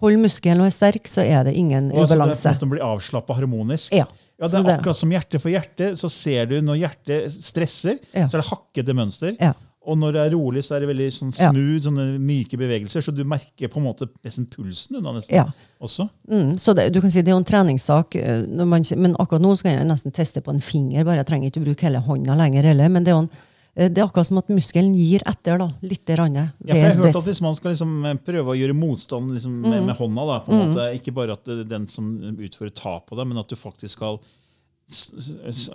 Hold 0.05 0.21
muskelen 0.23 0.63
og 0.63 0.69
er 0.71 0.75
sterk, 0.77 1.11
så 1.11 1.25
er 1.27 1.49
det 1.49 1.57
ingen 1.59 1.91
Og 1.91 2.05
altså, 2.05 2.15
det 2.15 2.21
ubalanse. 2.21 2.71
blir 2.77 2.87
avslappa 2.87 3.39
harmonisk? 3.41 3.91
Ja. 3.95 4.07
Ja, 4.39 4.49
det 4.51 4.59
er 4.61 4.73
akkurat 4.79 4.99
som 4.99 5.11
hjerte 5.15 5.39
for 5.43 5.51
hjerte. 5.51 5.93
Så 5.99 6.11
ser 6.11 6.47
du 6.51 6.57
når 6.63 6.79
hjertet 6.83 7.37
stresser, 7.43 7.99
Ja. 8.15 8.29
så 8.29 8.39
er 8.39 8.43
det 8.43 8.49
hakkete 8.51 8.95
mønster. 8.95 9.35
Ja. 9.41 9.53
Og 9.87 9.99
når 10.01 10.13
det 10.17 10.21
er 10.25 10.35
rolig, 10.37 10.63
så 10.65 10.77
er 10.77 10.81
det 10.81 10.89
veldig 10.89 11.09
sånn 11.13 11.33
Ja. 11.39 11.51
sånne 11.53 12.19
myke 12.19 12.57
bevegelser. 12.57 13.03
Så 13.05 13.13
du 13.15 13.23
merker 13.25 13.69
på 13.69 13.77
en 13.77 13.85
måte 13.85 14.09
nesten 14.25 14.47
pulsen 14.47 14.97
unna 14.97 15.13
nesten 15.19 15.35
Ja. 15.37 15.45
også. 15.81 16.09
Mm, 16.31 16.55
så 16.59 16.75
det, 16.75 16.93
du 16.93 17.01
kan 17.01 17.11
si 17.11 17.21
det 17.21 17.29
er 17.29 17.37
jo 17.37 17.43
en 17.43 17.45
treningssak, 17.45 18.17
eh, 18.17 18.47
man, 18.65 18.83
men 18.97 19.15
akkurat 19.17 19.41
nå 19.43 19.57
skal 19.59 19.73
jeg 19.77 19.87
nesten 19.87 20.13
teste 20.13 20.41
på 20.43 20.51
en 20.55 20.61
finger. 20.61 21.05
bare 21.05 21.17
Jeg 21.17 21.27
trenger 21.27 21.51
ikke 21.51 21.65
bruke 21.65 21.81
hele 21.83 22.01
hånda 22.01 22.37
lenger. 22.37 22.63
heller, 22.63 22.89
Men 22.89 23.05
det 23.05 23.11
er, 23.13 23.15
jo 23.17 23.23
en, 23.23 23.31
eh, 23.77 23.89
det 23.89 23.99
er 23.99 24.07
akkurat 24.09 24.27
som 24.27 24.39
at 24.39 24.49
muskelen 24.49 24.95
gir 24.95 25.21
etter 25.27 25.59
da, 25.59 25.69
litt 25.83 26.07
ved 26.07 26.17
Ja, 26.17 26.75
jeg 26.75 26.83
har 26.83 26.93
hørt 27.05 27.17
at 27.17 27.25
Hvis 27.25 27.41
man 27.43 27.55
skal 27.55 27.73
liksom 27.73 28.05
eh, 28.07 28.15
prøve 28.15 28.47
å 28.55 28.57
gjøre 28.59 28.75
motstand 28.75 29.33
liksom, 29.33 29.61
Mm. 29.63 29.71
med, 29.71 29.87
med 29.87 29.97
hånda, 29.97 30.27
da, 30.27 30.41
på 30.41 30.53
en 30.53 30.73
måte, 30.73 31.01
ikke 31.01 31.13
bare 31.15 31.33
at 31.33 31.45
den 31.69 31.87
som 31.87 32.19
utfører, 32.39 32.75
tar 32.75 33.01
på 33.07 33.17
deg, 33.17 33.27
men 33.27 33.39
at 33.39 33.49
du 33.49 33.57
faktisk 33.57 33.91
skal 33.91 34.19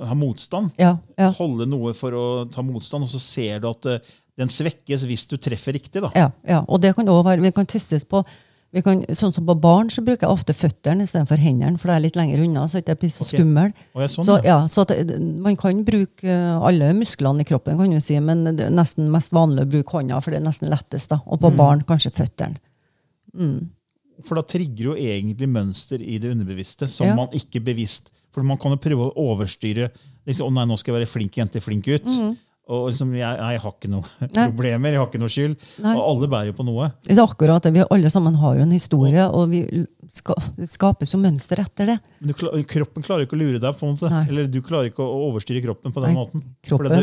ha 0.06 0.16
motstand. 0.18 0.76
Ja, 0.78 0.98
ja, 1.18 1.30
Holde 1.40 1.66
noe 1.70 1.96
for 1.98 2.16
å 2.16 2.26
ta 2.52 2.64
motstand, 2.66 3.08
og 3.08 3.14
så 3.14 3.22
ser 3.22 3.64
du 3.64 3.70
at 3.72 3.88
eh, 3.90 4.04
den 4.40 4.52
svekkes 4.52 5.08
hvis 5.10 5.26
du 5.30 5.36
treffer 5.42 5.76
riktig. 5.76 6.04
da. 6.06 6.12
ja, 6.16 6.30
ja. 6.48 6.62
Og 6.68 6.82
det 6.84 6.94
kan 6.96 7.10
også 7.10 7.26
være, 7.28 7.44
vi 7.44 7.56
kan 7.56 7.68
testes 7.70 8.06
på 8.08 8.24
vi 8.70 8.84
kan, 8.86 9.00
sånn 9.18 9.32
som 9.34 9.48
På 9.50 9.56
barn 9.58 9.88
så 9.90 10.04
bruker 10.06 10.28
jeg 10.28 10.36
ofte 10.36 10.54
føttene 10.54 11.08
istedenfor 11.08 11.42
hendene, 11.42 11.80
for 11.82 11.90
det 11.90 11.96
er 11.96 12.04
litt 12.04 12.20
lenger 12.20 12.44
unna. 12.46 12.68
så 12.70 12.84
jeg 12.84 13.00
blir 13.02 13.10
så 13.10 13.26
okay. 13.26 13.40
skummel. 13.40 13.72
Sånn, 14.14 14.28
så, 14.28 14.36
ja. 14.46 14.60
så 14.70 14.84
at, 14.86 14.94
man 15.18 15.58
kan 15.58 15.82
bruke 15.88 16.30
eh, 16.30 16.68
alle 16.70 16.92
musklene 16.94 17.42
i 17.42 17.50
kroppen, 17.50 17.80
kan 17.80 17.90
du 17.90 17.98
si, 18.04 18.20
men 18.22 18.46
det 18.52 18.68
er 18.68 18.76
nesten 18.76 19.10
mest 19.10 19.34
vanlig 19.34 19.66
å 19.66 19.72
bruke 19.74 19.98
hånda, 19.98 20.22
for 20.22 20.36
det 20.36 20.42
er 20.42 20.46
nesten 20.46 20.70
lettest. 20.70 21.10
da. 21.10 21.18
Og 21.26 21.40
Mm. 21.40 21.44
på 21.48 21.52
barn 21.58 21.82
kanskje 21.90 22.14
føttene. 22.14 22.62
For 24.28 24.38
da 24.38 24.46
trigger 24.46 24.92
jo 24.92 24.96
egentlig 25.00 25.50
mønster 25.50 26.02
i 26.02 26.20
det 26.22 26.30
underbevisste 26.30 26.90
som 26.92 27.16
man 27.18 27.34
ikke 27.34 27.64
bevisst 27.64 28.12
For 28.36 28.46
man 28.46 28.60
kan 28.62 28.76
jo 28.76 28.82
prøve 28.84 29.08
å 29.10 29.28
overstyre 29.32 29.90
liksom, 30.28 30.46
å 30.48 30.54
nei, 30.54 30.68
nå 30.70 30.78
skal 30.78 30.94
jeg 30.96 31.02
være 31.02 31.12
flink 31.16 31.38
jente, 31.42 31.62
flink 31.64 31.88
gutt. 31.90 32.10
Og 32.70 32.92
liksom, 32.92 33.16
jeg, 33.18 33.26
jeg 33.26 33.60
har 33.64 33.72
ikke 33.74 33.90
noe. 33.90 34.06
Nei. 34.38 34.44
problemer, 34.52 34.94
jeg 34.94 35.00
har 35.02 35.08
ikke 35.10 35.22
noe 35.24 35.32
skyld. 35.34 35.56
Nei. 35.82 35.94
Og 35.98 36.02
alle 36.06 36.28
bærer 36.30 36.52
jo 36.52 36.58
på 36.60 36.66
noe. 36.68 36.92
Det 37.08 37.16
er 37.16 37.22
akkurat 37.24 37.66
det. 37.66 37.72
Vi 37.74 37.86
alle 37.96 38.12
sammen 38.14 38.36
har 38.38 38.60
jo 38.60 38.66
en 38.68 38.76
historie, 38.76 39.24
og 39.26 39.48
vi 39.50 39.64
ska, 40.14 40.36
skapes 40.70 41.16
jo 41.16 41.18
mønster 41.24 41.64
etter 41.64 41.90
det. 41.90 41.96
Men 42.22 42.30
du, 42.30 42.44
kroppen 42.70 43.06
klarer 43.08 43.26
ikke 43.26 43.34
å 43.34 43.40
lure 43.42 43.58
deg. 43.64 43.74
på 43.80 43.88
en 43.88 43.96
måte. 43.96 44.12
Nei. 44.14 44.22
Eller 44.30 44.52
du 44.54 44.60
klarer 44.62 44.92
ikke 44.92 45.02
å 45.02 45.18
overstyre 45.32 45.64
kroppen 45.66 45.96
på 45.96 46.04
den 46.06 46.14
Nei, 46.14 46.20
måten. 46.20 46.44
kroppen 46.70 46.92
det, 46.94 47.00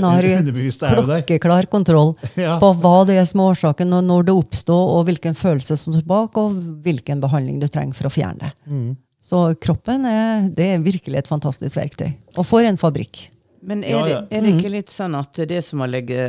har. 1.11 1.25
Klokkeklar 1.27 1.67
kontroll 1.73 2.15
Ja. 2.47 2.61
på 2.63 2.71
hva 2.85 2.95
det 3.11 3.19
er 3.19 3.27
som 3.27 3.43
er 3.43 3.57
årsaken, 3.57 3.97
og 3.99 4.07
når 4.07 4.29
det 4.31 4.37
oppstår, 4.39 4.93
og 5.01 5.03
hvilken 5.11 5.35
følelse 5.35 5.75
som 5.83 5.97
står 5.99 6.07
bak, 6.07 6.39
og 6.39 6.55
hvilken 6.87 7.19
behandling 7.27 7.59
du 7.59 7.67
trenger 7.67 7.99
for 7.99 8.07
å 8.07 8.15
fjerne 8.15 8.39
det. 8.47 8.53
Mm. 8.71 8.95
Så 9.23 9.47
kroppen 9.63 10.05
er, 10.07 10.51
det 10.55 10.69
er 10.75 10.85
virkelig 10.85 11.23
et 11.23 11.31
fantastisk 11.31 11.79
verktøy. 11.79 12.13
Og 12.37 12.45
for 12.47 12.67
en 12.67 12.79
fabrikk. 12.79 13.29
Men 13.67 13.81
er, 13.83 13.91
Ja, 13.91 14.01
ja. 14.07 14.19
Det, 14.23 14.37
er 14.37 14.45
det 14.45 14.51
ikke 14.55 14.71
litt 14.71 14.93
sånn 14.95 15.17
at 15.19 15.41
det 15.51 15.57
er 15.59 15.65
som 15.65 15.81
å 15.83 15.89
legge 15.91 16.21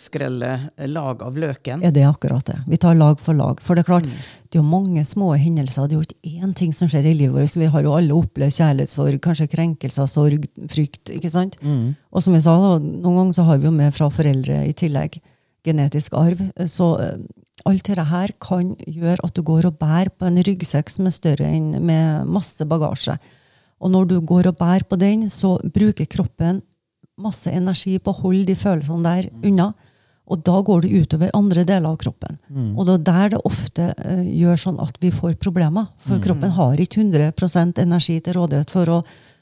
skrelle 0.00 0.48
lag 0.90 1.20
av 1.22 1.36
løken? 1.38 1.84
Ja, 1.86 1.92
det 1.94 2.02
er 2.02 2.08
akkurat 2.10 2.48
det. 2.48 2.56
Vi 2.66 2.80
tar 2.82 2.96
lag 2.98 3.20
for 3.22 3.36
lag. 3.38 3.60
For 3.62 3.78
det 3.78 3.84
er 3.84 3.90
klart, 3.92 4.08
det 4.50 4.58
er 4.58 4.62
jo 4.64 4.66
mange 4.66 5.04
små 5.06 5.28
hendelser. 5.38 5.86
Det 5.86 5.94
er 5.94 6.00
jo 6.00 6.08
ikke 6.08 6.40
én 6.48 6.56
ting 6.58 6.72
som 6.74 6.90
skjer 6.90 7.06
i 7.06 7.14
livet 7.14 7.36
vårt. 7.36 7.52
Så 7.52 7.62
vi 7.62 7.68
har 7.70 7.86
jo 7.86 7.94
alle 7.94 8.16
opplevd 8.16 8.56
kjærlighetssorg, 8.58 9.20
kanskje 9.22 9.46
krenkelser, 9.52 10.10
sorg, 10.10 10.48
frykt. 10.72 11.12
ikke 11.14 11.30
sant? 11.30 11.60
Og 11.62 12.24
som 12.26 12.34
jeg 12.34 12.42
sa, 12.48 12.56
da, 12.58 12.72
noen 12.82 13.20
ganger 13.20 13.38
så 13.38 13.46
har 13.46 13.62
vi 13.62 13.70
jo 13.70 13.76
med 13.76 13.94
fra 13.94 14.10
foreldre 14.10 14.64
i 14.66 14.74
tillegg 14.74 15.20
genetisk 15.68 16.16
arv. 16.18 16.42
Så 16.66 16.90
eh, 17.04 17.20
alt 17.68 17.84
dette 17.88 18.06
her 18.08 18.32
kan 18.42 18.72
gjøre 18.86 19.26
at 19.26 19.36
du 19.36 19.42
går 19.46 19.68
og 19.68 19.78
bærer 19.80 20.10
på 20.14 20.28
en 20.28 20.40
ryggsekk 20.46 20.90
som 20.92 21.08
er 21.08 21.14
større 21.14 21.48
enn 21.48 21.74
med 21.84 22.30
masse 22.30 22.64
bagasje. 22.68 23.16
Og 23.80 23.92
når 23.92 24.10
du 24.10 24.16
går 24.20 24.50
og 24.50 24.58
bærer 24.60 24.84
på 24.88 24.98
den, 25.00 25.28
så 25.32 25.56
bruker 25.64 26.08
kroppen 26.10 26.60
masse 27.20 27.52
energi 27.52 27.98
på 28.00 28.12
å 28.12 28.20
holde 28.22 28.48
de 28.48 28.56
følelsene 28.56 29.04
der 29.04 29.30
unna. 29.46 29.70
Og 30.30 30.44
da 30.46 30.60
går 30.62 30.84
det 30.84 30.92
utover 30.94 31.32
andre 31.34 31.64
deler 31.66 31.90
av 31.90 31.98
kroppen. 32.00 32.38
Og 32.78 32.86
det 32.86 32.94
er 32.94 33.06
der 33.08 33.32
det 33.34 33.40
ofte 33.48 33.88
uh, 33.98 34.22
gjør 34.22 34.60
sånn 34.62 34.78
at 34.82 35.00
vi 35.02 35.10
får 35.10 35.34
problemer. 35.42 35.88
For 36.06 36.22
kroppen 36.22 36.54
har 36.54 36.80
ikke 36.80 37.02
100% 37.02 37.80
energi 37.82 38.20
til 38.22 38.38
rådighet 38.38 38.70
for 38.70 38.92
å 38.94 39.00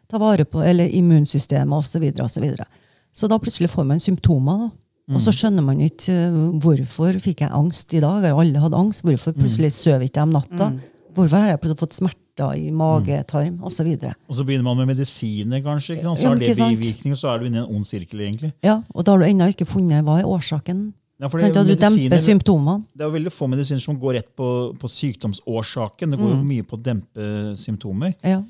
ta 0.09 0.21
vare 0.23 0.47
på 0.49 0.63
eller 0.65 0.89
immunsystemet 0.89 1.77
osv. 1.77 1.91
Så, 1.93 2.01
videre, 2.01 2.25
og 2.25 2.33
så, 2.33 2.41
videre. 2.41 2.65
så 3.13 3.29
da 3.29 3.37
plutselig 3.43 3.69
får 3.75 3.85
man 3.91 4.01
symptomer. 4.01 4.65
da. 4.65 4.71
Og 5.09 5.23
så 5.25 5.33
skjønner 5.33 5.65
man 5.65 5.81
ikke 5.81 6.13
eh, 6.13 6.39
hvorfor 6.61 7.17
fikk 7.25 7.43
jeg 7.47 7.53
angst 7.57 7.95
i 7.97 8.03
dag. 8.05 8.27
Har 8.27 8.39
alle 8.43 8.61
hatt 8.61 8.77
angst? 8.77 9.05
Hvorfor 9.07 9.37
plutselig 9.37 9.73
sover 9.77 10.05
ikke 10.09 10.21
jeg 10.21 10.29
om 10.29 10.35
natta? 10.37 10.73
Hvorfor 11.17 11.41
har 11.41 11.55
jeg 11.55 11.79
fått 11.81 11.97
smerter 11.97 12.53
i 12.55 12.69
mage, 12.71 13.17
tarm 13.31 13.57
osv.? 13.67 13.89
Og 13.89 14.37
så 14.37 14.45
begynner 14.47 14.67
man 14.69 14.79
med 14.83 14.93
medisiner, 14.93 15.63
kanskje. 15.65 15.97
Ikke 15.97 16.07
sant? 16.11 16.21
Så 16.21 16.29
har 16.29 16.39
det 16.39 16.53
bivirkninger, 16.61 17.17
og 17.17 17.23
så 17.23 17.33
er 17.33 17.41
du 17.41 17.49
inne 17.49 17.63
i 17.63 17.65
en 17.65 17.79
ond 17.81 17.89
sirkel. 17.89 18.21
egentlig. 18.27 18.53
Ja, 18.63 18.83
og 18.95 19.07
da 19.07 19.17
har 19.17 19.25
du 19.25 19.27
ennå 19.31 19.49
ikke 19.55 19.67
funnet 19.67 20.05
hva 20.07 20.21
er 20.21 20.29
årsaken. 20.29 20.91
Ja, 21.19 21.27
for 21.27 21.43
det, 21.43 21.51
du 21.67 21.75
demper 21.75 22.21
symptomene. 22.23 22.85
det 22.95 23.03
er 23.03 23.09
jo 23.09 23.15
veldig 23.17 23.33
få 23.35 23.49
medisiner 23.51 23.83
som 23.83 23.97
går 23.99 24.21
rett 24.21 24.29
på, 24.39 24.51
på 24.79 24.91
sykdomsårsaken. 24.93 26.15
Det 26.15 26.21
går 26.21 26.31
jo 26.37 26.45
mye 26.47 26.67
på 26.69 26.79
å 26.79 26.83
dempe 26.85 27.31
symptomer. 27.59 28.15
Ja. 28.23 28.45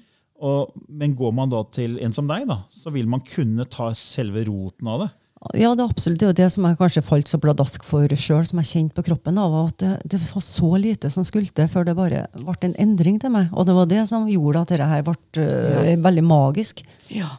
Og, 0.45 0.75
men 0.87 1.15
går 1.19 1.33
man 1.35 1.51
da 1.51 1.63
til 1.73 1.97
en 2.05 2.13
som 2.15 2.29
deg, 2.29 2.45
da, 2.51 2.61
så 2.71 2.93
vil 2.95 3.09
man 3.11 3.25
kunne 3.27 3.65
ta 3.73 3.89
selve 3.97 4.45
roten 4.47 4.91
av 4.93 5.07
det. 5.07 5.09
Ja, 5.55 5.71
det 5.79 5.85
er 5.85 5.89
absolutt. 5.93 6.19
Det 6.19 6.29
er 6.33 6.37
det 6.41 6.49
som 6.51 6.65
jeg 6.67 6.79
kanskje 6.81 7.03
falt 7.07 7.29
så 7.31 7.39
pladask 7.39 7.85
for 7.87 8.11
sjøl, 8.19 8.43
som 8.49 8.59
jeg 8.59 8.69
kjente 8.73 8.97
på 8.97 9.05
kroppen. 9.07 9.39
av, 9.39 9.55
at 9.69 9.77
det, 9.79 9.91
det 10.15 10.19
var 10.19 10.43
så 10.43 10.71
lite 10.83 11.11
som 11.15 11.27
skulle 11.27 11.53
til 11.55 11.69
før 11.71 11.87
det 11.87 11.95
bare 11.99 12.25
ble 12.35 12.57
en 12.67 12.75
endring 12.83 13.21
til 13.23 13.31
meg. 13.31 13.53
Og 13.55 13.69
det 13.69 13.77
var 13.77 13.87
det 13.87 14.03
som 14.11 14.27
gjorde 14.29 14.65
at 14.65 14.73
dette 14.75 14.89
her 14.91 15.05
ble 15.07 15.15
uh, 15.47 15.95
veldig 16.09 16.25
magisk. 16.27 16.83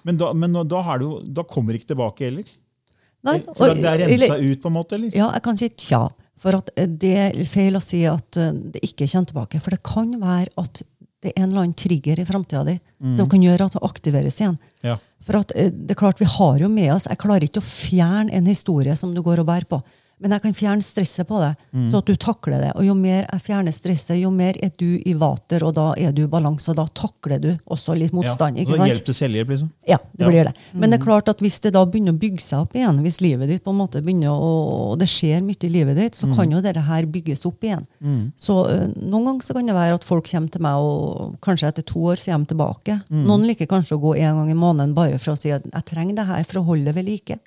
Men 0.07 0.17
da, 0.21 0.31
men 0.33 0.55
da, 0.63 0.81
har 0.87 1.03
du, 1.03 1.09
da 1.27 1.43
kommer 1.43 1.75
det 1.75 1.81
ikke 1.81 1.91
tilbake 1.91 2.29
heller? 2.29 2.47
Nei, 3.27 3.41
For 3.51 3.67
og- 3.73 3.75
det 3.75 3.83
er 3.85 4.05
eller- 4.07 4.31
rensa 4.31 4.39
ut, 4.39 4.61
på 4.63 4.71
en 4.71 4.77
måte? 4.79 4.95
eller? 4.95 5.11
Ja, 5.11 5.27
jeg 5.35 5.43
kan 5.43 5.57
si 5.59 5.69
tja. 5.75 6.05
For 6.39 6.55
at 6.55 6.69
eh, 6.79 6.87
det 6.87 7.15
er 7.19 7.43
feil 7.51 7.75
å 7.75 7.83
si 7.83 8.05
at 8.07 8.37
eh, 8.39 8.53
det 8.55 8.79
ikke 8.87 9.09
kommer 9.11 9.27
tilbake. 9.33 9.59
For 9.59 9.75
det 9.75 9.83
kan 9.83 10.15
være 10.21 10.47
at 10.55 10.81
det 11.19 11.33
er 11.35 11.41
en 11.43 11.49
eller 11.49 11.65
annen 11.65 11.75
trigger 11.75 12.21
i 12.21 12.23
framtida 12.23 12.63
di 12.63 12.77
som 13.17 13.27
kan 13.27 13.41
gjøre 13.43 13.65
at 13.67 13.73
det 13.75 13.81
aktiveres 13.83 14.37
igjen. 14.39 14.55
Ja. 14.87 14.93
For 15.25 15.39
at 15.41 15.53
eh, 15.55 15.71
det 15.71 15.95
er 15.95 15.99
klart, 15.99 16.21
vi 16.21 16.27
har 16.29 16.59
jo 16.61 16.69
med 16.71 16.93
oss 16.93 17.09
Jeg 17.09 17.19
klarer 17.21 17.47
ikke 17.47 17.63
å 17.63 17.65
fjerne 17.65 18.33
en 18.35 18.49
historie 18.49 18.95
som 18.99 19.13
du 19.15 19.21
går 19.25 19.43
og 19.43 19.49
bærer 19.49 19.69
på. 19.69 19.81
Men 20.19 20.31
jeg 20.35 20.41
kan 20.43 20.53
fjerne 20.53 20.83
stresset 20.83 21.27
på 21.29 21.39
det, 21.39 21.53
så 21.91 21.99
at 22.01 22.05
du 22.09 22.15
takler 22.19 22.59
det. 22.59 22.71
Og 22.75 22.83
jo 22.83 22.93
mer 22.93 23.25
jeg 23.31 23.41
fjerner 23.45 23.71
stresset, 23.71 24.17
jo 24.19 24.29
mer 24.35 24.57
er 24.61 24.71
du 24.77 24.99
i 25.05 25.13
vater, 25.15 25.63
og 25.63 25.73
da 25.77 25.93
er 25.97 26.11
du 26.11 26.23
i 26.25 26.27
balanse, 26.27 26.69
og 26.71 26.75
da 26.75 26.85
takler 26.93 27.39
du 27.39 27.49
også 27.71 27.95
litt 27.95 28.11
motstand. 28.11 28.57
Ja, 28.57 28.63
ikke 28.65 28.75
så 28.75 28.77
hjelper 28.81 28.91
hjelp 28.93 29.05
til 29.05 29.17
selvhjelp, 29.19 29.49
liksom. 29.53 29.69
Ja, 29.87 29.97
det 30.17 30.25
Ja. 30.25 30.27
blir 30.29 30.43
det. 30.49 30.53
Men 30.73 30.89
det 30.91 30.99
er 30.99 31.05
klart 31.05 31.29
at 31.29 31.39
hvis 31.39 31.59
det 31.61 31.73
da 31.73 31.85
begynner 31.85 32.11
å 32.11 32.19
bygge 32.19 32.41
seg 32.41 32.59
opp 32.65 32.73
igjen, 32.75 32.99
hvis 33.01 33.21
livet 33.21 33.47
ditt 33.47 33.63
på 33.63 33.71
en 33.71 33.77
måte 33.79 34.01
begynner 34.03 34.29
å, 34.29 34.91
og 34.91 34.99
det 34.99 35.07
skjer 35.07 35.41
mye 35.41 35.55
i 35.63 35.69
livet 35.69 35.95
ditt, 35.95 36.15
så 36.15 36.27
kan 36.35 36.51
jo 36.51 36.59
dette 36.61 36.81
her 36.81 37.05
bygges 37.05 37.45
opp 37.45 37.63
igjen. 37.63 37.85
Så 38.35 38.59
uh, 38.67 38.87
noen 38.99 39.25
ganger 39.25 39.41
så 39.43 39.53
kan 39.55 39.65
det 39.65 39.75
være 39.75 39.93
at 39.95 40.03
folk 40.03 40.25
kommer 40.27 40.49
til 40.51 40.61
meg, 40.61 40.75
og 40.75 41.39
kanskje 41.41 41.67
etter 41.71 41.83
to 41.83 41.99
år 42.11 42.15
så 42.19 42.33
er 42.35 42.37
de 42.43 42.45
tilbake. 42.53 43.01
Noen 43.09 43.47
liker 43.47 43.67
kanskje 43.67 43.95
å 43.95 44.01
gå 44.03 44.17
en 44.19 44.35
gang 44.43 44.51
i 44.51 44.53
måneden 44.59 44.93
bare 44.95 45.17
for 45.17 45.31
å 45.33 45.37
si 45.39 45.51
at 45.51 45.63
jeg 45.63 45.85
trenger 45.85 46.15
det 46.15 46.27
her 46.27 46.43
for 46.43 46.59
å 46.59 46.65
holde 46.65 46.85
det 46.91 46.95
ved 46.95 47.05
like. 47.05 47.39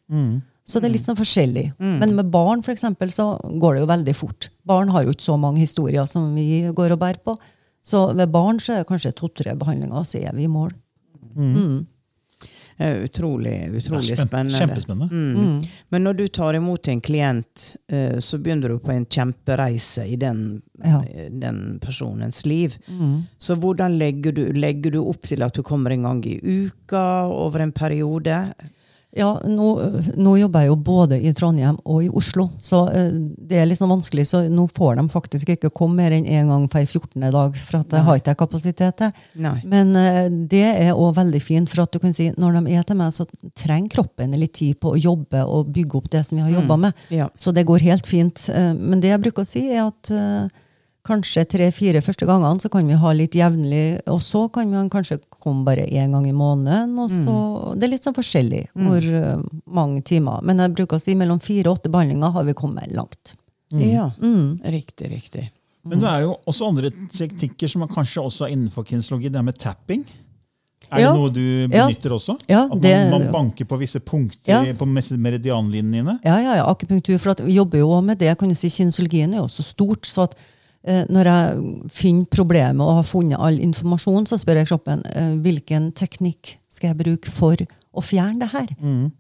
Så 0.64 0.78
det 0.80 0.88
er 0.88 0.92
litt 0.94 1.04
sånn 1.08 1.18
forskjellig. 1.18 1.72
Men 1.80 2.14
med 2.14 2.30
barn 2.30 2.62
for 2.62 2.70
eksempel, 2.72 3.10
så 3.10 3.32
går 3.58 3.74
det 3.74 3.80
jo 3.82 3.86
veldig 3.90 4.14
fort. 4.14 4.48
Barn 4.64 4.88
har 4.94 5.02
jo 5.04 5.10
ikke 5.14 5.26
så 5.26 5.38
mange 5.40 5.58
historier 5.64 6.06
som 6.06 6.34
vi 6.36 6.62
går 6.72 6.92
og 6.94 7.00
bærer 7.02 7.18
på. 7.24 7.34
Så 7.82 8.14
ved 8.14 8.30
barn 8.30 8.60
så 8.62 8.76
er 8.76 8.84
det 8.84 8.88
kanskje 8.92 9.10
to-tre 9.18 9.56
behandlinger, 9.58 9.96
og 9.98 10.06
så 10.06 10.20
er 10.22 10.32
vi 10.36 10.44
i 10.46 10.52
mål. 10.52 10.70
Eh, 12.78 13.02
Utrolig, 13.04 13.68
utrolig 13.76 14.16
spenn- 14.16 14.26
spennende. 14.28 14.58
Kjempespennende. 14.58 15.10
Mm. 15.12 15.66
Men 15.90 16.04
når 16.04 16.16
du 16.16 16.28
tar 16.28 16.54
imot 16.54 16.88
en 16.88 17.00
klient, 17.04 17.76
eh, 17.88 18.16
så 18.18 18.38
begynner 18.42 18.68
du 18.72 18.78
på 18.78 18.90
en 18.94 19.04
kjempereise 19.06 20.06
i 20.08 20.16
den, 20.16 20.62
Ja. 20.84 21.02
eh, 21.02 21.28
den 21.30 21.78
personens 21.82 22.44
liv. 22.46 22.78
Så 23.38 23.56
hvordan 23.56 23.98
legger 23.98 24.32
du, 24.34 24.52
legger 24.52 24.90
du 24.92 25.00
opp 25.04 25.22
til 25.22 25.42
at 25.42 25.52
du 25.54 25.62
kommer 25.62 25.92
en 25.92 26.02
gang 26.02 26.24
i 26.26 26.40
uka 26.42 27.26
over 27.28 27.60
en 27.60 27.72
periode? 27.72 28.54
Ja, 29.12 29.34
nå, 29.44 29.66
nå 30.16 30.30
jobber 30.40 30.62
jeg 30.64 30.70
jo 30.70 30.76
både 30.80 31.18
i 31.20 31.32
Trondheim 31.36 31.76
og 31.84 31.98
i 32.00 32.08
Oslo, 32.16 32.46
så 32.56 32.86
eh, 32.96 33.10
det 33.12 33.58
er 33.60 33.66
litt 33.68 33.76
sånn 33.76 33.90
vanskelig. 33.92 34.24
Så 34.30 34.40
nå 34.48 34.64
får 34.72 34.96
de 34.96 35.04
faktisk 35.12 35.50
ikke 35.52 35.68
komme 35.76 35.98
mer 36.00 36.14
enn 36.16 36.24
én 36.24 36.48
gang 36.48 36.64
per 36.72 36.86
14. 36.86 37.20
dag, 37.34 37.58
for 37.60 37.82
at 37.82 37.92
jeg 37.92 38.06
har 38.06 38.22
ikke 38.22 38.34
kapasitet 38.40 38.96
til. 39.02 39.12
Men 39.68 39.92
eh, 40.00 40.30
det 40.48 40.64
er 40.86 40.94
òg 40.96 41.12
veldig 41.20 41.42
fint, 41.44 41.68
for 41.68 41.84
at 41.84 41.92
du 41.92 42.00
kan 42.00 42.16
si 42.16 42.30
når 42.40 42.56
de 42.62 42.72
er 42.78 42.88
til 42.88 42.96
meg, 43.02 43.12
så 43.12 43.28
trenger 43.60 43.92
kroppen 43.98 44.32
litt 44.40 44.54
tid 44.62 44.80
på 44.80 44.94
å 44.94 45.00
jobbe 45.00 45.44
og 45.44 45.68
bygge 45.76 46.00
opp 46.00 46.08
det 46.16 46.24
som 46.30 46.40
vi 46.40 46.46
har 46.46 46.56
jobba 46.56 46.80
med. 46.88 47.06
Ja. 47.12 47.28
Så 47.36 47.52
det 47.52 47.66
går 47.68 47.84
helt 47.90 48.08
fint. 48.08 48.48
Eh, 48.48 48.72
Men 48.72 49.04
det 49.04 49.12
jeg 49.12 49.20
bruker 49.28 49.44
å 49.44 49.52
si, 49.52 49.68
er 49.76 49.90
at 49.90 50.14
kanskje 51.05 51.42
tre-fire 51.50 52.00
første 52.00 52.26
gangene 52.28 52.61
så 52.62 52.70
kan 52.70 52.86
vi 52.86 52.94
ha 52.94 53.12
litt 53.12 53.34
jevnlig, 53.34 54.00
og 54.07 54.20
så 54.22 54.44
kan 54.55 54.70
vi 54.70 54.82
kanskje 54.92 55.18
komme 55.42 55.64
bare 55.66 55.86
én 55.88 56.12
gang 56.14 56.26
i 56.28 56.32
måneden. 56.32 56.98
og 56.98 57.11
så, 57.11 57.74
Det 57.76 57.84
er 57.88 57.92
litt 57.96 58.05
sånn 58.05 58.14
forskjellig 58.14 58.68
hvor 58.74 59.03
uh, 59.03 59.42
mange 59.66 60.03
timer. 60.05 60.40
Men 60.42 60.59
jeg 60.59 60.74
bruker 60.76 60.96
å 60.96 61.03
si 61.03 61.14
mellom 61.18 61.40
fire 61.42 61.68
og 61.70 61.78
åtte 61.80 61.90
behandlinger 61.90 62.32
har 62.32 62.44
vi 62.44 62.53
kommet 62.55 62.92
langt. 62.94 63.34
Ja, 63.72 64.11
Mm. 64.20 64.61
riktig, 64.62 65.11
riktig. 65.11 65.50
Men 65.84 65.98
det 65.98 66.07
er 66.09 66.20
jo 66.22 66.36
også 66.46 66.68
andre 66.68 66.90
teknikker 66.90 67.68
som 67.68 67.82
er 67.82 67.88
kanskje 67.88 68.22
også 68.22 68.44
er 68.46 68.53
innenfor 68.55 68.84
kinesologi. 68.86 69.28
Det 69.32 69.36
er 69.40 69.42
med 69.42 69.59
tapping. 69.59 70.05
Er 70.92 71.00
Ja. 71.00 71.12
det 71.12 71.18
noe 71.18 71.30
du 71.30 71.68
Ja. 71.74 71.86
benytter 71.88 72.11
også? 72.12 72.38
Ja, 72.48 72.64
At 72.64 72.68
man, 72.70 72.80
det- 72.80 73.11
man 73.11 73.32
banker 73.32 73.64
på 73.64 73.78
visse 73.78 73.98
punkter 73.98 74.46
Ja. 74.66 74.72
på 74.74 74.84
meridianlinjene? 74.86 76.20
Ja, 76.24 76.38
ja, 76.38 76.55
ja, 76.57 76.66
akupunktur. 76.70 77.18
For 77.18 77.30
at 77.30 77.40
vi 77.40 77.55
jobber 77.55 77.78
jo 77.78 77.88
også 77.88 78.05
med 78.05 78.18
det. 78.18 78.38
kan 78.38 78.48
du 78.48 78.55
si, 78.55 78.68
Kinesologien 78.68 79.32
er 79.34 79.38
jo 79.38 79.48
så 79.48 79.62
stort. 79.64 80.03
så 80.03 80.22
at 80.24 80.34
når 80.84 81.28
jeg 81.30 81.90
finner 81.94 82.24
problemet 82.32 82.82
og 82.82 82.96
har 82.98 83.04
funnet 83.06 83.38
all 83.38 83.60
informasjon, 83.62 84.26
så 84.26 84.38
spør 84.40 84.58
jeg 84.62 84.66
kroppen 84.72 85.04
eh, 85.14 85.36
hvilken 85.44 85.92
teknikk 85.94 86.56
skal 86.72 86.90
jeg 86.90 86.98
bruke 87.04 87.30
for 87.30 87.56
å 87.92 88.02
fjerne 88.02 88.40
det 88.40 88.48
her. 88.54 88.72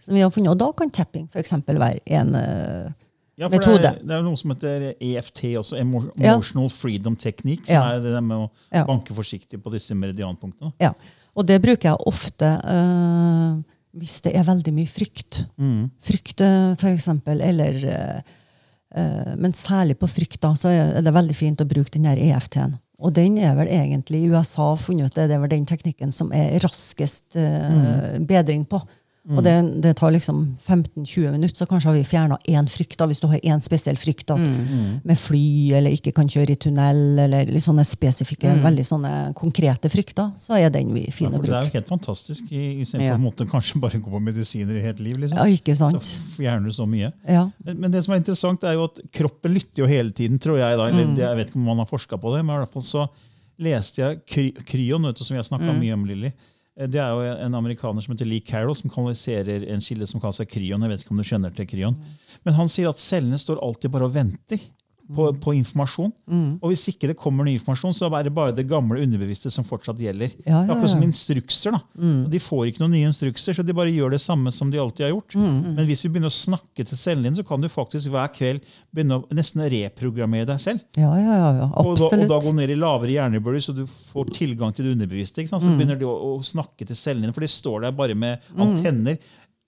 Som 0.02 0.16
vi 0.16 0.24
har 0.24 0.30
funnet, 0.34 0.50
Og 0.50 0.58
da 0.58 0.70
kan 0.72 0.90
tapping 0.90 1.28
for 1.30 1.38
eksempel 1.42 1.78
være 1.78 2.00
en 2.18 2.34
eh, 2.34 2.90
Ja, 3.38 3.48
for 3.48 3.56
Metode. 3.56 3.80
Det 3.82 3.90
er, 3.94 4.06
det 4.06 4.16
er 4.16 4.22
noe 4.26 4.36
som 4.40 4.50
heter 4.52 4.88
EFT, 5.00 5.42
også 5.60 5.78
Emotional 5.80 6.68
Ja. 6.68 6.68
Freedom 6.68 7.16
Technique. 7.16 7.64
Som 7.66 7.74
Ja. 7.74 7.94
er 7.94 8.00
det 8.00 8.22
med 8.22 8.36
å 8.36 8.50
Ja. 8.72 8.84
banke 8.84 9.14
forsiktig 9.14 9.62
på 9.62 9.70
disse 9.72 9.94
meridianpunktene. 9.94 10.72
Ja, 10.80 10.92
og 11.36 11.46
det 11.46 11.60
bruker 11.62 11.90
jeg 11.92 12.06
ofte 12.06 12.50
eh, 12.64 13.62
hvis 13.96 14.20
det 14.24 14.34
er 14.36 14.44
veldig 14.44 14.72
mye 14.72 14.88
frykt. 14.88 15.44
Frykt, 16.00 16.40
eh, 16.40 16.74
for 16.80 16.88
eksempel, 16.90 17.40
eller 17.44 17.76
eh, 17.84 18.16
eh, 18.16 18.22
Men 18.92 19.54
særlig 19.56 19.94
på 20.00 20.08
frykt, 20.10 20.40
da, 20.42 20.50
så 20.58 20.68
er 20.68 21.04
det 21.04 21.14
veldig 21.14 21.36
fint 21.36 21.62
å 21.64 21.68
bruke 21.68 21.92
den 21.94 22.10
EFT-en. 22.12 22.74
Og 23.02 23.14
den 23.16 23.38
er 23.42 23.56
vel 23.58 23.70
egentlig 23.72 24.22
i 24.22 24.30
USA 24.30 24.72
funnet 24.78 25.10
ut 25.10 25.16
det, 25.16 25.26
det 25.30 25.36
er 25.36 25.42
vel 25.42 25.50
den 25.50 25.66
teknikken 25.66 26.12
som 26.14 26.30
er 26.36 26.54
raskest 26.62 27.36
eh, 27.38 28.18
bedring 28.22 28.64
på. 28.68 28.78
Og 29.30 29.38
det, 29.46 29.52
det 29.84 29.92
tar 30.00 30.10
liksom 30.10 30.56
15-20 30.66 31.30
minutter, 31.30 31.54
så 31.54 31.66
kanskje 31.70 31.86
har 31.86 31.94
vi 31.94 32.02
fjerna 32.02 32.38
én 32.50 32.66
frykt. 32.68 32.96
da, 32.98 33.06
Hvis 33.06 33.20
du 33.22 33.28
har 33.30 33.38
én 33.38 33.60
spesiell 33.62 33.94
frykt, 33.96 34.32
at 34.34 34.40
med 35.06 35.16
fly 35.16 35.70
eller 35.78 35.94
ikke 35.94 36.10
kan 36.16 36.26
kjøre 36.26 36.50
i 36.50 36.58
tunnel, 36.58 37.18
eller 37.22 37.46
litt 37.46 37.62
sånne 37.62 37.84
spesifikke, 37.86 38.50
veldig 38.64 38.82
sånne 38.88 39.12
konkrete 39.38 39.86
frykter, 39.92 40.32
så 40.42 40.58
er 40.58 40.70
den 40.74 40.90
vi 40.92 41.04
finner 41.06 41.12
fin 41.12 41.28
å 41.28 41.38
bruke. 41.38 41.52
det 41.52 41.54
er 41.60 41.68
jo 41.70 41.76
helt 41.78 41.92
fantastisk, 41.92 42.42
i- 42.50 42.80
istedenfor 42.82 43.12
Ja. 43.12 43.14
å 43.14 43.22
måtte 43.22 43.46
kanskje 43.48 43.78
bare 43.80 44.00
gå 44.02 44.10
på 44.10 44.20
medisiner 44.20 44.74
i 44.76 44.80
hele 44.82 44.98
liv. 45.06 45.16
Liksom. 45.18 45.38
Ja, 45.38 45.44
ikke 45.44 45.76
Så 45.76 45.90
sant? 45.92 46.20
fjerner 46.36 46.64
du 46.66 46.70
så 46.72 46.86
mye. 46.88 47.12
Ja. 47.28 47.48
Men 47.64 47.92
det 47.92 48.04
som 48.04 48.14
er 48.14 48.18
interessant, 48.18 48.64
er 48.64 48.72
jo 48.74 48.84
at 48.90 48.98
kroppen 49.12 49.54
lytter 49.54 49.84
jo 49.84 49.86
hele 49.86 50.10
tiden, 50.10 50.40
tror 50.40 50.58
jeg. 50.58 50.76
da, 50.76 50.86
eller 50.88 51.04
Mm. 51.06 51.16
Jeg 51.16 51.36
vet 51.36 51.46
ikke 51.50 51.56
om 51.56 51.64
man 51.64 51.76
har 51.78 51.86
forska 51.86 52.18
på 52.20 52.34
det, 52.36 52.44
men 52.44 52.56
i 52.56 52.64
hvert 52.66 52.72
fall 52.72 52.82
så 52.82 53.08
leste 53.60 53.96
jeg 54.02 54.26
Kry 54.26 54.50
Kryon, 54.66 55.16
som 55.16 55.36
vi 55.36 55.40
har 55.40 55.44
snakka 55.44 55.70
Mm. 55.70 55.78
mye 55.80 55.92
om, 55.94 56.04
Lilly. 56.06 56.32
Eh, 56.78 56.88
Det 56.88 57.00
er 57.00 57.10
jo 57.10 57.22
en 57.46 57.54
amerikaner 57.54 58.04
som 58.04 58.14
heter 58.14 58.28
Lee 58.28 58.40
Carroll, 58.40 58.76
som 58.76 58.90
kanaliserer 58.90 59.66
en 59.72 59.80
kilde 59.84 60.06
som 60.08 60.20
kaller 60.20 60.40
seg 60.42 60.50
kryon. 60.52 60.82
Jeg 60.82 60.92
vet 60.92 61.04
ikke 61.04 61.14
om 61.14 61.22
du 61.22 61.28
kjenner 61.28 61.56
til 61.56 61.68
kryon. 61.68 61.98
Mm. 61.98 62.38
Men 62.46 62.54
han 62.54 62.68
sier 62.72 62.88
at 62.88 63.02
cellene 63.02 63.38
står 63.40 63.60
alltid 63.62 63.92
bare 63.92 64.08
og 64.08 64.14
venter 64.14 64.62
på, 65.12 65.24
på 65.42 65.52
informasjon. 65.58 66.12
Mm. 66.30 66.58
Og 66.62 66.70
hvis 66.70 66.84
ikke 66.92 67.08
det 67.10 67.16
kommer 67.18 67.44
ny 67.44 67.56
informasjon, 67.58 67.92
så 67.96 68.06
er 68.16 68.24
det 68.28 68.32
bare 68.36 68.54
det 68.56 68.64
gamle 68.70 69.00
underbevisste 69.02 69.50
som 69.52 69.64
fortsatt 69.66 69.98
gjelder. 70.00 70.30
Ja, 70.46 70.60
ja, 70.60 70.60
Det 70.62 70.70
er 70.70 70.76
akkurat 70.76 70.92
som. 70.92 71.00
Mm. 71.02 71.08
instrukser. 71.10 71.74
da. 71.74 71.80
Og 72.22 72.30
De 72.32 72.40
får 72.40 72.62
ikke 72.70 72.80
noen 72.84 72.94
nye 72.94 73.08
instrukser, 73.10 73.56
så 73.58 73.64
de 73.66 73.74
bare 73.76 73.92
gjør 73.92 74.14
det 74.14 74.20
samme 74.22 74.52
som 74.54 74.70
de 74.72 74.78
alltid 74.80 75.04
har 75.08 75.12
gjort. 75.12 75.34
Mm. 75.36 75.58
Men 75.76 75.86
hvis 75.90 76.04
vi 76.06 76.12
begynner 76.14 76.30
å 76.32 76.36
snakke 76.36 76.86
til 76.86 76.96
cellene 77.02 77.28
dine, 77.28 77.36
så 77.42 77.46
kan 77.48 77.60
du 77.60 77.68
faktisk 77.68 78.08
hver 78.14 78.30
kveld 78.32 78.62
begynne 78.94 79.18
å 79.20 79.26
nesten 79.36 79.64
reprogrammere 79.74 80.46
deg 80.48 80.60
selv. 80.62 80.80
Ja, 80.96 81.12
ja, 81.18 81.34
ja, 81.36 81.50
ja. 81.60 81.68
Og 81.68 81.76
da, 81.76 81.84
og 81.90 81.92
absolutt. 81.98 82.28
da 82.32 82.40
gå 82.46 82.54
ned 82.56 82.70
i 82.70 82.78
lavere 82.80 83.12
hjernebølger, 83.18 83.66
så 83.68 83.76
du 83.76 83.84
får 84.12 84.32
tilgang 84.38 84.72
til 84.76 84.86
det 84.88 84.96
underbevisste. 84.96 85.44
Så 85.48 85.60
Mm. 85.62 85.76
begynner 85.78 85.98
du 85.98 86.06
å, 86.06 86.16
å 86.38 86.42
snakke 86.44 86.86
til 86.86 86.96
cellene 86.96 87.26
dine, 87.26 87.32
for 87.36 87.40
de 87.44 87.48
står 87.52 87.80
der 87.82 87.90
bare 87.92 88.14
med 88.14 88.38
antenner. 88.56 89.18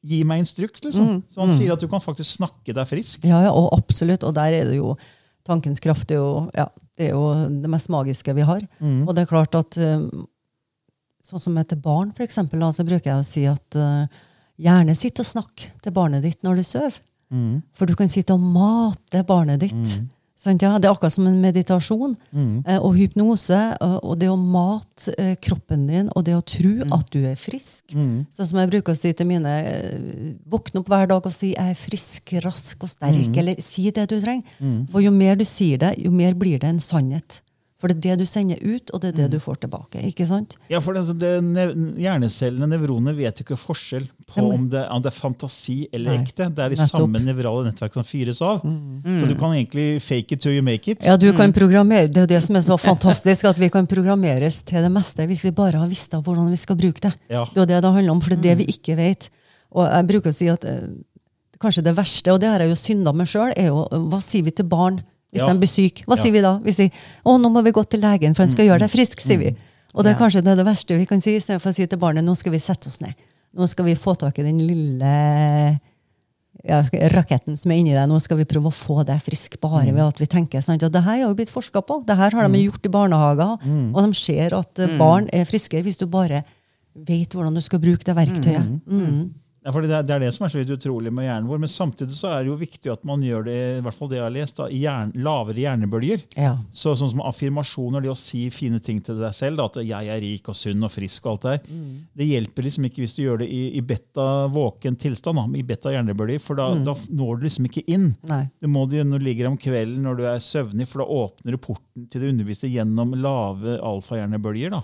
Gi 0.05 0.19
meg 0.23 0.43
instruks, 0.43 0.83
liksom. 0.85 1.07
Mm. 1.09 1.21
Så 1.33 1.41
han 1.41 1.49
sier 1.57 1.73
at 1.73 1.81
du 1.81 1.87
kan 1.89 2.01
faktisk 2.01 2.37
snakke 2.37 2.75
deg 2.77 2.87
frisk. 2.91 3.23
Ja, 3.25 3.39
ja, 3.47 3.53
og 3.57 3.71
absolutt. 3.73 4.23
Og 4.29 4.35
der 4.37 4.53
er 4.53 4.65
det 4.69 4.77
jo 4.77 4.97
Tankens 5.45 5.83
kraft 5.85 6.13
er 6.13 6.23
jo, 6.23 6.47
ja, 6.57 6.69
det, 6.97 7.09
er 7.09 7.17
jo 7.17 7.25
det 7.63 7.71
mest 7.73 7.91
magiske 7.93 8.35
vi 8.37 8.47
har. 8.47 8.63
Mm. 8.81 9.03
Og 9.05 9.15
det 9.15 9.25
er 9.25 9.33
klart 9.33 9.59
at 9.59 9.81
eh, 9.81 10.07
Sånn 11.25 11.41
som 11.41 11.55
etter 11.57 11.79
til 11.79 11.81
barn, 11.87 12.11
for 12.13 12.21
eksempel, 12.21 12.61
så 12.77 12.85
bruker 12.85 13.09
jeg 13.09 13.17
å 13.17 13.25
si 13.25 13.43
at 13.49 13.77
eh, 13.81 14.19
gjerne 14.61 14.93
sitt 14.93 15.17
og 15.23 15.25
snakk 15.25 15.63
til 15.81 15.95
barnet 15.97 16.21
ditt 16.21 16.43
når 16.45 16.59
du 16.61 16.65
sover. 16.69 16.99
Mm. 17.33 17.63
For 17.73 17.89
du 17.89 17.95
kan 17.97 18.13
sitte 18.13 18.37
og 18.37 18.43
mate 18.45 19.23
barnet 19.25 19.63
ditt. 19.63 19.87
Sant, 19.89 20.11
ja? 20.45 20.79
Det 20.79 20.89
er 20.89 20.93
akkurat 20.93 21.13
som 21.13 21.27
en 21.27 21.41
meditasjon 21.41 22.17
Mm. 22.35 22.65
eh, 22.67 22.79
og 22.79 22.95
hypnose. 22.97 23.77
Og, 23.81 24.19
det 24.19 24.29
å 24.29 24.37
mate 24.37 25.15
eh, 25.19 25.35
kroppen 25.41 25.87
din, 25.87 26.11
og 26.15 26.25
det 26.25 26.35
å 26.37 26.43
tro 26.45 26.75
at 26.93 27.11
du 27.11 27.25
er 27.25 27.37
frisk. 27.37 27.95
Mm. 27.95 28.27
Sånn 28.31 28.47
som 28.47 28.59
jeg 28.59 28.71
bruker 28.71 28.93
å 28.93 28.99
si 28.99 29.13
til 29.13 29.27
mine 29.27 29.49
eh, 29.65 30.35
Våkne 30.49 30.81
opp 30.81 30.89
hver 30.89 31.07
dag 31.09 31.25
og 31.27 31.33
si 31.33 31.55
'jeg 31.55 31.71
er 31.71 31.75
frisk, 31.75 32.33
rask 32.45 32.83
og 32.83 32.89
sterk'. 32.91 33.37
Eller 33.37 33.57
si 33.61 33.91
det 33.91 34.09
du 34.09 34.21
trenger. 34.21 34.45
For 34.91 35.01
jo 35.01 35.11
mer 35.11 35.35
du 35.37 35.45
sier 35.45 35.79
det, 35.79 35.99
jo 35.99 36.11
mer 36.11 36.35
blir 36.35 36.59
det 36.59 36.69
en 36.69 36.81
sannhet. 36.81 37.41
For 37.85 37.93
det 37.93 37.99
er 38.01 38.17
det 38.17 38.25
du 38.25 38.25
sender 38.31 38.57
ut, 38.65 38.89
og 38.97 39.01
det 39.03 39.11
er 39.11 39.17
det 39.19 39.27
du 39.35 39.39
får 39.45 39.59
tilbake. 39.61 40.01
ikke 40.09 40.25
sant? 40.25 40.55
Ja, 40.73 40.79
for 40.81 40.95
det, 40.97 41.03
altså, 41.05 41.13
det, 41.21 41.33
Hjernecellene, 42.01 42.65
nevronene, 42.71 43.13
vet 43.19 43.41
jo 43.43 43.45
ikke 43.45 43.59
forskjell 43.61 44.07
på 44.31 44.39
Ja, 44.39 44.43
men- 44.47 44.55
om 44.57 44.69
det, 44.73 44.85
om 44.91 45.03
det 45.05 45.11
er 45.13 45.17
fantasi 45.19 45.77
eller 45.93 46.15
Nei, 46.15 46.23
ekte. 46.25 46.47
Det 46.55 46.65
er 46.65 46.71
de 46.73 46.77
nettopp. 46.81 47.03
samme 47.03 47.21
nevrale 47.21 47.67
nettverk 47.69 47.93
som 47.93 48.05
fyres 48.09 48.41
av. 48.41 48.63
Så 48.65 49.29
du 49.29 49.35
kan 49.37 49.53
egentlig 49.53 50.01
fake 50.01 50.33
it 50.33 50.41
till 50.41 50.53
you 50.57 50.63
make 50.63 50.89
it. 50.89 51.05
Ja, 51.05 51.17
du 51.19 51.31
kan 51.37 51.53
programmere, 51.53 52.09
Det 52.09 52.17
er 52.17 52.21
jo 52.27 52.33
det 52.39 52.43
som 52.45 52.57
er 52.57 52.61
så 52.65 52.79
fantastisk, 52.91 53.45
at 53.45 53.59
vi 53.59 53.69
kan 53.69 53.87
programmeres 53.87 54.63
til 54.65 54.81
det 54.81 54.91
meste 54.91 55.27
hvis 55.29 55.45
vi 55.45 55.51
bare 55.51 55.77
har 55.79 55.87
visst 55.89 56.15
av 56.15 56.23
hvordan 56.25 56.49
vi 56.49 56.57
skal 56.57 56.77
bruke 56.77 57.01
det. 57.05 57.13
Ja. 57.29 57.45
Det 57.53 57.63
er 57.63 57.67
det 57.67 57.83
det 57.83 57.93
handler 57.93 58.13
om, 58.13 58.21
for 58.25 58.31
det 58.31 58.39
er 58.39 58.57
det 58.57 58.59
vi 58.67 58.73
ikke 58.73 58.97
vet. 58.97 59.29
Og 59.75 59.85
jeg 59.93 60.07
bruker 60.09 60.31
å 60.31 60.35
si 60.35 60.49
at 60.49 60.65
eh, 60.65 60.89
kanskje 61.61 61.85
det 61.85 61.95
verste, 61.97 62.33
og 62.33 62.41
det 62.41 62.49
har 62.49 62.61
jeg 62.61 62.71
jo 62.71 62.77
synda 62.81 63.13
med 63.15 63.27
sjøl, 63.27 63.53
er 63.57 63.67
jo 63.69 63.85
eh, 63.93 63.99
hva 64.09 64.23
sier 64.23 64.43
vi 64.43 64.51
til 64.51 64.65
barn 64.65 65.03
hvis 65.35 65.43
Ja. 65.43 65.53
de 65.53 65.59
blir 65.59 65.69
syke? 65.73 66.05
Hva 66.07 66.17
Ja. 66.17 66.23
sier 66.23 66.33
vi 66.33 66.41
da? 66.41 66.59
Vi 66.63 66.73
sier 66.73 66.91
'Å, 67.27 67.37
nå 67.41 67.51
må 67.51 67.63
vi 67.65 67.73
gå 67.75 67.83
til 67.91 68.01
legen, 68.01 68.35
for 68.35 68.43
han 68.47 68.51
skal 68.51 68.67
gjøre 68.67 68.79
deg 68.87 68.91
frisk', 68.91 69.21
sier 69.21 69.39
vi. 69.39 69.57
Og 69.95 70.05
det 70.05 70.15
er 70.15 70.19
kanskje 70.19 70.43
det, 70.43 70.53
er 70.55 70.57
det 70.63 70.67
verste 70.67 70.97
vi 70.99 71.07
kan 71.07 71.21
si, 71.21 71.37
istedenfor 71.37 71.71
å 71.71 71.75
si 71.75 71.87
til 71.87 71.99
barnet 71.99 72.25
'nå 72.25 72.37
skal 72.37 72.53
vi 72.53 72.59
sette 72.59 72.87
oss 72.89 72.99
ned'. 72.99 73.15
Nå 73.57 73.69
skal 73.69 73.85
vi 73.85 73.95
få 73.95 74.17
tak 74.19 74.39
i 74.39 74.43
den 74.43 74.59
lille 74.59 75.81
ja, 76.65 76.83
raketten 77.13 77.59
som 77.59 77.71
er 77.73 77.77
inni 77.83 77.93
deg. 77.93 78.09
Nå 78.09 78.21
skal 78.23 78.39
vi 78.39 78.45
prøve 78.49 78.71
å 78.71 78.75
få 78.75 79.05
deg 79.05 79.21
frisk 79.23 79.59
bare 79.61 79.93
ved 79.93 80.01
at 80.03 80.19
vi 80.19 80.27
tenker. 80.27 80.63
Sant? 80.63 80.83
Og 80.83 80.91
det 80.93 81.03
her 81.05 81.21
har 81.21 81.29
jo 81.29 81.35
blitt 81.35 81.51
forska 81.53 81.83
på. 81.85 82.05
Det 82.07 82.17
her 82.17 82.31
har 82.31 82.49
de 82.49 82.63
gjort 82.65 82.87
i 82.87 82.93
barnehager. 82.95 83.59
Og 83.95 84.01
de 84.07 84.15
ser 84.15 84.55
at 84.57 84.79
eh, 84.79 84.99
barn 84.99 85.29
er 85.33 85.45
friskere 85.45 85.83
hvis 85.85 85.99
du 85.99 86.07
bare 86.07 86.45
vet 86.95 87.35
hvordan 87.35 87.55
du 87.55 87.61
skal 87.61 87.81
bruke 87.83 88.05
det 88.07 88.15
verktøyet. 88.17 88.81
Mm. 88.87 89.35
Ja, 89.65 89.73
fordi 89.73 89.89
det, 89.89 89.97
er, 89.97 90.05
det 90.05 90.13
er 90.13 90.23
det 90.27 90.33
som 90.37 90.45
er 90.45 90.51
så 90.53 90.61
litt 90.61 90.71
utrolig 90.75 91.09
med 91.15 91.25
hjernen 91.25 91.49
vår. 91.49 91.61
Men 91.63 91.71
samtidig 91.73 92.13
så 92.19 92.29
er 92.35 92.43
det 92.45 92.51
jo 92.51 92.57
viktig 92.61 92.91
at 92.93 93.05
man 93.09 93.23
gjør 93.25 93.47
det 93.47 93.55
i 93.79 93.81
hvert 93.87 93.97
fall 93.97 94.11
det 94.11 94.19
jeg 94.19 94.25
har 94.27 94.35
lest, 94.35 94.59
da, 94.59 94.67
i 94.69 94.83
hjern, 94.83 95.15
lavere 95.25 95.63
hjernebølger. 95.63 96.25
Ja. 96.37 96.51
Så, 96.77 96.93
sånn 97.01 97.15
som 97.15 97.23
affirmasjoner, 97.25 98.05
det 98.05 98.11
å 98.13 98.17
si 98.19 98.43
fine 98.53 98.77
ting 98.85 99.01
til 99.05 99.23
deg 99.23 99.33
selv, 99.33 99.57
da, 99.63 99.69
at 99.71 99.79
'jeg 99.81 100.11
er 100.13 100.21
rik 100.21 100.51
og 100.53 100.59
sunn 100.59 100.85
og 100.85 100.93
frisk', 100.93 101.25
og 101.25 101.33
alt 101.33 101.47
det 101.47 101.55
der, 101.55 101.79
det 102.21 102.27
hjelper 102.29 102.67
liksom 102.69 102.89
ikke 102.91 103.03
hvis 103.05 103.17
du 103.17 103.23
gjør 103.25 103.41
det 103.41 103.49
i, 103.49 103.63
i 103.79 103.81
beta 103.81 104.27
våken 104.53 104.99
tilstand, 105.01 105.41
da, 105.41 105.47
i 105.57 105.65
beta 105.65 105.95
hjernebølger, 105.95 106.45
for 106.45 106.61
da, 106.61 106.69
da 106.85 106.95
når 107.09 107.41
du 107.41 107.49
liksom 107.49 107.71
ikke 107.71 107.87
inn. 107.89 108.11
Nei. 108.29 108.43
Det 108.61 108.69
må 108.69 108.85
du 108.85 108.99
gjøre 108.99 109.09
når 109.09 109.25
du 109.25 109.29
ligger 109.31 109.49
om 109.49 109.57
kvelden 109.57 110.05
når 110.05 110.21
du 110.21 110.25
er 110.29 110.45
søvnig, 110.45 110.89
for 110.91 111.01
da 111.01 111.09
åpner 111.09 111.57
du 111.57 111.63
porten 111.65 112.05
til 112.13 112.21
det 112.21 112.35
underviste 112.35 112.69
gjennom 112.69 113.17
lave 113.17 113.79
alfahjernebølger. 113.81 114.77
da. 114.77 114.83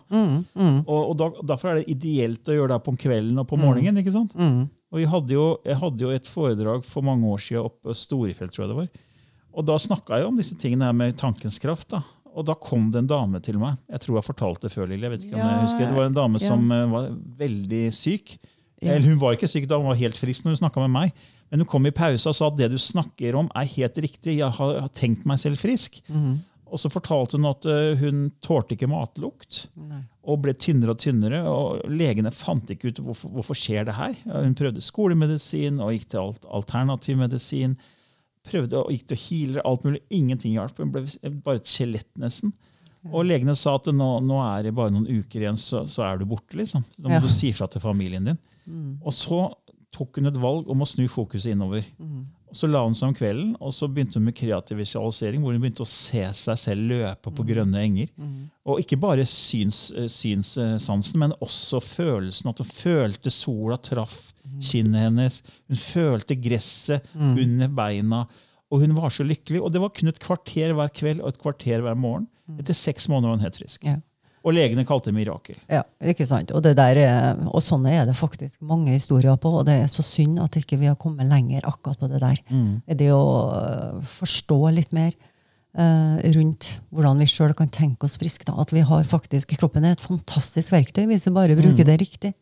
Og, 0.89 1.01
og 1.13 1.15
da, 1.21 1.31
Derfor 1.53 1.69
er 1.75 1.83
det 1.83 1.93
ideelt 1.93 2.49
å 2.49 2.57
gjøre 2.57 2.73
det 2.79 2.83
på 2.89 2.97
kvelden 2.97 3.39
og 3.45 3.49
på 3.51 3.61
morgenen. 3.61 4.01
ikke 4.01 4.17
sant? 4.17 4.33
Og 4.91 4.99
vi 4.99 5.07
hadde 5.07 5.35
jo, 5.37 5.47
Jeg 5.65 5.79
hadde 5.79 6.03
jo 6.03 6.11
et 6.15 6.27
foredrag 6.27 6.87
for 6.87 7.07
mange 7.07 7.27
år 7.31 7.43
siden 7.43 7.69
oppe 7.69 7.91
på 7.91 7.97
Storefjell, 7.97 8.51
tror 8.51 8.65
jeg 8.65 8.73
det 8.73 8.79
var. 8.81 8.89
Og 9.51 9.67
da 9.67 9.77
snakka 9.83 10.19
jeg 10.19 10.31
om 10.31 10.39
disse 10.39 10.57
tingene 10.59 10.87
her 10.87 10.97
med 10.97 11.19
tankens 11.19 11.59
kraft. 11.63 11.91
da. 11.91 12.03
Og 12.31 12.47
da 12.47 12.55
kom 12.55 12.91
det 12.95 13.03
en 13.03 13.11
dame 13.11 13.41
til 13.43 13.59
meg. 13.59 13.79
Jeg 13.91 14.05
tror 14.05 14.19
jeg 14.19 14.29
fortalte 14.29 14.67
det 14.67 14.75
før, 14.75 14.87
Lille. 14.91 15.03
jeg 15.07 15.15
vet 15.15 15.27
ikke 15.27 15.39
om 15.39 15.43
jeg 15.43 15.65
husker. 15.65 15.85
Det 15.87 15.99
var 15.99 16.09
en 16.09 16.19
dame 16.21 16.41
ja. 16.41 16.51
som 16.53 16.73
eh, 16.75 16.87
var 16.93 17.11
veldig 17.41 17.83
syk. 17.95 18.37
Ja. 18.81 18.95
Eller 18.95 19.11
hun 19.11 19.21
var 19.21 19.37
ikke 19.37 19.51
syk, 19.51 19.67
da 19.69 19.79
hun 19.81 19.91
var 19.91 19.99
helt 19.99 20.19
frisk 20.19 20.47
når 20.47 20.55
hun 20.55 20.63
snakka 20.63 20.85
med 20.87 20.95
meg. 20.95 21.25
Men 21.51 21.65
hun 21.65 21.71
kom 21.71 21.89
i 21.89 21.95
pausa 21.95 22.31
og 22.31 22.39
sa 22.39 22.47
at 22.47 22.59
det 22.61 22.71
du 22.71 22.79
snakker 22.79 23.35
om, 23.39 23.51
er 23.59 23.67
helt 23.75 23.99
riktig. 23.99 24.39
Jeg 24.39 24.55
har, 24.59 24.77
har 24.87 24.93
tenkt 24.95 25.27
meg 25.27 25.43
selv 25.43 25.59
frisk. 25.61 25.99
Og 26.71 26.79
så 26.79 26.91
fortalte 26.93 27.37
hun 27.39 27.49
at 27.51 27.67
eh, 27.67 27.97
hun 27.99 28.31
tålte 28.45 28.77
ikke 28.77 28.89
matlukt. 28.91 29.65
Og 30.31 30.43
ble 30.45 30.53
tynnere 30.55 30.95
og 30.95 30.99
tynnere. 31.03 31.41
Og 31.51 31.81
legene 31.91 32.31
fant 32.31 32.71
ikke 32.71 32.93
ut 32.93 33.01
hvorfor, 33.03 33.33
hvorfor 33.35 33.59
skjer 33.59 33.87
det 33.89 33.95
her. 33.99 34.15
Hun 34.31 34.55
prøvde 34.59 34.81
skolemedisin 34.85 35.81
og 35.83 35.93
gikk 35.97 36.09
til 36.13 36.21
alt, 36.23 36.45
alternativ 36.47 37.19
medisin. 37.19 37.77
Prøvde 38.47 38.79
og 38.81 38.91
gikk 38.95 39.07
til 39.11 39.21
healer, 39.27 39.63
alt 39.69 39.85
mulig. 39.85 40.01
Ingenting 40.11 40.55
hjalp. 40.57 40.79
Hun 40.81 40.93
ble 40.95 41.05
bare 41.45 41.61
et 41.61 41.69
skjelett, 41.69 42.09
nesten. 42.23 42.53
Og 43.11 43.25
legene 43.25 43.55
sa 43.57 43.75
at 43.79 43.87
nå, 43.97 44.07
nå 44.25 44.39
er 44.45 44.67
det 44.69 44.75
bare 44.77 44.93
noen 44.93 45.07
uker 45.09 45.41
igjen, 45.41 45.57
så, 45.61 45.87
så 45.89 46.05
er 46.05 46.19
du 46.21 46.27
borte. 46.29 46.53
liksom. 46.57 46.85
Da 46.99 47.09
må 47.09 47.17
Ja. 47.17 47.21
du 47.25 47.29
si 47.33 47.51
fra 47.57 47.67
til 47.73 47.81
familien 47.81 48.25
din. 48.29 48.39
Og 49.03 49.13
så 49.17 49.49
tok 49.91 50.17
hun 50.21 50.27
et 50.31 50.37
valg 50.39 50.69
om 50.71 50.85
å 50.85 50.87
snu 50.87 51.07
fokuset 51.09 51.53
innover. 51.57 51.83
Og 52.51 52.57
Så 52.57 52.67
la 52.67 52.81
hun 52.83 52.95
seg 52.99 53.09
om 53.09 53.15
kvelden, 53.15 53.53
og 53.63 53.71
så 53.73 53.87
begynte 53.87 54.19
hun 54.19 54.25
med 54.27 54.35
kreativ 54.35 54.81
visualisering, 54.83 55.41
hvor 55.41 55.55
hun 55.55 55.63
begynte 55.63 55.85
å 55.85 55.89
se 55.89 56.25
seg 56.35 56.59
selv 56.59 56.89
løpe 56.91 57.31
på 57.31 57.45
grønne 57.47 57.79
enger. 57.79 58.09
Og 58.67 58.81
ikke 58.83 58.99
bare 59.01 59.23
syns, 59.31 59.93
eh, 59.95 60.09
synssansen, 60.11 61.19
men 61.23 61.33
også 61.41 61.79
følelsen. 61.81 62.51
At 62.51 62.59
hun 62.59 62.67
følte 62.67 63.31
sola 63.31 63.77
traff 63.79 64.33
kinnet 64.61 65.01
hennes. 65.07 65.43
Hun 65.69 65.77
følte 65.79 66.35
gresset 66.43 67.07
under 67.39 67.69
beina. 67.69 68.27
Og 68.71 68.81
hun 68.83 68.95
var 68.95 69.11
så 69.11 69.25
lykkelig. 69.27 69.63
Og 69.63 69.73
det 69.73 69.81
var 69.81 69.91
kun 69.91 70.09
et 70.09 70.19
kvarter 70.19 70.75
hver 70.75 70.91
kveld 70.95 71.21
og 71.23 71.29
et 71.29 71.39
kvarter 71.43 71.81
hver 71.83 71.97
morgen. 71.99 72.29
Etter 72.59 72.75
seks 72.75 73.07
måneder 73.09 73.31
var 73.31 73.37
hun 73.39 73.47
helt 73.47 73.57
frisk. 73.63 73.85
Ja. 73.85 73.97
Og 74.41 74.55
legene 74.57 74.87
kalte 74.89 75.11
det 75.11 75.17
mirakel. 75.19 75.57
Ja, 75.69 75.83
ikke 76.13 76.25
sant? 76.29 76.53
Og, 76.57 76.63
det 76.65 76.73
der 76.79 76.97
er, 77.03 77.41
og 77.51 77.61
sånne 77.65 77.93
er 77.93 78.07
det 78.09 78.17
faktisk 78.17 78.63
mange 78.65 78.95
historier 78.95 79.37
på, 79.41 79.53
og 79.61 79.67
det 79.69 79.77
er 79.83 79.91
så 79.93 80.05
synd 80.07 80.41
at 80.41 80.57
ikke 80.57 80.79
vi 80.81 80.89
har 80.89 80.97
kommet 81.01 81.29
lenger 81.29 81.67
akkurat 81.69 82.01
på 82.01 82.09
det 82.09 82.23
der. 82.23 82.41
Det 82.97 83.11
å 83.13 83.25
øh, 83.53 83.99
forstå 84.21 84.61
litt 84.79 84.95
mer 84.97 85.13
eh, 85.13 86.31
rundt 86.37 86.71
hvordan 86.89 87.21
vi 87.21 87.29
sjøl 87.29 87.53
kan 87.59 87.69
tenke 87.69 88.09
oss 88.09 88.17
friske. 88.21 88.49
At 88.49 88.73
vi 88.73 88.81
har 88.87 89.05
faktisk, 89.05 89.53
Kroppen 89.61 89.85
er 89.85 89.99
et 89.99 90.05
fantastisk 90.05 90.73
verktøy 90.73 91.05
hvis 91.11 91.29
vi 91.29 91.37
bare 91.37 91.59
bruker 91.59 91.85
det 91.85 92.01
riktig. 92.01 92.33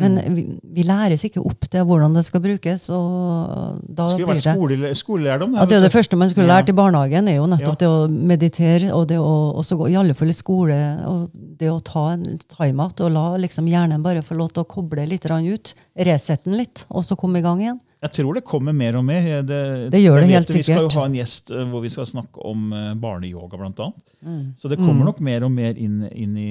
Men 0.00 0.16
vi, 0.34 0.44
vi 0.72 0.84
læres 0.88 1.24
ikke 1.26 1.42
opp 1.44 1.66
til 1.70 1.84
hvordan 1.88 2.14
det 2.16 2.24
skal 2.24 2.40
brukes. 2.44 2.88
og 2.90 3.82
da 3.84 4.08
skulle 4.08 4.30
blir 4.30 4.40
det... 4.40 4.54
skole, 4.56 4.94
skolelærdom. 4.96 5.56
Ja, 5.58 5.66
det 5.68 5.78
er 5.78 5.86
det 5.86 5.92
første 5.92 6.16
man 6.16 6.32
skulle 6.32 6.48
lært 6.48 6.72
i 6.72 6.76
barnehagen, 6.76 7.28
er 7.28 7.36
jo 7.40 7.46
nettopp 7.50 7.76
Ja. 7.76 7.80
det 7.84 7.90
å 7.92 8.08
meditere, 8.32 8.92
og 8.96 9.06
det 9.12 9.20
å 9.20 9.52
også 9.60 9.76
gå 9.80 9.90
i 9.92 9.98
alle 10.00 10.16
fall 10.16 10.32
i 10.32 10.36
skole, 10.36 10.80
og 11.06 11.30
det 11.32 11.70
å 11.70 11.80
ta 11.84 12.08
en 12.14 12.24
time-out, 12.48 13.00
og 13.04 13.12
la 13.12 13.26
liksom 13.42 13.68
hjernen 13.68 14.02
bare 14.02 14.24
få 14.24 14.38
lov 14.38 14.52
til 14.52 14.64
å 14.64 14.70
koble 14.70 15.06
litt 15.06 15.28
ut, 15.28 15.74
resette 15.96 16.48
den 16.48 16.58
litt, 16.58 16.86
og 16.90 17.04
så 17.04 17.16
komme 17.16 17.38
i 17.38 17.44
gang 17.44 17.60
igjen. 17.60 17.80
Jeg 18.02 18.16
tror 18.16 18.34
det 18.34 18.42
kommer 18.42 18.74
mer 18.74 18.96
og 18.98 19.04
mer. 19.06 19.42
Det, 19.46 19.90
Det 19.92 20.00
gjør 20.02 20.24
det 20.24 20.30
helt 20.32 20.48
sikkert. 20.50 20.66
Vi 20.66 20.72
skal 20.72 20.88
jo 20.88 20.98
ha 20.98 21.04
en 21.06 21.14
gjest 21.14 21.52
eh, 21.54 21.68
hvor 21.70 21.84
vi 21.84 21.90
skal 21.92 22.08
snakke 22.10 22.42
om 22.50 22.72
eh, 22.74 22.88
barneyoga, 22.98 23.60
annet. 23.62 24.02
Mm. 24.26 24.40
Så 24.58 24.70
det 24.72 24.80
kommer 24.80 25.06
nok 25.06 25.20
mer 25.22 25.46
og 25.46 25.52
mer 25.54 25.78
inn, 25.78 26.00
inn 26.10 26.34
i, 26.34 26.50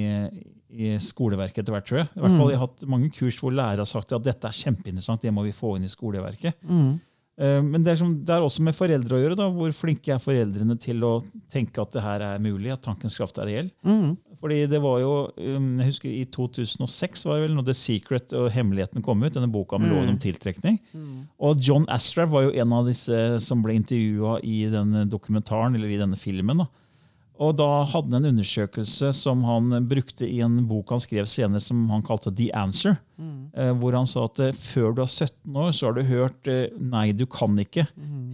i 0.72 0.96
skoleverket 0.98 1.58
etter 1.62 1.72
hvert, 1.76 1.86
tror 1.86 1.98
jeg. 2.02 2.08
I 2.16 2.20
hvert 2.20 2.32
Mm. 2.32 2.38
fall 2.40 2.50
Jeg 2.50 2.58
har 2.58 2.66
hatt 2.66 2.88
mange 2.88 3.10
kurs 3.12 3.36
hvor 3.38 3.52
lærere 3.52 3.84
har 3.84 3.90
sagt 3.90 4.12
at 4.12 4.22
dette 4.24 4.44
er 4.48 4.56
kjempeinteressant, 4.56 5.20
det 5.22 5.32
må 5.32 5.44
vi 5.44 5.52
få 5.52 5.76
inn 5.76 5.84
i 5.84 5.88
skoleverket. 5.92 6.54
Mm. 6.68 7.00
Eh, 7.38 7.62
Men 7.62 7.82
det 7.84 7.92
er, 7.92 7.96
som, 7.96 8.12
det 8.24 8.28
er 8.30 8.40
også 8.44 8.60
med 8.62 8.74
foreldre 8.74 9.16
å 9.16 9.22
gjøre. 9.22 9.36
da, 9.36 9.50
Hvor 9.50 9.72
flinke 9.72 10.12
er 10.14 10.18
foreldrene 10.18 10.78
til 10.78 11.00
å 11.02 11.22
tenke 11.50 11.80
at 11.80 11.92
det 11.92 12.02
her 12.02 12.20
er 12.20 12.38
mulig, 12.38 12.70
at 12.72 12.82
tankens 12.82 13.16
kraft 13.16 13.38
er 13.38 13.46
reell? 13.46 13.70
Mm. 13.84 14.16
Fordi 14.42 14.66
det 14.68 14.80
var 14.82 14.98
jo, 15.00 15.30
um, 15.38 15.78
jeg 15.78 15.86
husker 15.86 16.10
I 16.10 16.24
2006 16.26 17.24
var 17.24 17.38
det 17.38 17.48
vel 17.48 17.56
når 17.56 17.64
The 17.66 17.74
Secret 17.74 18.32
og 18.34 18.50
Hemmeligheten 18.50 19.00
kom 19.02 19.22
ut, 19.22 19.32
denne 19.32 19.50
boka 19.50 19.78
med 19.78 19.90
loven 19.92 20.08
om 20.10 20.18
tiltrekning. 20.18 20.80
Og 21.40 21.60
John 21.62 21.86
Astrab 21.88 22.28
var 22.30 22.42
jo 22.48 22.50
en 22.60 22.72
av 22.72 22.84
disse 22.86 23.40
som 23.40 23.62
ble 23.62 23.74
intervjua 23.78 24.40
i 24.42 24.64
denne 24.68 25.04
dokumentaren, 25.08 25.74
eller 25.76 25.88
i 25.88 25.96
denne 26.00 26.16
filmen. 26.18 26.58
da. 26.58 26.66
Og 27.40 27.56
da 27.58 27.68
hadde 27.88 28.12
han 28.12 28.24
en 28.24 28.34
undersøkelse 28.34 29.12
som 29.16 29.42
han 29.48 29.72
brukte 29.88 30.28
i 30.28 30.42
en 30.44 30.60
bok 30.68 30.92
han 30.94 31.02
skrev 31.02 31.26
senere, 31.30 31.62
som 31.64 31.86
han 31.90 32.04
kalte 32.06 32.34
The 32.34 32.50
Answer. 32.54 32.98
Mm. 33.22 33.78
hvor 33.78 33.94
han 33.94 34.08
sa 34.08 34.24
at 34.26 34.40
eh, 34.40 34.54
før 34.56 34.94
du 34.96 35.02
er 35.04 35.10
17 35.10 35.56
år, 35.60 35.70
så 35.76 35.88
har 35.88 35.96
du 35.96 36.02
hørt 36.08 36.48
eh, 36.50 36.72
'nei, 36.80 37.12
du 37.12 37.26
kan 37.28 37.52
ikke' 37.60 37.84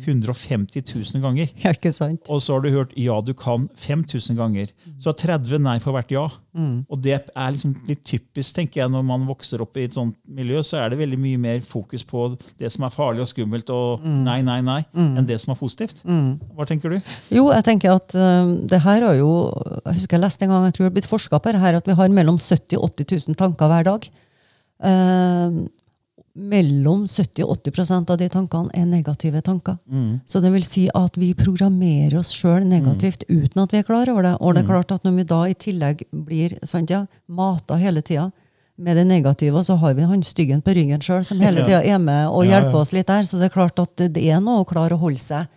150 0.07 0.85
000 0.87 1.23
ganger. 1.25 1.51
Ja, 1.59 1.75
ikke 1.75 1.93
sant? 1.93 2.23
Og 2.31 2.41
så 2.41 2.55
har 2.55 2.63
du 2.63 2.71
hørt 2.71 2.95
'ja, 2.97 3.21
du 3.21 3.35
kan' 3.35 3.69
5000 3.75 4.39
ganger. 4.39 4.71
Så 5.03 5.13
30 5.13 5.59
nei 5.59 5.79
for 5.83 5.93
hvert 5.93 6.13
ja. 6.15 6.29
Og 6.91 7.03
det 7.03 7.13
er 7.15 7.53
liksom 7.55 7.75
litt 7.87 8.05
typisk, 8.05 8.55
tenker 8.55 8.81
jeg, 8.81 8.91
når 8.91 9.05
man 9.07 9.27
vokser 9.29 9.61
opp 9.63 9.77
i 9.77 9.85
et 9.87 9.95
sånt 9.95 10.17
miljø, 10.27 10.59
så 10.67 10.81
er 10.83 10.91
det 10.91 10.99
veldig 10.99 11.19
mye 11.19 11.39
mer 11.39 11.61
fokus 11.61 12.03
på 12.03 12.37
det 12.59 12.73
som 12.73 12.85
er 12.85 12.91
farlig 12.91 13.23
og 13.23 13.29
skummelt, 13.31 13.71
og 13.71 14.03
nei, 14.03 14.41
nei, 14.43 14.61
nei, 14.67 14.81
enn 14.95 15.27
det 15.29 15.39
som 15.39 15.53
er 15.55 15.61
positivt. 15.61 16.03
Hva 16.05 16.67
tenker 16.67 16.91
du? 16.91 16.99
Jo, 17.31 17.53
jeg 17.53 17.65
tenker 17.65 17.95
at 17.95 18.15
uh, 18.19 18.57
det 18.67 18.81
her 18.83 18.88
har 18.89 19.15
jo 19.19 19.33
Jeg 19.85 19.95
husker 19.99 20.17
jeg 20.17 20.25
leste 20.25 20.45
en 20.45 20.51
gang, 20.51 20.65
jeg 20.69 20.75
tror 20.77 20.85
det 20.85 20.91
har 20.91 20.97
blitt 20.97 21.11
forska 21.11 21.41
på 21.41 21.53
her, 21.57 21.75
at 21.77 21.87
vi 21.87 21.97
har 21.99 22.09
mellom 22.09 22.39
70 22.39 22.77
og 22.79 22.91
80 22.91 23.29
000 23.29 23.37
tanker 23.37 23.69
hver 23.69 23.85
dag. 23.85 24.09
Eh, 24.85 25.59
mellom 26.39 27.07
70 27.09 27.43
og 27.45 27.57
80% 27.65 28.11
av 28.11 28.19
de 28.21 28.29
tankene 28.31 28.71
er 28.75 28.87
negative 28.87 29.41
tanker. 29.43 29.79
Så 30.27 30.41
det 30.41 30.53
vil 30.55 30.63
si 30.63 30.89
at 30.95 31.17
vi 31.19 31.33
programmerer 31.35 32.19
oss 32.21 32.31
sjøl 32.31 32.65
negativt 32.65 33.25
uten 33.29 33.63
at 33.63 33.73
vi 33.73 33.79
er 33.79 33.83
klar 33.89 34.09
over 34.13 34.23
det. 34.23 34.37
Og 34.41 34.55
det 34.55 34.63
er 34.63 34.69
klart 34.69 34.93
at 34.95 35.05
når 35.05 35.17
vi 35.17 35.25
da 35.25 35.41
i 35.49 35.55
tillegg 35.55 36.05
blir 36.13 36.55
sant, 36.63 36.91
ja, 36.91 37.07
mata 37.27 37.75
hele 37.77 38.03
tida 38.03 38.31
med 38.79 38.97
det 38.97 39.07
negative, 39.09 39.65
så 39.65 39.75
har 39.75 39.95
vi 39.95 40.07
han 40.07 40.23
styggen 40.23 40.63
på 40.63 40.71
ryggen 40.77 41.03
sjøl 41.03 41.25
som 41.27 41.41
hele 41.43 41.65
tida 41.67 41.83
er 41.83 41.99
med 41.99 42.29
og 42.31 42.47
hjelper 42.47 42.79
oss 42.79 42.93
litt 42.95 43.09
der. 43.09 43.25
Så 43.27 43.41
det 43.41 43.51
er 43.51 43.57
klart 43.57 43.79
at 43.83 43.97
det 43.99 44.13
det 44.15 44.31
er 44.31 44.41
noe 44.41 44.63
å 44.63 44.69
klare 44.69 44.95
å 44.95 45.03
holde 45.03 45.19
seg 45.19 45.51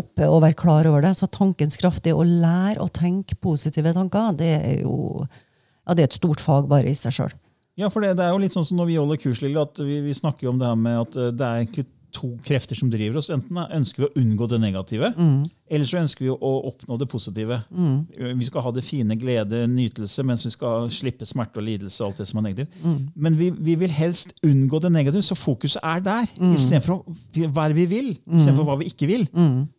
oppe 0.00 0.28
og 0.28 0.42
være 0.44 0.58
klar 0.58 0.88
over 0.90 1.04
det. 1.04 1.14
Så 1.18 1.28
tankens 1.32 1.78
kraft, 1.80 2.04
det 2.06 2.14
å 2.16 2.24
lære 2.26 2.80
å 2.82 2.90
tenke 2.92 3.38
positive 3.42 3.92
tanker, 3.96 4.32
det 4.38 4.54
er 4.58 4.80
jo 4.84 5.26
ja, 5.88 5.94
det 5.96 6.04
er 6.04 6.10
et 6.10 6.18
stort 6.18 6.42
fag 6.44 6.68
bare 6.68 6.90
i 6.90 6.96
seg 6.96 7.14
sjøl. 7.16 7.36
Ja, 7.78 7.88
for 7.92 8.02
det, 8.02 8.16
det 8.18 8.26
er 8.26 8.34
jo 8.34 8.40
litt 8.42 8.54
sånn 8.56 8.66
som 8.66 8.80
når 8.80 8.90
vi 8.90 8.98
holder 8.98 9.20
kurs, 9.22 9.40
Lille, 9.44 9.62
at 9.62 9.78
vi, 9.80 10.00
vi 10.04 10.16
snakker 10.16 10.48
jo 10.48 10.52
om 10.52 10.58
det 10.60 10.66
her 10.68 10.78
med 10.78 10.98
at 10.98 11.16
eh, 11.16 11.30
det 11.30 11.46
er 11.46 11.62
egentlig 11.62 11.86
to 12.12 12.38
krefter 12.42 12.74
som 12.78 12.90
driver 12.90 13.18
oss. 13.20 13.28
Enten 13.30 13.56
ønsker 13.58 14.02
vi 14.02 14.06
å 14.08 14.14
unngå 14.22 14.46
det 14.48 14.58
negative, 14.60 15.10
eller 15.70 15.84
så 15.84 15.98
ønsker 16.00 16.24
vi 16.24 16.30
å 16.32 16.52
oppnå 16.70 16.96
det 16.98 17.08
positive. 17.08 17.58
Vi 18.38 18.44
skal 18.48 18.62
ha 18.62 18.70
det 18.72 18.84
fine, 18.84 19.16
glede, 19.20 19.66
nytelse, 19.68 20.22
mens 20.24 20.46
vi 20.46 20.50
skal 20.50 20.88
slippe 20.90 21.26
smerte 21.28 21.58
og 21.60 21.64
lidelse. 21.66 22.00
og 22.02 22.08
alt 22.10 22.18
det 22.22 22.28
som 22.28 22.38
er 22.38 22.48
negativt. 22.48 22.70
Men 23.14 23.36
vi, 23.38 23.50
vi 23.50 23.74
vil 23.74 23.90
helst 23.90 24.32
unngå 24.42 24.80
det 24.80 24.92
negative, 24.92 25.22
så 25.22 25.34
fokuset 25.36 25.80
er 25.82 26.00
der. 26.00 26.26
Istedenfor 26.54 27.04
hva 27.52 27.68
vi 27.74 27.86
vil, 27.86 28.10
istedenfor 28.38 28.64
hva 28.64 28.78
vi 28.80 28.86
ikke 28.88 29.06
vil. 29.06 29.28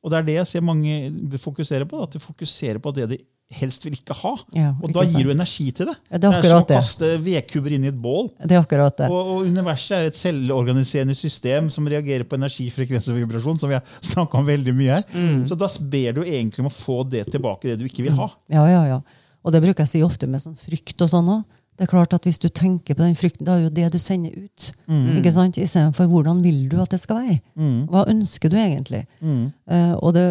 Og 0.04 0.12
det 0.12 0.18
er 0.20 0.24
det 0.30 0.34
jeg 0.40 0.48
ser 0.48 0.62
mange 0.62 1.12
fokuserer 1.38 1.86
på. 1.90 2.04
At 2.04 2.14
de 2.14 2.20
fokuserer 2.20 2.78
på 2.80 2.92
det 2.96 3.10
de 3.10 3.18
helst 3.50 3.86
vil 3.86 3.96
ikke 3.98 4.14
ha. 4.14 4.32
Ja, 4.54 4.70
og 4.78 4.90
ikke 4.90 4.96
da 5.00 5.04
gir 5.08 5.14
sant. 5.16 5.26
du 5.26 5.32
energi 5.34 5.66
til 5.76 5.90
det. 5.90 5.96
Ja, 6.12 6.18
det 6.18 6.28
er 6.28 6.30
som 6.30 6.36
å 6.36 6.40
akkurat 6.40 6.68
det. 6.70 6.80
kaste 6.80 7.10
vedkubber 7.26 7.76
inn 7.76 7.88
i 7.88 7.90
et 7.90 7.98
bål. 8.00 8.30
Det 8.44 8.58
er 8.58 8.62
akkurat 8.62 8.98
det. 9.02 9.08
Og, 9.10 9.32
og 9.34 9.48
universet 9.50 9.96
er 9.98 10.10
et 10.12 10.20
selvorganiserende 10.20 11.18
system 11.18 11.72
som 11.74 11.90
reagerer 11.90 12.28
på 12.30 12.38
energi, 12.38 12.68
frekvens 12.74 13.10
og 13.10 13.18
vibrasjon, 13.18 13.58
som 13.62 13.72
vi 13.72 13.80
har 13.80 13.96
snakka 14.06 14.42
om 14.42 14.50
veldig 14.50 14.76
mye 14.78 15.00
her. 15.00 15.08
Mm. 15.14 15.48
Så 15.50 15.58
da 15.58 15.70
ber 15.96 16.20
du 16.20 16.24
egentlig 16.26 16.66
om 16.66 16.70
å 16.70 16.76
få 16.76 17.02
det 17.10 17.26
tilbake, 17.34 17.72
det 17.72 17.80
du 17.82 17.88
ikke 17.90 18.06
vil 18.06 18.18
ha. 18.22 18.30
Ja, 18.54 18.68
ja, 18.70 18.84
ja. 18.96 19.02
Og 19.44 19.56
det 19.56 19.64
bruker 19.64 19.86
jeg 19.86 19.94
si 19.96 20.04
ofte 20.06 20.28
med 20.30 20.44
sånn 20.44 20.58
frykt 20.60 21.02
og 21.02 21.10
sånn 21.10 21.34
òg. 21.40 21.48
Det 21.80 21.86
er 21.88 21.92
klart 21.94 22.12
at 22.12 22.26
Hvis 22.28 22.42
du 22.44 22.50
tenker 22.52 22.92
på 22.94 23.06
den 23.06 23.16
frykten, 23.16 23.46
da 23.48 23.54
er 23.56 23.62
jo 23.64 23.70
det 23.72 23.86
du 23.94 24.00
sender 24.04 24.34
ut. 24.36 24.72
ikke 25.16 25.32
sant? 25.32 25.56
Istedenfor 25.58 26.10
hvordan 26.12 26.42
vil 26.44 26.66
du 26.68 26.76
at 26.84 26.92
det 26.92 27.00
skal 27.00 27.22
være? 27.24 27.38
Hva 27.88 28.04
ønsker 28.12 28.52
du 28.52 28.58
egentlig? 28.60 29.06
Eh, 29.24 29.94
og 29.96 30.12
det, 30.18 30.26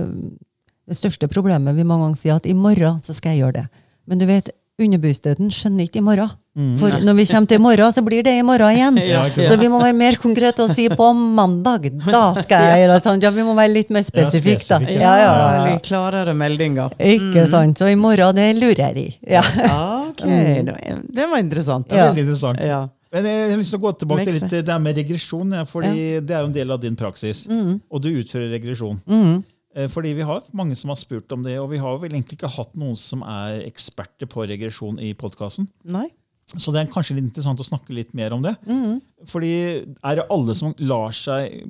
det 0.88 0.96
største 0.96 1.28
problemet 1.28 1.76
vi 1.76 1.84
mange 1.84 2.06
ganger 2.08 2.16
sier 2.22 2.38
at 2.40 2.46
i 2.48 2.54
morgen 2.56 3.02
så 3.04 3.14
skal 3.16 3.34
jeg 3.36 3.44
gjøre 3.44 3.60
det. 3.62 3.66
Men 4.08 4.18
du 4.18 4.26
vet, 4.28 4.48
underbevisstheten 4.78 5.50
skjønner 5.52 5.88
ikke 5.88 5.98
i 6.00 6.04
morgen. 6.06 6.30
Mm. 6.58 6.72
For 6.80 6.94
når 7.02 7.14
vi 7.18 7.24
kommer 7.30 7.50
til 7.50 7.58
i 7.58 7.62
morgen, 7.62 7.92
så 7.94 8.02
blir 8.06 8.22
det 8.26 8.32
i 8.38 8.42
morgen 8.46 8.72
igjen. 8.74 8.98
Ja, 9.12 9.22
Så 9.46 9.58
vi 9.60 9.68
må 9.70 9.78
være 9.82 9.94
mer 9.94 10.16
konkrete 10.22 10.64
og 10.64 10.72
si 10.74 10.88
på 10.90 11.08
mandag, 11.14 11.88
da 12.06 12.22
skal 12.40 12.64
jeg 12.72 12.84
gjøre 12.86 12.98
sånn. 13.04 13.22
Ja, 13.22 13.30
vi 13.34 13.44
må 13.46 13.54
være 13.58 13.72
litt 13.74 13.90
mer 13.94 14.02
spesifikke, 14.06 14.66
da. 14.70 14.78
Ja, 14.90 15.14
ja, 15.20 15.32
ja, 15.34 15.64
Litt 15.72 15.84
klarere 15.86 16.34
meldinger. 16.34 16.94
Ikke 16.98 17.44
sant. 17.50 17.78
Så 17.78 17.90
i 17.92 17.98
morgen, 17.98 18.38
det 18.38 18.48
lurer 18.58 18.84
jeg 18.88 19.02
i. 19.04 19.08
Ja. 19.36 19.42
Ok, 20.08 20.24
det 20.26 21.26
var- 21.28 21.42
interessant. 21.42 21.92
Er 21.92 21.98
Ja. 21.98 22.08
veldig 22.10 22.24
interessant. 22.26 22.64
Ja. 22.64 22.80
Men 23.12 23.24
jeg 23.24 23.50
har 23.50 23.56
lyst 23.56 23.70
til 23.72 23.78
å 23.78 23.82
gå 23.86 23.92
tilbake 23.98 24.24
til 24.28 24.34
litt 24.36 24.66
det 24.66 24.74
med 24.84 24.98
regresjon. 24.98 25.52
Ja, 25.56 25.62
fordi 25.64 26.20
Det 26.20 26.34
er 26.34 26.42
jo 26.42 26.46
en 26.50 26.52
del 26.52 26.70
av 26.74 26.80
din 26.80 26.96
praksis. 26.96 27.46
Mm. 27.48 27.78
Og 27.90 28.02
du 28.02 28.10
utfører 28.10 28.50
regresjon. 28.52 28.98
Eh, 29.08 29.38
Fordi 29.92 30.14
Vi 30.18 30.26
har 30.26 30.46
mange 30.56 30.76
som 30.76 30.90
har 30.90 30.98
spurt 30.98 31.30
om 31.34 31.44
det, 31.46 31.58
og 31.60 31.68
vi 31.70 31.78
har 31.82 31.98
vel 32.02 32.14
egentlig 32.14 32.38
ikke 32.38 32.50
hatt 32.50 32.72
noen 32.80 32.96
som 32.98 33.22
er 33.22 33.60
eksperter 33.66 34.26
på 34.30 34.46
regresjon 34.48 34.98
i 34.98 35.12
podkasten. 35.14 35.68
Så 36.56 36.72
det 36.72 36.80
er 36.80 36.90
kanskje 36.90 37.18
litt 37.18 37.28
interessant 37.28 37.60
å 37.60 37.66
snakke 37.66 37.92
litt 37.92 38.14
mer 38.16 38.32
om 38.32 38.42
det. 38.44 38.54
Mm. 38.64 38.98
Fordi 39.28 39.52
er 39.84 40.18
det 40.18 40.26
alle 40.32 40.56
som 40.56 40.72
lar 40.80 41.12
seg 41.16 41.60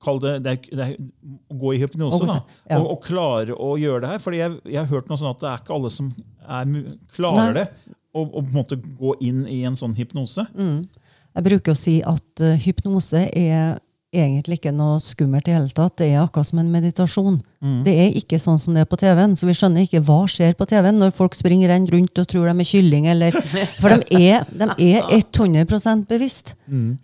det, 0.00 0.38
det, 0.40 0.52
er, 0.52 0.60
det 0.78 0.84
er 0.84 1.56
gå 1.60 1.74
i 1.74 1.80
hypnose, 1.82 2.24
da, 2.24 2.38
ja. 2.70 2.78
og, 2.78 2.86
og 2.94 3.02
klare 3.04 3.52
å 3.52 3.74
gjøre 3.76 4.04
det 4.06 4.12
her. 4.14 4.22
Fordi 4.24 4.38
jeg, 4.40 4.54
jeg 4.64 4.80
har 4.80 4.88
hørt 4.94 5.10
noe 5.10 5.20
sånn 5.20 5.34
at 5.34 5.42
det 5.42 5.50
er 5.50 5.60
ikke 5.60 5.74
alle 5.76 5.90
som 5.92 6.08
er, 6.40 6.70
klarer 7.16 7.52
Nei. 7.52 7.64
det. 7.66 7.96
Å 8.10 8.22
og 8.24 8.38
på 8.38 8.46
en 8.46 8.56
måte 8.56 8.78
gå 8.80 9.12
inn 9.22 9.44
i 9.50 9.60
en 9.68 9.76
sånn 9.78 9.92
hypnose. 9.98 10.46
Jeg 11.36 11.46
bruker 11.46 11.76
å 11.76 11.78
si 11.78 12.00
at 12.06 12.42
uh, 12.42 12.56
hypnose 12.58 13.26
er 13.28 13.76
egentlig 14.10 14.56
ikke 14.58 14.72
noe 14.74 14.98
skummelt 15.02 15.46
i 15.46 15.52
hele 15.54 15.70
tatt. 15.70 15.94
Det 16.00 16.08
er 16.10 16.22
akkurat 16.24 16.48
som 16.48 16.58
en 16.62 16.70
meditasjon. 16.72 17.36
Det 17.86 17.92
er 17.92 18.16
ikke 18.18 18.38
sånn 18.42 18.58
som 18.58 18.74
det 18.74 18.82
er 18.82 18.88
på 18.90 18.98
TV-en. 18.98 19.36
Så 19.38 19.46
vi 19.46 19.54
skjønner 19.54 19.84
ikke 19.86 20.00
hva 20.06 20.24
skjer 20.30 20.54
på 20.58 20.66
TV-en 20.70 20.98
når 20.98 21.12
folk 21.14 21.36
springer 21.38 21.70
renn 21.70 21.86
rundt 21.90 22.18
og 22.18 22.26
tror 22.30 22.48
de 22.48 22.54
er 22.64 22.68
kylling. 22.70 23.06
Eller, 23.12 23.36
for 23.82 23.92
de 23.94 24.22
er, 24.32 24.46
de 24.50 24.88
er 24.96 25.04
100% 25.14 26.06
bevisst. 26.10 26.54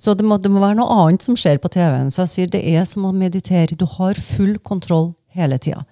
Så 0.02 0.14
det 0.18 0.26
må, 0.26 0.38
det 0.42 0.50
må 0.50 0.62
være 0.62 0.78
noe 0.80 0.96
annet 1.04 1.22
som 1.26 1.36
skjer 1.38 1.60
på 1.62 1.70
TV-en. 1.76 2.10
Så 2.10 2.24
jeg 2.24 2.32
sier 2.32 2.54
det 2.56 2.62
er 2.74 2.88
som 2.88 3.06
å 3.06 3.12
meditere. 3.14 3.76
Du 3.78 3.86
har 3.98 4.18
full 4.18 4.56
kontroll 4.66 5.12
hele 5.36 5.58
tida. 5.62 5.84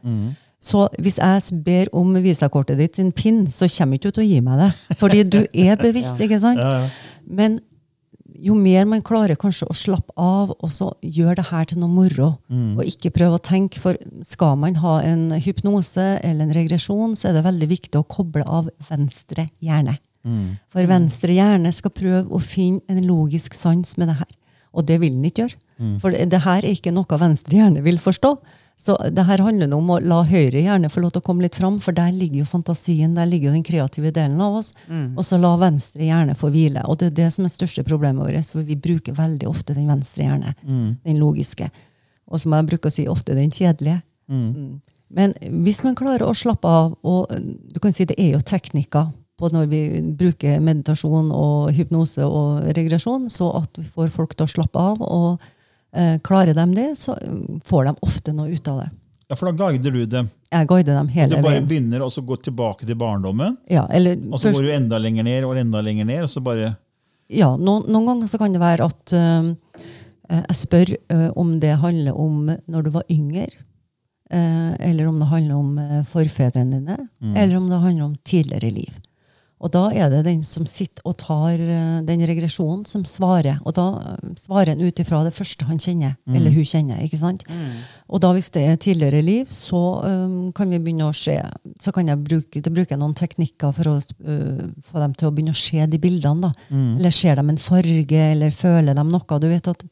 Så 0.64 0.86
hvis 0.98 1.18
jeg 1.20 1.60
ber 1.66 1.90
om 1.92 2.14
visakortet 2.24 2.78
ditt 2.80 2.96
sin 2.96 3.12
pin, 3.12 3.42
så 3.52 3.68
kommer 3.68 3.98
ikke 4.00 4.08
du 4.08 4.16
til 4.16 4.24
å 4.24 4.28
gi 4.30 4.40
meg 4.40 4.62
det. 4.62 4.96
Fordi 4.98 5.22
du 5.28 5.38
er 5.52 5.76
bevisst, 5.86 6.18
ikke 6.24 6.40
sant? 6.40 6.62
Men 7.28 7.60
jo 8.42 8.54
mer 8.58 8.84
man 8.90 9.02
klarer 9.02 9.36
kanskje 9.38 9.68
å 9.70 9.74
slappe 9.76 10.12
av 10.20 10.50
og 10.54 10.70
så 10.72 10.88
gjøre 11.02 11.36
det 11.38 11.46
her 11.50 11.64
til 11.70 11.78
noe 11.82 11.92
moro, 11.92 12.32
og 12.78 12.82
ikke 12.84 13.12
prøve 13.14 13.38
å 13.38 13.42
tenke, 13.42 13.78
for 13.80 13.96
skal 14.26 14.56
man 14.58 14.74
ha 14.82 15.00
en 15.02 15.30
hypnose 15.30 16.18
eller 16.22 16.48
en 16.48 16.54
regresjon, 16.56 17.14
så 17.16 17.28
er 17.30 17.38
det 17.38 17.44
veldig 17.46 17.68
viktig 17.70 18.00
å 18.00 18.06
koble 18.06 18.42
av 18.46 18.68
venstre 18.90 19.46
hjerne. 19.60 19.98
For 20.72 20.86
venstre 20.88 21.32
hjerne 21.36 21.70
skal 21.72 21.90
prøve 21.92 22.32
å 22.32 22.40
finne 22.40 22.80
en 22.88 23.04
logisk 23.06 23.54
sans 23.54 23.96
med 24.00 24.08
det 24.08 24.16
her. 24.22 24.30
Og 24.74 24.86
det 24.88 24.96
vil 25.00 25.12
den 25.12 25.24
ikke 25.28 25.44
gjøre. 25.44 25.58
For 26.00 26.10
det, 26.10 26.30
det 26.30 26.40
her 26.44 26.64
er 26.64 26.72
ikke 26.72 26.92
noe 26.94 27.18
venstre 27.20 27.54
hjerne 27.58 27.82
vil 27.84 27.98
forstå. 27.98 28.30
Så 28.76 28.96
det 29.14 29.22
her 29.24 29.40
handler 29.40 29.72
om 29.72 29.90
å 29.94 30.00
la 30.02 30.18
høyre 30.28 30.60
hjerne 30.60 30.90
få 30.92 31.00
lov 31.00 31.14
til 31.14 31.22
å 31.22 31.24
komme 31.24 31.44
litt 31.46 31.56
fram, 31.56 31.78
for 31.80 31.96
der 31.96 32.10
ligger 32.12 32.42
jo 32.42 32.48
fantasien, 32.50 33.14
der 33.16 33.28
ligger 33.30 33.48
jo 33.48 33.54
den 33.54 33.64
kreative 33.64 34.10
delen 34.12 34.40
av 34.42 34.58
oss. 34.60 34.72
Og 35.16 35.24
så 35.24 35.38
la 35.40 35.54
venstre 35.56 36.04
hjerne 36.04 36.34
få 36.36 36.50
hvile. 36.52 36.82
Og 36.90 36.98
det 37.00 37.06
er 37.12 37.16
det 37.22 37.28
som 37.32 37.46
er 37.46 37.54
største 37.54 37.84
problemet 37.86 38.26
vårt, 38.26 38.50
for 38.52 38.66
vi 38.66 38.76
bruker 38.76 39.16
veldig 39.16 39.48
ofte 39.48 39.76
den 39.78 39.88
venstre 39.88 40.26
hjerne. 40.26 40.54
Den 41.06 41.20
logiske. 41.22 41.70
Og 42.26 42.40
som 42.42 42.52
jeg 42.52 42.68
bruker 42.72 42.90
å 42.90 42.94
si, 42.94 43.06
ofte 43.08 43.36
den 43.38 43.54
kjedelige. 43.54 44.02
Mm. 44.28 44.80
Men 45.14 45.34
hvis 45.64 45.82
man 45.84 45.96
klarer 45.96 46.26
å 46.26 46.34
slappe 46.36 46.68
av, 46.68 46.94
og 47.04 47.30
du 47.30 47.80
kan 47.80 47.92
si 47.94 48.04
det 48.04 48.18
er 48.18 48.34
jo 48.34 48.44
teknikker 48.44 49.12
på 49.38 49.50
når 49.50 49.66
vi 49.70 49.82
bruker 50.18 50.60
meditasjon 50.62 51.30
og 51.34 51.72
hypnose 51.74 52.26
og 52.26 52.68
regresjon, 52.76 53.30
så 53.30 53.50
at 53.62 53.78
vi 53.78 53.86
får 53.96 54.12
folk 54.14 54.34
til 54.34 54.46
å 54.46 54.54
slappe 54.58 54.78
av. 54.92 55.02
og 55.02 55.42
Klarer 56.26 56.54
de 56.58 56.64
det, 56.74 56.88
så 56.98 57.14
mm, 57.16 57.60
får 57.64 57.84
de 57.88 57.92
ofte 58.02 58.32
noe 58.34 58.50
ut 58.50 58.68
av 58.68 58.80
det. 58.82 58.88
Ja, 59.30 59.36
For 59.38 59.48
da 59.48 59.54
guider 59.70 59.94
du 59.94 60.04
dem. 60.10 60.26
Jeg 60.52 60.68
guider 60.68 60.94
dem 60.98 61.08
hele 61.08 61.30
veien. 61.32 61.42
Du 61.42 61.46
bare 61.46 61.54
veien. 61.58 61.68
begynner 61.68 62.02
og 62.04 62.10
så 62.12 62.22
går 62.26 62.42
tilbake 62.44 62.86
til 62.86 62.96
barndommen, 63.00 63.56
Ja, 63.70 63.86
eller 63.90 64.18
og 64.30 64.38
så 64.40 64.48
først- 64.50 64.58
går 64.58 64.66
du 64.66 64.72
enda 64.74 64.98
lenger 64.98 65.24
ned 65.24 65.44
og 65.48 65.56
enda 65.56 65.80
lenger 65.80 66.04
ned. 66.04 66.22
og 66.26 66.30
så 66.30 66.42
bare... 66.44 66.74
Ja, 67.32 67.54
noen, 67.56 67.86
noen 67.88 68.06
ganger 68.10 68.28
så 68.28 68.38
kan 68.38 68.52
det 68.52 68.60
være 68.60 68.84
at 68.84 69.14
uh, 69.16 69.54
jeg 70.34 70.56
spør 70.58 70.92
uh, 71.14 71.30
om 71.40 71.54
det 71.60 71.72
handler 71.80 72.18
om 72.20 72.50
når 72.68 72.82
du 72.82 72.90
var 72.90 73.04
yngre, 73.10 73.46
Uh, 74.32 74.72
eller 74.80 75.06
om 75.06 75.18
det 75.20 75.26
handler 75.28 75.54
om 75.54 75.78
eh, 75.78 75.98
forfedrene 76.08 76.78
dine, 76.80 76.94
eller 77.36 77.56
om 77.58 77.66
det 77.70 77.76
handler 77.78 78.04
om 78.06 78.14
tidligere 78.24 78.70
liv. 78.72 78.94
Og 79.62 79.70
da 79.72 79.84
er 79.94 80.10
det 80.12 80.24
den 80.26 80.42
som 80.44 80.66
sitter 80.68 81.04
og 81.08 81.16
tar 81.22 81.60
eh, 81.62 82.00
den 82.04 82.24
regresjonen, 82.28 82.82
som 82.88 83.04
svarer. 83.08 83.60
Og 83.64 83.76
da 83.76 83.86
eh, 84.00 84.34
svarer 84.40 84.74
han 84.74 84.82
ut 84.82 85.00
ifra 85.00 85.22
det 85.24 85.34
første 85.36 85.68
han 85.68 85.80
kjenner, 85.80 86.16
eller 86.28 86.52
hun 86.54 86.66
kjenner. 86.68 87.00
ikke 87.04 87.20
sant? 87.20 87.46
Og 88.08 88.20
da 88.20 88.32
hvis 88.34 88.50
det 88.54 88.64
er 88.66 88.80
tidligere 88.80 89.22
liv, 89.24 89.48
så 89.54 89.80
um, 90.04 90.52
kan 90.54 90.70
vi 90.70 90.80
begynne 90.82 91.08
å 91.08 91.14
se 91.16 91.38
Så 91.80 91.92
kan 91.94 92.08
jeg 92.08 92.20
bruke, 92.20 92.60
da 92.60 92.70
bruker 92.72 92.94
jeg 92.94 93.00
noen 93.00 93.16
teknikker 93.16 93.72
for 93.74 93.90
å 93.90 93.96
uh, 93.98 94.64
få 94.90 95.00
dem 95.00 95.14
til 95.16 95.28
å 95.28 95.32
begynne 95.34 95.54
å 95.54 95.58
se 95.58 95.86
de 95.88 96.00
bildene. 96.00 96.50
da. 96.50 96.52
Eller 96.98 97.14
ser 97.14 97.40
de 97.40 97.46
en 97.48 97.60
farge, 97.60 98.24
eller 98.34 98.54
føler 98.54 98.96
de 98.96 99.06
noe. 99.08 99.40
Du 99.40 99.48
vet 99.48 99.70
at 99.70 99.86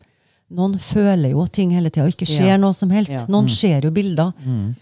noen 0.54 0.74
føler 0.82 1.30
jo 1.32 1.46
ting 1.48 1.70
hele 1.74 1.90
tida, 1.90 2.04
og 2.06 2.12
ikke 2.14 2.26
ser 2.28 2.50
Ja. 2.52 2.56
noe 2.60 2.74
som 2.76 2.90
helst. 2.90 3.12
Ja. 3.16 3.24
Noen 3.28 3.48
ser 3.48 3.80
jo 3.86 3.90
bilder. 3.90 4.32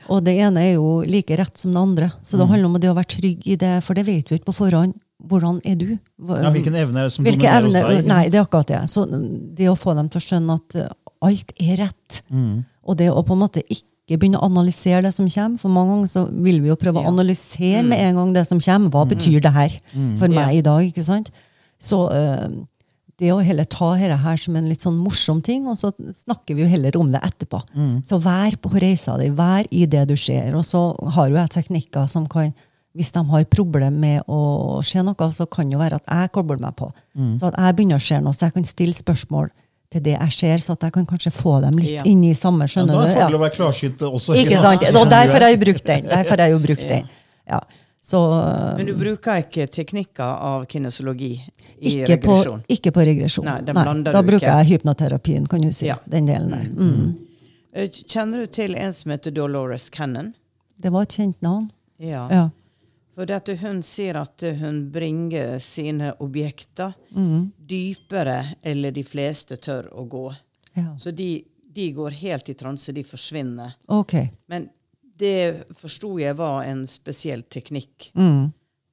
Og 0.09 0.25
det 0.25 0.37
ene 0.39 0.57
er 0.65 0.75
jo 0.75 1.01
like 1.07 1.37
rett 1.39 1.57
som 1.59 1.73
det 1.73 1.81
andre. 1.81 2.13
Så 2.23 2.37
det 2.39 2.49
handler 2.49 2.67
om 2.67 2.79
det 2.81 2.91
å 2.91 2.97
være 2.97 3.13
trygg 3.17 3.47
i 3.47 3.57
det, 3.57 3.83
for 3.85 3.95
det 3.95 4.05
vet 4.07 4.29
vi 4.31 4.39
ikke 4.39 4.51
på 4.53 4.57
forhånd. 4.59 4.95
Hvordan 5.21 5.61
er 5.69 5.75
du? 5.77 5.99
Hva- 6.21 6.43
Ja, 6.43 6.51
Hvilken 6.51 6.75
evne 6.75 6.97
er 7.01 7.05
det 7.09 7.13
som 7.13 7.25
dominerer 7.25 7.63
hos 7.65 7.73
deg? 7.75 8.07
Nei, 8.07 8.29
det 8.31 8.39
er 8.41 8.45
akkurat 8.47 8.67
det. 8.67 8.81
Så 8.89 9.05
det 9.55 9.69
å 9.69 9.77
få 9.77 9.95
dem 9.95 10.09
til 10.09 10.19
å 10.21 10.25
skjønne 10.25 10.55
at 10.55 10.77
uh, 10.81 10.89
alt 11.23 11.53
er 11.61 11.77
rett, 11.77 12.23
og 12.87 12.97
det 12.97 13.11
å 13.13 13.23
på 13.23 13.33
en 13.37 13.43
måte 13.45 13.63
ikke 13.69 14.17
begynne 14.19 14.41
å 14.41 14.49
analysere 14.49 15.03
det 15.03 15.13
som 15.15 15.29
kommer, 15.29 15.59
for 15.61 15.69
mange 15.69 15.93
ganger 15.93 16.09
så 16.09 16.23
vil 16.33 16.61
vi 16.63 16.69
jo 16.73 16.75
prøve 16.81 16.99
å 17.05 17.07
analysere 17.07 17.79
analysere 17.79 17.85
med 17.87 17.99
en 18.09 18.15
gang 18.17 18.33
det 18.33 18.47
som 18.49 18.59
kommer. 18.59 18.91
Hva 18.91 19.05
betyr 19.07 19.41
det 19.45 19.53
her 19.53 19.71
for 20.19 20.29
meg 20.29 20.57
i 20.57 20.63
dag? 20.63 20.83
ikke 20.89 21.05
sant? 21.05 21.31
Så 21.79 22.09
uh, 22.11 22.49
det 23.21 23.31
å 23.35 23.39
heller 23.45 23.69
ta 23.69 23.93
dette 24.01 24.17
her 24.25 24.41
som 24.41 24.57
en 24.57 24.67
litt 24.71 24.81
sånn 24.83 24.97
morsom 24.99 25.43
ting, 25.45 25.67
og 25.69 25.77
så 25.79 25.93
snakker 25.93 26.57
vi 26.57 26.65
jo 26.65 26.71
heller 26.73 26.97
om 27.01 27.13
det 27.13 27.21
etterpå. 27.27 27.61
Så 28.09 28.19
vær 28.25 28.57
på 28.65 28.73
reisa 28.81 29.19
di, 29.21 29.29
vær 29.37 29.69
i 29.71 29.85
det 29.87 30.07
du 30.09 30.17
ser. 30.17 30.55
Og 30.59 30.65
så 30.67 30.81
har 31.15 31.29
jo 31.31 31.37
jeg 31.39 31.53
teknikker 31.61 32.09
som 32.11 32.27
kan 32.33 32.53
hvis 32.99 33.13
de 33.15 33.21
har 33.23 33.45
problemer 33.47 33.95
med 33.95 34.23
å 34.27 34.81
se 34.83 34.99
noe, 35.07 35.27
så 35.31 35.45
kan 35.47 35.69
det 35.71 35.77
jo 35.77 35.79
være 35.79 36.01
at 36.01 36.09
jeg 36.11 36.31
kobler 36.35 36.59
meg 36.59 36.75
på. 36.75 36.89
Så 37.39 37.47
at 37.53 37.55
jeg 37.61 37.77
begynner 37.79 38.01
å 38.01 38.03
se 38.03 38.19
noe, 38.19 38.35
så 38.35 38.49
jeg 38.49 38.57
kan 38.57 38.67
stille 38.67 38.97
spørsmål 38.97 39.53
til 39.95 40.03
det 40.07 40.17
jeg 40.17 40.35
ser, 40.35 40.59
så 40.65 40.75
at 40.75 40.87
jeg 40.89 40.95
kan 40.97 41.07
kanskje 41.07 41.31
få 41.35 41.61
dem 41.63 41.79
litt 41.79 41.93
Ja. 42.01 42.03
inn 42.07 42.25
i 42.27 42.33
samme. 42.35 42.67
Ja, 42.67 42.83
da 42.87 43.05
er 43.07 43.31
det 43.31 43.39
å 43.39 43.43
være 43.43 43.55
klarsynt 43.55 44.03
også. 44.07 44.35
Ikke 44.39 44.59
sant? 44.63 44.83
Og 44.99 45.07
derfor 45.11 45.39
har 45.39 45.51
jeg 45.55 45.61
brukt 45.63 45.87
den. 45.87 46.05
Derfor 46.11 46.37
har 46.37 46.49
jeg 46.49 46.57
jo 46.57 46.59
brukt 46.67 46.89
den. 46.89 47.09
Ja. 47.51 47.61
Så 48.03 48.21
Men 48.77 48.87
du 48.87 48.95
bruker 48.97 49.43
ikke 49.43 49.67
teknikker 49.69 50.25
av 50.25 50.65
kinesologi 50.73 51.35
i 51.79 51.91
ikke 52.01 52.17
på, 52.23 52.31
regresjon? 52.37 52.63
ikke 52.69 52.93
på 52.97 53.05
regresjon. 53.05 53.45
Nei, 53.45 53.59
Nei 53.61 54.03
da 54.13 54.23
bruker 54.23 54.41
ikke. 54.47 54.55
jeg 54.63 54.71
hypnoterapien, 54.71 55.47
kan 55.47 55.61
du 55.61 55.73
si. 55.73 55.87
Ja. 55.91 55.99
Den 56.09 56.27
delen 56.27 56.51
der. 56.51 56.65
Mm. 56.71 57.19
Eh, 57.73 57.89
Kjenner 58.09 58.39
du 58.41 58.47
til 58.47 58.75
en 58.75 58.95
som 58.97 59.13
heter 59.13 59.31
Dolores 59.37 59.91
Cannon? 59.91 60.33
Det 60.81 60.91
var 60.91 61.03
et 61.03 61.19
kjent 61.19 61.43
navn. 61.45 61.69
Ja. 61.99 62.25
Ja. 62.33 62.47
For 63.15 63.27
dette, 63.29 63.59
hun 63.61 63.83
sier 63.85 64.17
at 64.17 64.41
hun 64.63 64.87
bringer 64.91 65.59
sine 65.61 66.15
objekter 66.25 66.95
Mm. 67.15 67.51
dypere 67.69 68.55
eller 68.63 68.91
de 68.97 69.03
fleste 69.05 69.57
tør 69.61 69.91
å 69.93 70.09
gå. 70.09 70.35
ja. 70.75 70.97
Så 70.97 71.11
de, 71.15 71.45
de 71.75 71.93
går 71.93 72.11
helt 72.11 72.49
i 72.49 72.55
transe, 72.55 72.93
de 72.93 73.03
forsvinner. 73.05 73.75
Okay. 73.89 74.31
Men 74.49 74.71
det 75.21 75.77
forsto 75.79 76.17
jeg 76.21 76.37
var 76.39 76.65
en 76.67 76.87
spesiell 76.91 77.45
teknikk. 77.53 78.11
Mm. 78.19 78.51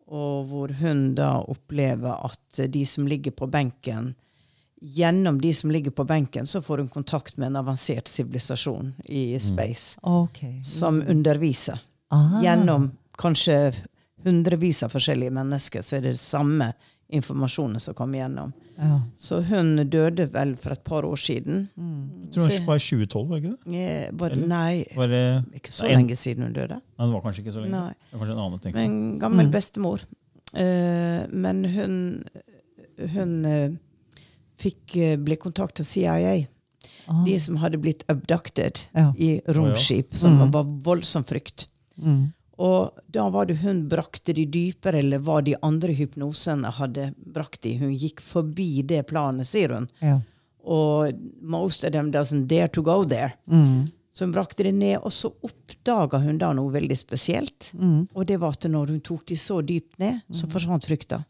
Og 0.08 0.48
hvor 0.48 0.72
hun 0.80 1.02
da 1.18 1.34
opplever 1.44 2.22
at 2.30 2.62
de 2.72 2.86
som 2.88 3.08
ligger 3.10 3.36
på 3.36 3.50
benken 3.52 4.14
Gjennom 4.78 5.40
de 5.42 5.50
som 5.58 5.72
ligger 5.74 5.92
på 5.92 6.04
benken, 6.06 6.46
så 6.48 6.62
får 6.62 6.78
hun 6.78 6.90
kontakt 6.94 7.38
med 7.38 7.48
en 7.48 7.56
avansert 7.56 8.08
sivilisasjon 8.08 8.92
i 9.10 9.40
space. 9.42 9.98
Ok. 10.06 10.38
Som 10.62 11.02
underviser. 11.02 11.80
Aha. 12.14 12.44
Gjennom 12.44 12.92
kanskje 13.18 13.74
hundrevis 14.24 14.84
av 14.84 14.94
forskjellige 14.94 15.34
mennesker, 15.34 15.82
så 15.82 15.98
er 15.98 16.06
det 16.06 16.14
det 16.14 16.22
samme 16.22 16.70
informasjonen 17.10 17.82
som 17.82 17.98
kommer 17.98 18.22
gjennom. 18.22 18.54
Ja. 18.78 19.00
Så 19.18 19.40
hun 19.48 19.76
døde 19.90 20.28
vel 20.34 20.56
for 20.56 20.72
et 20.76 20.84
par 20.86 21.02
år 21.08 21.18
siden. 21.18 21.64
Jeg 21.78 22.32
tror 22.36 22.48
det 22.52 22.60
var 22.68 22.78
2012, 22.78 23.28
var 23.30 23.38
ikke 23.42 23.54
det? 23.66 23.80
Eh, 23.82 24.12
Var 24.14 24.36
nei, 24.36 24.86
Var 24.96 25.08
det 25.08 25.24
ikke 25.56 25.72
så 25.74 25.88
en- 25.88 25.98
lenge 25.98 26.16
siden 26.16 26.44
hun 26.44 26.54
døde. 26.54 26.78
Nei, 26.78 27.06
det 27.08 27.14
var 27.14 27.22
kanskje 27.26 27.42
ikke 27.46 27.54
så 27.56 27.64
lenge. 27.64 27.72
Nei. 27.72 27.94
Det 28.12 28.20
var 28.20 28.20
kanskje 28.28 28.36
en 28.38 28.44
annen 28.46 28.60
ting. 28.62 28.76
En 28.78 29.20
gammel 29.20 29.50
bestemor. 29.52 30.00
Eh, 30.54 31.26
men 31.32 31.64
hun, 31.66 32.24
hun 33.14 33.46
eh, 33.46 33.70
fikk 34.62 34.96
eh, 34.98 35.16
ble 35.18 35.36
kontaktet 35.42 35.82
av 35.82 35.86
CIA. 35.90 36.48
Ah. 37.08 37.24
De 37.26 37.38
som 37.40 37.56
hadde 37.58 37.78
blitt 37.82 38.04
abducted 38.10 38.80
Ja. 38.96 39.12
i 39.18 39.42
romskip, 39.48 40.14
som 40.16 40.52
var 40.52 40.64
voldsom 40.64 41.24
frykt. 41.26 41.68
Mm. 41.98 42.34
Og 42.58 42.98
da 43.14 43.28
var 43.30 43.46
det 43.46 43.60
hun 43.62 43.84
brakte 43.90 44.34
de 44.34 44.46
dypere, 44.50 45.04
eller 45.04 45.22
hva 45.22 45.42
de 45.46 45.54
andre 45.62 45.94
hypnosene 45.94 46.72
hadde 46.80 47.12
brakt 47.18 47.62
de. 47.62 47.76
Hun 47.78 47.94
gikk 47.94 48.24
forbi 48.26 48.82
det 48.88 49.04
planet, 49.12 49.48
sier 49.50 49.76
hun. 49.76 49.86
Ja. 50.02 50.20
Og 50.68 51.14
most 51.40 51.86
of 51.86 51.94
them 51.94 52.10
doesn't 52.12 52.50
dare 52.50 52.68
to 52.68 52.82
go 52.82 53.04
there. 53.06 53.36
Så 54.14 54.26
hun 54.26 54.34
brakte 54.34 54.66
det 54.66 54.74
ned, 54.74 54.98
og 55.06 55.14
så 55.14 55.30
oppdaga 55.46 56.18
hun 56.24 56.40
da 56.42 56.50
noe 56.58 56.74
veldig 56.74 56.98
spesielt. 56.98 57.70
Og 58.18 58.26
det 58.26 58.40
var 58.42 58.58
at 58.58 58.66
når 58.66 58.96
hun 58.96 59.02
tok 59.06 59.28
de 59.30 59.38
så 59.38 59.62
dypt 59.62 60.00
ned, 60.02 60.24
så 60.34 60.50
forsvant 60.50 60.86
frykta. 60.90 61.22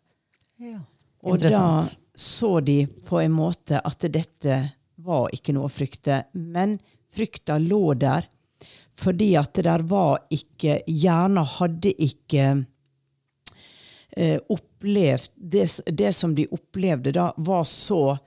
Ja. 0.64 0.80
Og 1.28 1.42
da 1.44 1.84
så 2.16 2.60
de 2.64 2.88
på 2.88 3.20
en 3.20 3.36
måte 3.36 3.82
at 3.84 4.08
dette 4.10 4.62
var 5.04 5.28
ikke 5.36 5.54
noe 5.54 5.68
å 5.68 5.74
frykte. 5.76 6.24
Men 6.32 6.80
frykta 7.14 7.60
lå 7.60 7.94
der 8.00 8.26
fordi 8.98 9.36
at 9.38 9.54
det 9.54 9.68
der 9.68 9.86
var 9.86 10.20
ikke 10.34 10.82
Hjernen 10.88 11.46
hadde 11.46 11.94
ikke 12.04 12.48
eh, 14.18 14.40
opplevd 14.50 15.30
det, 15.36 15.68
det 15.86 16.14
som 16.14 16.36
de 16.36 16.48
opplevde 16.52 17.14
da, 17.14 17.32
var 17.38 17.64
så 17.64 18.18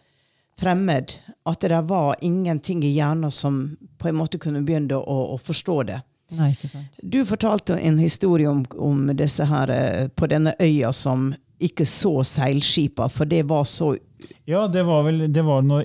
fremmed 0.60 1.16
at 1.48 1.60
det 1.60 1.68
der 1.72 1.82
var 1.82 2.16
ingenting 2.20 2.84
i 2.84 2.92
hjernen 2.92 3.30
som 3.30 3.76
på 3.98 4.08
en 4.08 4.18
måte 4.20 4.38
kunne 4.38 4.62
begynne 4.62 4.98
å, 4.98 5.18
å 5.34 5.38
forstå 5.40 5.82
det. 5.88 6.00
Nei, 6.36 6.52
ikke 6.54 6.68
sant. 6.70 6.98
Du 7.02 7.24
fortalte 7.26 7.78
en 7.78 7.98
historie 7.98 8.48
om, 8.48 8.62
om 8.78 9.08
disse 9.16 9.46
her 9.50 9.72
eh, 9.74 10.08
på 10.08 10.28
denne 10.30 10.54
øya 10.60 10.92
som 10.94 11.32
ikke 11.60 11.84
så 11.88 12.20
seilskipa, 12.24 13.08
for 13.12 13.28
det 13.28 13.42
var 13.48 13.64
så 13.68 13.96
Ja, 14.44 14.66
det 14.68 14.82
var 14.84 15.02
vel 15.04 15.32
det 15.32 15.42
var 15.42 15.62
når, 15.64 15.84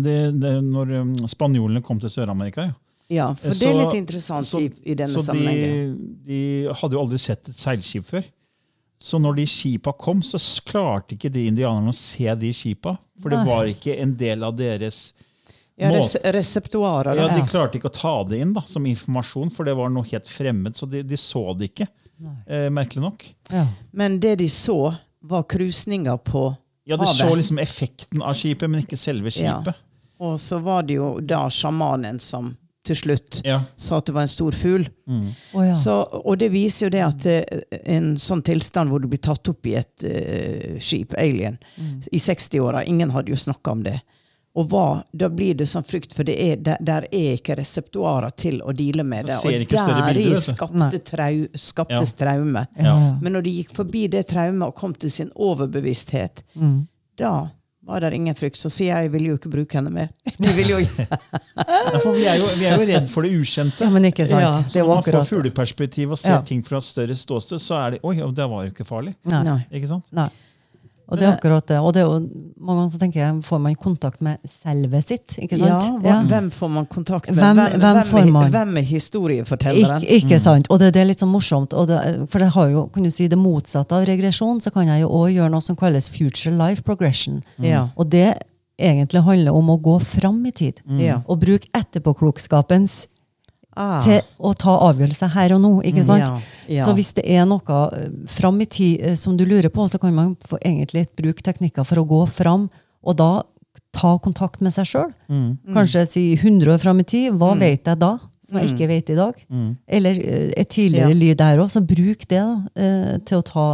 det, 0.00 0.16
det, 0.40 0.52
når 0.64 0.92
um, 1.00 1.14
spanjolene 1.28 1.82
kom 1.84 2.00
til 2.00 2.12
Sør-Amerika. 2.12 2.66
Ja. 2.68 2.74
Ja, 3.12 3.34
for 3.34 3.50
det 3.52 3.62
er 3.68 3.74
litt 3.74 3.94
interessant 3.98 4.46
så- 4.48 4.60
i, 4.62 4.70
i 4.90 4.94
denne 4.94 5.12
Så 5.12 5.22
sammenhengen. 5.26 5.98
de 6.24 6.68
hadde 6.72 6.92
jo 6.96 7.00
aldri 7.02 7.18
sett 7.18 7.48
et 7.48 7.54
seilskip 7.56 8.04
før. 8.08 8.24
Så 9.04 9.18
når 9.20 9.36
de 9.36 9.44
skipa 9.46 9.92
kom, 9.92 10.22
så 10.22 10.38
klarte 10.64 11.12
ikke 11.18 11.30
de 11.30 11.46
indianerne 11.50 11.90
å 11.92 11.94
se 11.94 12.24
de 12.34 12.52
skipa. 12.52 12.96
For 13.20 13.28
det 13.28 13.42
var 13.46 13.64
ikke 13.68 13.98
en 14.00 14.14
del 14.16 14.42
av 14.42 14.56
deres 14.56 15.12
Ja, 15.76 15.90
res 15.90 16.14
reseptuarer. 16.22 17.16
Ja. 17.18 17.28
De 17.34 17.42
klarte 17.50 17.74
ikke 17.80 17.90
å 17.90 17.92
ta 17.92 18.22
det 18.24 18.38
inn 18.40 18.52
da, 18.54 18.62
som 18.66 18.84
informasjon, 18.86 19.50
for 19.52 19.64
det 19.64 19.74
var 19.76 19.90
noe 19.90 20.04
helt 20.08 20.26
fremmed. 20.30 20.74
Så 20.78 20.88
de, 20.88 21.02
de 21.02 21.16
så 21.16 21.42
det 21.58 21.72
ikke, 21.74 21.88
eh, 22.46 22.68
merkelig 22.70 23.02
nok. 23.02 23.24
Ja. 23.50 23.66
Men 23.92 24.20
det 24.20 24.38
de 24.38 24.46
så, 24.48 24.96
var 25.22 25.42
krusninger 25.44 26.16
på 26.24 26.44
havet. 26.54 26.58
Ja, 26.86 26.96
De 26.96 27.06
så 27.06 27.34
liksom 27.34 27.58
effekten 27.58 28.22
av 28.22 28.34
skipet, 28.34 28.68
men 28.70 28.82
ikke 28.84 28.96
selve 28.96 29.30
Ja. 29.42 29.58
skipet. 29.62 29.74
Og 30.20 30.36
så 30.38 30.62
var 30.62 30.82
det 30.82 30.94
jo 30.96 31.18
da 31.20 31.48
sjamanen 31.48 32.20
som 32.20 32.56
til 32.84 32.96
slutt 32.96 33.40
Ja. 33.44 33.62
sa 33.76 33.96
at 33.98 34.06
det 34.06 34.12
var 34.14 34.22
en 34.26 34.28
stor 34.28 34.52
fugl. 34.52 34.86
Å, 35.08 35.64
ja. 35.64 35.74
Så, 35.74 35.94
og 36.24 36.38
det 36.38 36.50
viser 36.52 36.86
jo 36.86 36.90
det 36.94 37.04
at 37.04 37.26
eh, 37.26 37.62
en 37.96 38.14
sånn 38.20 38.42
tilstand 38.44 38.90
hvor 38.92 39.00
du 39.00 39.08
blir 39.08 39.22
tatt 39.24 39.48
opp 39.48 39.66
i 39.66 39.74
et 39.80 40.04
uh, 40.04 40.78
skip, 40.80 41.14
alien, 41.18 41.56
Mm. 41.78 42.02
i 42.12 42.18
60-åra 42.18 42.84
Ingen 42.86 43.10
hadde 43.10 43.32
jo 43.32 43.36
snakka 43.40 43.72
om 43.72 43.82
det. 43.86 44.00
Og 44.54 44.68
hva, 44.70 45.02
da 45.12 45.26
blir 45.28 45.56
det 45.58 45.66
sånn 45.66 45.82
frykt, 45.82 46.12
for 46.14 46.22
det 46.28 46.36
er, 46.38 46.56
der, 46.62 46.76
der 46.80 47.06
er 47.10 47.32
ikke 47.34 47.56
reseptoarer 47.58 48.30
til 48.38 48.60
å 48.62 48.70
deale 48.76 49.02
med 49.02 49.26
det. 49.26 49.40
Og 49.42 49.50
deri 49.50 50.36
skapte 50.38 51.00
trau, 51.08 51.40
skaptes 51.58 52.12
traume. 52.14 52.62
Ja. 52.78 52.92
Men 53.20 53.34
når 53.34 53.42
de 53.48 53.54
gikk 53.56 53.72
forbi 53.74 54.04
det 54.12 54.28
traumet 54.30 54.68
og 54.68 54.76
kom 54.78 54.94
til 54.94 55.10
sin 55.10 55.32
overbevissthet, 55.34 56.44
Mm. 56.54 56.86
da 57.18 57.50
var 57.86 58.00
det 58.00 58.12
ingen 58.16 58.34
frykt. 58.38 58.56
Så 58.60 58.70
sier 58.72 58.94
jeg 58.94 59.08
jeg 59.08 59.12
vil 59.12 59.26
jo 59.30 59.34
ikke 59.38 59.50
bruke 59.52 59.76
henne 59.78 59.90
mer. 59.92 60.08
De 60.42 60.52
vil 60.56 60.72
jo 60.74 60.78
Ja, 60.80 61.98
for 62.02 62.12
vi 62.16 62.24
er, 62.26 62.38
jo, 62.40 62.46
vi 62.58 62.64
er 62.68 62.78
jo 62.80 62.86
redd 62.88 63.08
for 63.12 63.26
det 63.26 63.32
ukjente. 63.36 63.84
ja, 63.84 63.90
men 63.92 64.08
ikke 64.10 64.26
sant. 64.30 64.42
Ja, 64.42 64.52
det 64.56 64.72
Så 64.72 64.80
når 64.84 64.94
man 64.94 65.04
får 65.10 65.28
fugleperspektiv 65.34 66.14
og 66.16 66.18
ser 66.18 66.38
Ja. 66.38 66.40
ting 66.42 66.62
fra 66.66 66.78
et 66.80 66.88
større 66.88 67.16
ståsted, 67.16 67.60
så 67.60 67.76
er 67.82 67.90
det 67.96 68.00
Oi, 68.04 68.16
det 68.16 68.48
var 68.50 68.64
jo 68.64 68.72
ikke 68.72 68.86
farlig. 68.88 69.14
Nei. 69.30 69.58
Ikke 69.72 69.88
sant? 69.88 70.04
Nei. 70.12 70.28
Og 71.08 71.18
det 71.20 71.26
er 71.26 71.34
akkurat 71.36 71.66
det. 71.68 71.78
Og 71.84 71.92
det 71.92 72.00
er 72.00 72.06
jo, 72.08 72.20
mange 72.58 72.78
ganger 72.80 72.92
så 72.94 72.98
tenker 73.02 73.20
jeg, 73.20 73.42
får 73.44 73.58
man 73.60 73.74
kontakt 73.76 74.22
med 74.24 74.38
selve 74.48 75.02
sitt, 75.04 75.34
ikke 75.38 75.58
sant? 75.60 75.84
Ja, 76.02 76.22
Hvem 76.30 76.46
får 76.50 76.70
man 76.72 76.86
kontakt 76.86 77.28
med? 77.28 77.42
Hvem- 77.44 77.78
hvem 77.82 78.00
får 78.08 78.20
er- 78.22 78.30
man? 78.32 78.50
hvem 78.54 78.76
er 78.78 78.86
historiefortelleren? 78.88 80.02
Ik 80.02 80.24
ikke 80.24 80.40
sant? 80.40 80.70
Og 80.70 80.78
det, 80.80 80.92
det 80.94 81.02
er 81.02 81.10
litt 81.10 81.20
sånn 81.20 81.28
morsomt. 81.34 81.70
Det, 81.86 82.28
for 82.32 82.38
det 82.38 82.48
har 82.54 82.68
jo, 82.72 82.86
kan 82.94 83.02
du 83.02 83.10
si 83.10 83.28
det 83.28 83.38
motsatte 83.38 83.92
av 83.92 84.06
regresjon, 84.08 84.60
så 84.64 84.72
kan 84.72 84.86
jeg 84.88 85.02
jo 85.04 85.08
òg 85.08 85.34
gjøre 85.36 85.50
noe 85.52 85.60
som 85.62 85.76
kalles 85.76 86.08
future 86.08 86.54
life 86.56 86.82
progression. 86.82 87.42
Ja. 87.58 87.88
Og 87.96 88.08
det 88.10 88.38
egentlig 88.80 89.22
handler 89.22 89.54
om 89.54 89.68
å 89.70 89.76
gå 89.80 89.98
fram 90.02 90.40
i 90.46 90.50
tid. 90.52 90.80
Ja. 90.98 91.20
Og 91.28 91.38
bruke 91.44 91.68
etterpåklokskapens 91.74 93.06
Ah. 93.76 94.00
til 94.04 94.20
å 94.38 94.52
ta 94.54 94.76
avgjørelser 94.90 95.32
her 95.34 95.54
og 95.56 95.60
nå. 95.64 95.70
ikke 95.82 96.04
sant? 96.06 96.28
Ja, 96.28 96.40
ja. 96.78 96.84
Så 96.86 96.94
hvis 96.94 97.12
det 97.16 97.24
er 97.26 97.44
noe 97.44 97.78
eh, 97.92 98.08
fram 98.30 98.60
i 98.60 98.66
tid 98.66 99.00
eh, 99.02 99.14
som 99.16 99.36
du 99.36 99.44
lurer 99.44 99.68
på, 99.74 99.88
så 99.90 99.98
kan 100.00 100.14
man 100.14 100.36
få 100.46 100.58
egentlig 100.62 101.08
bruke 101.16 101.42
teknikker 101.42 101.84
for 101.84 101.98
å 101.98 102.06
gå 102.06 102.20
fram, 102.30 102.68
og 103.04 103.16
da 103.18 103.42
ta 103.94 104.16
kontakt 104.18 104.60
med 104.62 104.72
seg 104.74 104.86
sjøl. 104.86 105.10
Mm. 105.30 105.58
Kanskje 105.74 106.06
si 106.10 106.22
100 106.36 106.72
år 106.74 106.78
fram 106.82 107.00
i 107.00 107.04
tid. 107.06 107.32
Hva 107.38 107.52
vet 107.58 107.84
jeg 107.86 107.98
da? 107.98 108.16
Som 108.44 108.58
jeg 108.60 108.74
ikke 108.74 108.86
vet 108.90 109.08
i 109.08 109.14
dag. 109.16 109.38
Eller 109.88 110.18
eh, 110.20 110.50
et 110.60 110.68
tidligere 110.68 111.08
Ja. 111.14 111.16
liv 111.16 111.36
der 111.40 111.58
òg. 111.62 111.70
Så 111.72 111.80
bruk 111.80 112.26
det 112.28 112.40
da, 112.42 112.58
eh, 112.76 113.14
til 113.24 113.38
å 113.38 113.44
ta 113.46 113.64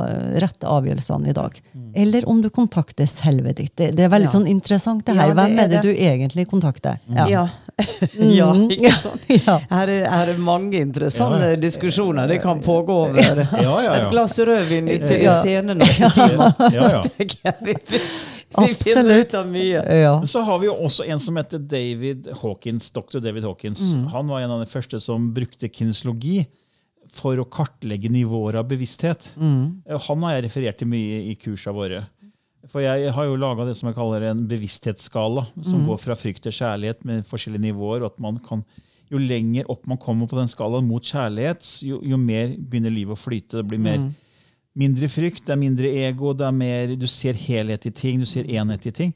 rette 0.40 0.62
avgjørelsene 0.68 1.28
i 1.28 1.34
dag. 1.34 1.56
Eller 1.98 2.22
om 2.30 2.38
du 2.40 2.48
kontakter 2.54 3.08
selvet 3.10 3.56
ditt. 3.58 3.72
Det, 3.76 3.88
det 3.96 4.04
er 4.06 4.12
veldig 4.12 4.28
Ja. 4.30 4.34
sånn 4.36 4.46
interessant. 4.46 5.04
det 5.04 5.16
Ja, 5.16 5.22
her. 5.22 5.34
det 5.34 5.36
Hvem 5.40 5.58
er 5.58 5.64
er 5.64 5.68
det 5.68 5.82
det. 5.82 5.82
du 5.82 6.04
egentlig 6.04 6.46
kontakter? 6.52 7.00
Ja. 7.28 7.48
Ja, 8.36 8.48
ikke 8.74 8.92
sant? 9.02 9.24
Ja. 9.46 9.56
Her 9.70 9.88
er, 9.94 10.04
her 10.10 10.32
er 10.34 10.38
mange 10.42 10.80
interessante 10.80 11.40
Ja, 11.42 11.50
ja. 11.54 11.60
diskusjoner. 11.62 12.28
Det 12.30 12.40
kan 12.42 12.60
pågå 12.64 12.96
over 13.06 13.20
Ja, 13.20 13.46
ja, 13.62 13.74
ja. 13.84 13.94
et 14.00 14.10
glass 14.12 14.38
rødvin 14.38 14.88
ute 14.90 15.18
i 15.18 15.24
Ja. 15.24 15.36
scenen. 15.42 15.80
Ja, 15.80 16.90
ja. 16.90 17.02
Vi, 18.58 18.74
finner 18.74 18.74
Absolutt. 18.74 19.26
ut 19.26 19.34
av 19.38 19.46
mye. 19.46 19.82
Ja. 20.00 20.14
Så 20.26 20.40
har 20.42 20.58
vi 20.58 20.66
jo 20.66 20.74
også 20.74 21.04
en 21.06 21.20
som 21.22 21.36
heter 21.38 21.58
David 21.70 22.26
Hawkins, 22.42 22.88
dr. 22.90 23.20
David 23.22 23.44
Hawkins. 23.46 23.80
Han 24.12 24.26
var 24.28 24.40
en 24.42 24.50
av 24.56 24.64
de 24.64 24.66
første 24.66 24.98
som 25.00 25.28
brukte 25.34 25.68
kinesologi 25.70 26.42
for 27.14 27.38
å 27.38 27.44
kartlegge 27.50 28.10
nivåer 28.10 28.58
av 28.60 28.66
bevissthet. 28.70 29.32
Mm. 29.38 29.82
Han 30.08 30.26
har 30.26 30.34
jeg 30.36 30.44
referert 30.48 30.78
til 30.82 30.90
mye 30.90 31.22
i 31.30 31.36
kursene 31.38 31.74
våre. 31.78 32.02
For 32.68 32.84
jeg 32.84 33.12
har 33.16 33.24
jo 33.24 33.38
laga 33.40 33.64
det 33.64 33.76
som 33.78 33.88
jeg 33.88 33.96
kaller 33.96 34.26
en 34.28 34.44
bevissthetsskala, 34.50 35.46
som 35.64 35.86
går 35.88 36.00
fra 36.02 36.16
frykt 36.18 36.42
til 36.44 36.52
kjærlighet 36.52 37.04
med 37.08 37.24
forskjellige 37.24 37.70
nivåer. 37.70 38.02
og 38.04 38.12
at 38.12 38.20
man 38.20 38.38
kan, 38.38 38.64
Jo 39.10 39.18
lenger 39.18 39.66
opp 39.68 39.86
man 39.90 39.98
kommer 39.98 40.28
på 40.30 40.36
den 40.38 40.46
skalaen 40.46 40.86
mot 40.86 41.02
kjærlighet, 41.02 41.64
jo, 41.82 41.96
jo 42.04 42.16
mer 42.16 42.52
begynner 42.54 42.92
livet 42.94 43.16
å 43.16 43.18
flyte. 43.18 43.56
Det 43.58 43.66
blir 43.66 43.80
mer 43.82 43.98
mindre 44.78 45.08
frykt, 45.10 45.42
det 45.46 45.50
er 45.50 45.58
mindre 45.58 45.88
ego, 46.06 46.30
det 46.32 46.46
er 46.46 46.54
mer, 46.54 46.92
du 46.94 47.06
ser 47.10 47.34
helhet 47.34 47.86
i 47.86 47.90
ting, 47.90 48.20
du 48.22 48.26
ser 48.26 48.46
enhet 48.46 48.86
i 48.86 48.92
ting. 48.94 49.10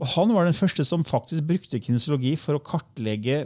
Og 0.00 0.06
han 0.16 0.32
var 0.34 0.44
den 0.48 0.56
første 0.56 0.82
som 0.84 1.04
faktisk 1.06 1.44
brukte 1.46 1.78
kinesiologi 1.78 2.34
for 2.36 2.58
å 2.58 2.62
kartlegge 2.64 3.44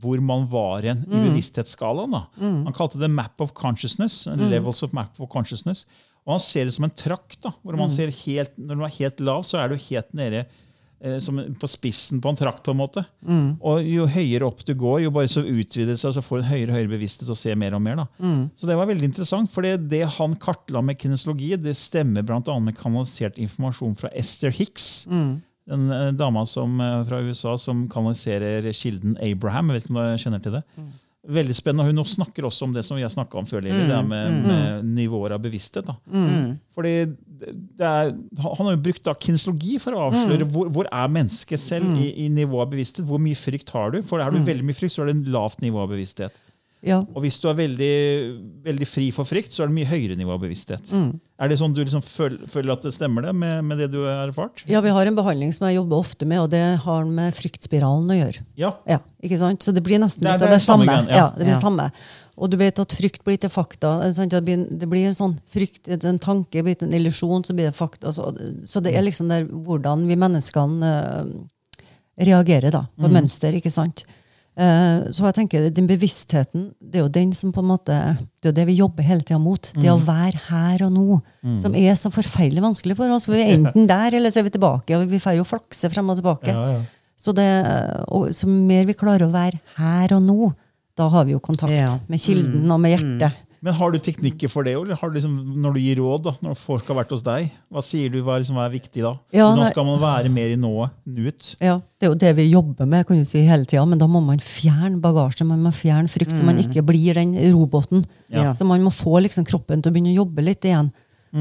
hvor 0.00 0.20
man 0.24 0.48
var 0.48 0.80
igjen 0.86 1.04
i 1.04 1.20
bevissthetsskalaen. 1.28 2.10
Da. 2.16 2.24
Han 2.40 2.72
kalte 2.72 2.98
det 2.98 3.10
map 3.12 3.38
of 3.40 3.52
consciousness. 3.52 4.26
levels 4.48 4.82
of 4.82 4.94
map 4.96 5.12
of 5.20 5.28
consciousness. 5.28 5.84
Og 6.26 6.36
han 6.38 6.40
ser 6.40 6.64
det 6.64 6.74
som 6.74 6.84
en 6.88 6.90
trakt. 6.96 7.40
da, 7.44 7.50
hvor 7.62 7.76
man 7.76 7.90
ser 7.92 8.08
helt, 8.24 8.54
Når 8.58 8.76
du 8.76 8.84
er 8.84 8.98
helt 8.98 9.20
lav, 9.20 9.42
så 9.44 9.58
er 9.60 9.68
du 9.68 9.74
helt 9.76 10.14
nede 10.14 10.46
eh, 11.04 11.18
som 11.20 11.36
på 11.60 11.68
spissen 11.68 12.20
på 12.24 12.30
en 12.32 12.36
trakt. 12.36 12.62
på 12.64 12.70
en 12.72 12.78
måte. 12.80 13.04
Og 13.60 13.82
jo 13.84 14.06
høyere 14.06 14.46
opp 14.48 14.64
du 14.64 14.72
går, 14.74 15.02
jo 15.04 15.10
bare 15.10 15.28
så 15.28 15.42
utvider 15.44 15.92
det 15.92 15.98
seg, 16.00 16.14
så 16.16 16.22
får 16.24 16.40
du 16.40 16.42
en 16.46 16.50
høyere 16.54 16.72
høyere 16.78 16.88
bevissthet 16.94 17.28
og 17.28 17.36
ser 17.36 17.56
mer 17.60 17.74
og 17.76 17.82
mer. 17.82 17.96
da. 17.96 18.06
Så 18.56 18.66
det 18.66 18.76
var 18.76 18.86
veldig 18.88 19.04
interessant, 19.10 19.50
for 19.52 19.60
det, 19.62 20.00
han 20.16 20.34
kartla 20.40 20.80
med 20.80 20.96
kinesologi, 20.98 21.54
det 21.60 21.76
stemmer 21.76 22.22
bl.a. 22.24 22.40
med 22.58 22.76
kanalisert 22.78 23.36
informasjon 23.36 23.94
fra 24.00 24.08
Esther 24.16 24.50
Hicks. 24.50 25.04
Den 25.68 25.90
eh, 25.92 26.10
dama 26.12 26.46
som, 26.46 26.80
eh, 26.80 27.04
fra 27.04 27.20
USA 27.20 27.56
som 27.58 27.86
kanaliserer 27.88 28.72
kilden 28.72 29.16
Abraham. 29.20 29.68
Jeg 29.70 29.74
vet 29.82 29.84
ikke 29.84 29.96
om 29.96 30.02
du 30.16 30.22
kjenner 30.24 30.42
til 30.42 30.52
det? 30.58 30.64
Veldig 31.24 31.54
spennende. 31.56 31.88
Hun 31.88 32.04
snakker 32.04 32.44
også 32.44 32.66
om 32.66 32.72
det 32.74 32.82
som 32.84 32.98
vi 32.98 33.02
har 33.02 33.08
snakka 33.12 33.38
om 33.40 33.46
før, 33.48 33.62
Lili, 33.64 33.86
det 33.88 33.94
er 33.96 34.02
med, 34.04 34.42
med 34.44 34.84
nivåer 34.98 35.32
av 35.32 35.40
bevissthet. 35.40 35.86
da. 35.88 35.94
Fordi 36.76 36.94
det 37.06 37.52
det 37.78 37.84
er, 37.84 38.10
Han 38.40 38.66
har 38.66 38.76
jo 38.76 38.82
brukt 38.84 39.02
da 39.04 39.14
kinesologi 39.14 39.78
for 39.82 39.92
å 39.96 40.04
avsløre 40.10 40.46
hvor, 40.48 40.68
hvor 40.72 40.86
er 40.92 41.08
mennesket 41.08 41.60
selv 41.60 41.96
i, 41.98 42.10
i 42.24 42.28
nivå 42.28 42.60
av 42.62 42.70
bevissthet. 42.70 43.04
Hvor 43.08 43.18
mye 43.20 43.34
frykt 43.36 43.70
har 43.74 43.90
du? 43.96 44.02
For 44.02 44.20
Er 44.20 44.30
du 44.30 44.38
veldig 44.44 44.64
mye 44.64 44.76
frykt, 44.78 44.94
så 44.94 45.02
er 45.02 45.10
det 45.12 45.16
en 45.18 45.32
lavt 45.32 45.60
nivå 45.64 45.80
av 45.82 45.88
bevissthet. 45.92 46.32
Ja. 46.84 46.98
Og 47.14 47.22
hvis 47.24 47.40
du 47.40 47.48
er 47.48 47.56
veldig, 47.56 47.92
veldig 48.64 48.86
fri 48.88 49.10
for 49.16 49.24
frykt, 49.24 49.52
så 49.56 49.64
er 49.64 49.70
det 49.72 49.78
mye 49.80 49.88
høyere 49.88 50.16
nivå 50.20 50.34
av 50.36 50.42
bevissthet. 50.44 50.92
Er 51.42 51.48
det 51.50 51.56
sånn 51.58 51.72
du 51.74 51.80
liksom 51.82 52.02
føler, 52.06 52.44
føler 52.46 52.72
at 52.76 52.84
det 52.86 52.92
stemmer 52.94 53.24
det 53.26 53.32
med, 53.34 53.64
med 53.66 53.80
det 53.82 53.88
du 53.90 54.04
har 54.04 54.28
erfart? 54.28 54.62
ja, 54.70 54.78
vi 54.84 54.92
har 54.94 55.06
en 55.10 55.16
behandling 55.18 55.50
som 55.52 55.66
jeg 55.66 55.80
jobber 55.80 55.96
ofte 56.04 56.26
med, 56.30 56.38
og 56.44 56.50
det 56.52 56.60
har 56.84 57.04
med 57.10 57.34
fryktspiralen 57.34 58.06
å 58.14 58.18
gjøre. 58.20 58.44
Ja. 58.60 58.70
Ja, 58.86 59.00
ikke 59.18 59.38
sant? 59.40 59.62
Så 59.66 59.74
det 59.74 59.82
blir 59.82 59.98
nesten 59.98 60.22
litt 60.22 60.38
det 60.38 60.46
av 60.46 60.52
er 60.52 60.54
det 60.54 60.62
samme. 60.62 60.86
samme 60.86 61.10
ja. 61.10 61.16
ja. 61.16 61.26
det 61.34 61.48
blir 61.48 61.56
Ja. 61.56 61.60
samme. 61.60 61.88
Og 62.38 62.50
du 62.50 62.56
vet 62.58 62.78
at 62.82 62.94
frykt 62.94 63.22
blir 63.26 63.36
til 63.38 63.50
fakta. 63.50 63.96
Det 64.14 64.40
blir, 64.46 64.62
det 64.70 64.88
blir 64.90 65.06
en 65.06 65.14
sånn 65.14 65.34
frykt, 65.50 65.86
en 65.90 66.18
tanke 66.22 66.62
blir 66.66 66.78
en 66.82 66.94
illusjon, 66.94 67.44
så 67.46 67.54
blir 67.54 67.66
det 67.70 67.76
fakta. 67.78 68.10
Så, 68.14 68.30
så 68.66 68.80
det 68.82 68.94
er 68.94 69.02
liksom 69.06 69.28
der 69.30 69.44
hvordan 69.46 70.06
vi 70.06 70.16
menneskene 70.18 70.90
uh, 70.94 71.84
reagerer 72.18 72.70
da, 72.74 72.86
på 72.98 73.06
Mm. 73.10 73.12
mønster. 73.20 73.54
ikke 73.54 73.70
sant? 73.74 74.04
Eh, 74.54 75.10
så 75.10 75.24
jeg 75.26 75.34
tenker 75.34 75.64
den 75.74 75.88
bevisstheten, 75.90 76.68
det 76.78 77.00
er 77.00 77.02
jo 77.02 77.10
den 77.10 77.32
som 77.34 77.50
på 77.54 77.58
en 77.64 77.70
måte, 77.72 77.94
det 78.38 78.46
er 78.46 78.52
jo 78.52 78.56
det 78.60 78.66
vi 78.68 78.76
jobber 78.78 79.02
hele 79.06 79.24
tida 79.26 79.38
mot. 79.42 79.70
Det 79.74 79.90
å 79.90 79.96
være 79.98 80.38
her 80.48 80.84
og 80.86 80.92
nå. 80.94 81.18
Som 81.62 81.74
er 81.74 81.96
så 81.98 82.12
forferdelig 82.14 82.62
vanskelig 82.62 82.96
for 82.98 83.10
oss. 83.16 83.26
For 83.26 83.34
vi 83.34 83.42
er 83.42 83.56
enten 83.58 83.88
der, 83.94 84.14
eller 84.20 84.30
så 84.30 84.42
er 84.42 84.46
vi 84.46 84.54
tilbake. 84.54 84.94
Og 84.98 85.08
vi 85.10 85.18
får 85.22 85.40
jo 85.40 85.46
flakse 85.48 85.90
frem 85.90 86.12
og 86.14 86.20
tilbake. 86.20 86.54
Ja, 86.54 86.76
ja. 86.76 86.84
Så, 87.24 87.32
det, 87.34 87.46
og, 88.12 88.30
så 88.34 88.46
mer 88.50 88.86
vi 88.88 88.94
klarer 88.98 89.26
å 89.28 89.32
være 89.32 89.58
her 89.78 90.14
og 90.16 90.22
nå, 90.26 90.52
da 90.98 91.06
har 91.10 91.26
vi 91.26 91.34
jo 91.34 91.40
kontakt 91.42 91.74
Ja. 91.74 91.88
med 92.10 92.20
kilden 92.22 92.70
og 92.70 92.80
med 92.82 92.94
hjertet. 92.94 93.42
Men 93.64 93.72
har 93.78 93.94
du 93.94 93.96
teknikker 94.02 94.50
for 94.52 94.66
det, 94.66 94.74
eller 94.76 94.98
har 95.00 95.08
du 95.08 95.14
liksom, 95.16 95.36
når 95.64 95.76
du 95.76 95.80
gir 95.80 96.00
råd, 96.02 96.26
da, 96.26 96.32
når 96.44 96.58
folk 96.60 96.90
har 96.90 96.98
vært 96.98 97.14
hos 97.14 97.22
deg, 97.24 97.46
hva 97.72 97.80
sier 97.84 98.10
du 98.12 98.18
hva 98.26 98.36
liksom, 98.42 98.58
er 98.60 98.74
viktig 98.74 99.04
da? 99.06 99.14
Ja, 99.32 99.46
Nå 99.56 99.70
skal 99.70 99.86
man 99.88 100.02
være 100.02 100.32
mer 100.32 100.52
i 100.52 100.58
nået, 100.60 100.92
nuet. 101.08 101.54
Ja, 101.64 101.78
Det 101.96 102.10
er 102.10 102.12
jo 102.12 102.18
det 102.20 102.32
vi 102.36 102.50
jobber 102.50 102.90
med 102.90 103.06
kan 103.08 103.22
du 103.22 103.24
si, 103.24 103.40
hele 103.48 103.64
tida, 103.64 103.86
men 103.88 104.02
da 104.02 104.08
må 104.10 104.20
man 104.20 104.42
fjerne 104.44 105.00
bagasje. 105.00 105.46
Man 105.48 105.64
må 105.64 105.72
fjerne 105.72 106.12
frykt, 106.12 106.36
så 106.36 106.44
man 106.44 106.60
ikke 106.60 106.84
blir 106.84 107.16
den 107.16 107.32
roboten. 107.54 108.04
Ja. 108.28 108.50
Så 108.52 108.68
man 108.68 108.84
må 108.84 108.92
få 108.92 109.22
liksom 109.24 109.48
kroppen 109.48 109.80
til 109.80 109.88
å 109.88 109.96
begynne 109.96 110.12
å 110.12 110.20
jobbe 110.20 110.44
litt 110.44 110.68
igjen. 110.68 110.92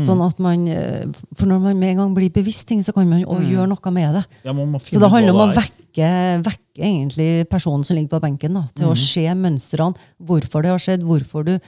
Sånn 0.02 0.24
at 0.26 0.40
man, 0.42 0.64
eh, 0.68 1.06
For 1.38 1.46
når 1.46 1.60
man 1.62 1.78
med 1.78 1.92
en 1.92 1.98
gang 1.98 2.14
blir 2.16 2.32
bevisst 2.34 2.66
ting, 2.68 2.82
så 2.82 2.94
kan 2.96 3.06
man 3.08 3.22
jo 3.22 3.36
gjøre 3.46 3.68
noe 3.70 3.92
med 3.94 4.16
det. 4.16 4.24
Ja, 4.44 4.54
man 4.54 4.72
må 4.72 4.80
Så 4.82 5.00
det 5.00 5.12
handler 5.12 5.36
om 5.36 5.44
å 5.44 5.54
vekke, 5.54 6.42
vekke 6.42 6.82
egentlig 6.82 7.48
personen 7.50 7.86
som 7.86 7.96
ligger 7.96 8.16
på 8.18 8.24
benken, 8.24 8.56
da, 8.58 8.64
til 8.74 8.90
å 8.90 8.98
se 8.98 9.28
mønstrene. 9.38 9.94
Hvorfor 10.18 10.64
det 10.64 10.72
har 10.72 10.82
skjedd. 10.82 11.04
hvorfor 11.06 11.46
du, 11.46 11.60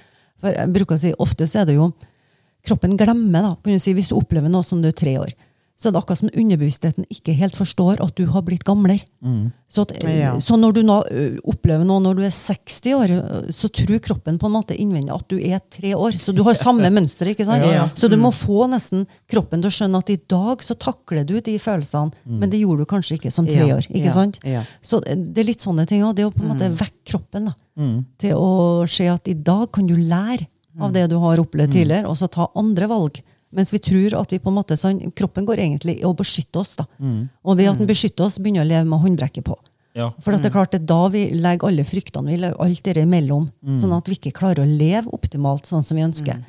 for 0.41 0.55
jeg 0.55 0.73
bruker 0.75 0.97
å 0.97 1.01
si, 1.01 1.13
Ofte 1.23 1.47
så 1.49 1.61
er 1.61 1.69
det 1.69 1.77
jo 1.77 1.89
kroppen 2.65 2.95
glemmer. 2.99 3.41
da, 3.41 3.55
kan 3.61 3.75
du 3.75 3.79
si, 3.79 3.93
Hvis 3.93 4.09
du 4.11 4.17
opplever 4.17 4.51
noe 4.51 4.65
som 4.65 4.81
du 4.81 4.89
er 4.89 4.97
tre 4.97 5.17
år, 5.21 5.33
så 5.75 5.89
er 5.89 5.91
det 5.91 5.99
akkurat 5.99 6.19
som 6.21 6.29
underbevisstheten 6.31 7.03
ikke 7.11 7.33
helt 7.35 7.55
forstår 7.59 7.99
at 7.99 8.13
du 8.15 8.25
har 8.31 8.41
blitt 8.47 8.63
gamler. 8.63 9.01
Så, 9.67 9.81
at, 9.83 9.91
eh, 10.05 10.19
Ja. 10.21 10.29
så 10.39 10.55
når 10.55 10.73
du 10.77 10.81
nå 10.87 10.95
opplever 11.43 11.83
noe 11.85 11.99
når 11.99 12.15
du 12.15 12.21
er 12.23 12.31
60 12.31 12.93
år, 12.95 13.13
så 13.51 13.67
tror 13.67 13.99
kroppen 13.99 14.37
på 14.39 14.47
en 14.47 14.53
måte 14.55 14.77
innvendig 14.77 15.11
at 15.13 15.27
du 15.27 15.35
er 15.37 15.59
tre 15.69 15.91
år. 15.93 16.15
Så 16.21 16.33
du 16.33 16.43
har 16.47 16.53
samme 16.55 16.87
mønster. 16.93 17.27
ikke 17.27 17.45
sant? 17.45 17.59
Ja, 17.65 17.71
ja. 17.73 17.89
Så 17.95 18.07
du 18.09 18.15
må 18.15 18.31
få 18.31 18.69
nesten 18.71 19.05
kroppen 19.27 19.61
til 19.61 19.67
å 19.69 19.75
skjønne 19.75 19.97
at 19.99 20.09
i 20.09 20.17
dag 20.31 20.63
så 20.63 20.77
takler 20.79 21.25
du 21.27 21.41
de 21.41 21.57
følelsene, 21.59 22.13
men 22.25 22.49
det 22.49 22.61
gjorde 22.61 22.85
du 22.85 22.85
kanskje 22.85 23.19
ikke 23.19 23.31
som 23.33 23.45
tre 23.45 23.67
år. 23.75 23.83
ikke 23.91 24.13
sant? 24.13 24.39
ja. 24.45 24.63
Så 24.81 25.01
det 25.03 25.37
er 25.43 25.49
litt 25.51 25.59
sånne 25.65 25.85
ting 25.87 26.03
òg. 26.07 26.15
Det 26.15 26.23
å 26.25 26.31
på 26.31 26.41
en 26.45 26.53
måte 26.55 26.71
vekke 26.71 27.03
kroppen 27.05 27.45
da, 27.51 27.55
til 28.17 28.33
å 28.39 28.87
se 28.87 29.07
at 29.11 29.27
i 29.27 29.33
dag 29.35 29.71
kan 29.75 29.85
du 29.87 29.95
lære 29.95 30.47
av 30.79 30.91
det 30.91 31.09
du 31.09 31.17
har 31.19 31.37
opplevd 31.39 31.71
tidligere, 31.71 32.07
og 32.07 32.15
så 32.19 32.27
ta 32.31 32.47
andre 32.55 32.87
valg. 32.87 33.21
Mens 33.55 33.71
vi 33.73 33.79
tror 33.79 34.17
at 34.19 34.31
vi 34.35 34.39
på 34.43 34.51
en 34.51 34.57
måte, 34.59 34.75
sånn, 34.77 34.99
kroppen 35.15 35.45
går 35.47 35.61
egentlig 35.63 35.99
i 36.01 36.03
å 36.07 36.11
beskytte 36.15 36.59
oss. 36.59 36.75
da. 36.75 36.85
Og 37.45 37.55
ved 37.57 37.69
at 37.71 37.77
den 37.79 37.87
beskytter 37.87 38.25
oss, 38.27 38.37
begynner 38.37 38.65
å 38.65 38.67
leve 38.67 38.85
med 38.89 38.99
håndbrekket 38.99 39.45
på. 39.47 39.55
Ja. 39.95 40.09
For 40.19 40.35
det 40.35 40.43
er 40.43 40.51
klart 40.51 40.73
det 40.75 40.81
er 40.81 40.87
da 40.91 41.07
vi 41.07 41.21
legger 41.31 41.69
alle 41.69 41.85
fryktene 41.87 42.27
vi 42.27 42.35
legger 42.41 42.57
alt 42.59 42.83
det 42.83 42.97
imellom, 42.99 43.45
sånn 43.79 43.93
at 43.95 44.09
vi 44.11 44.17
ikke 44.17 44.33
klarer 44.35 44.65
å 44.65 44.67
leve 44.67 45.07
optimalt 45.15 45.63
sånn 45.69 45.85
som 45.87 45.95
vi 45.95 46.03
ønsker. 46.03 46.41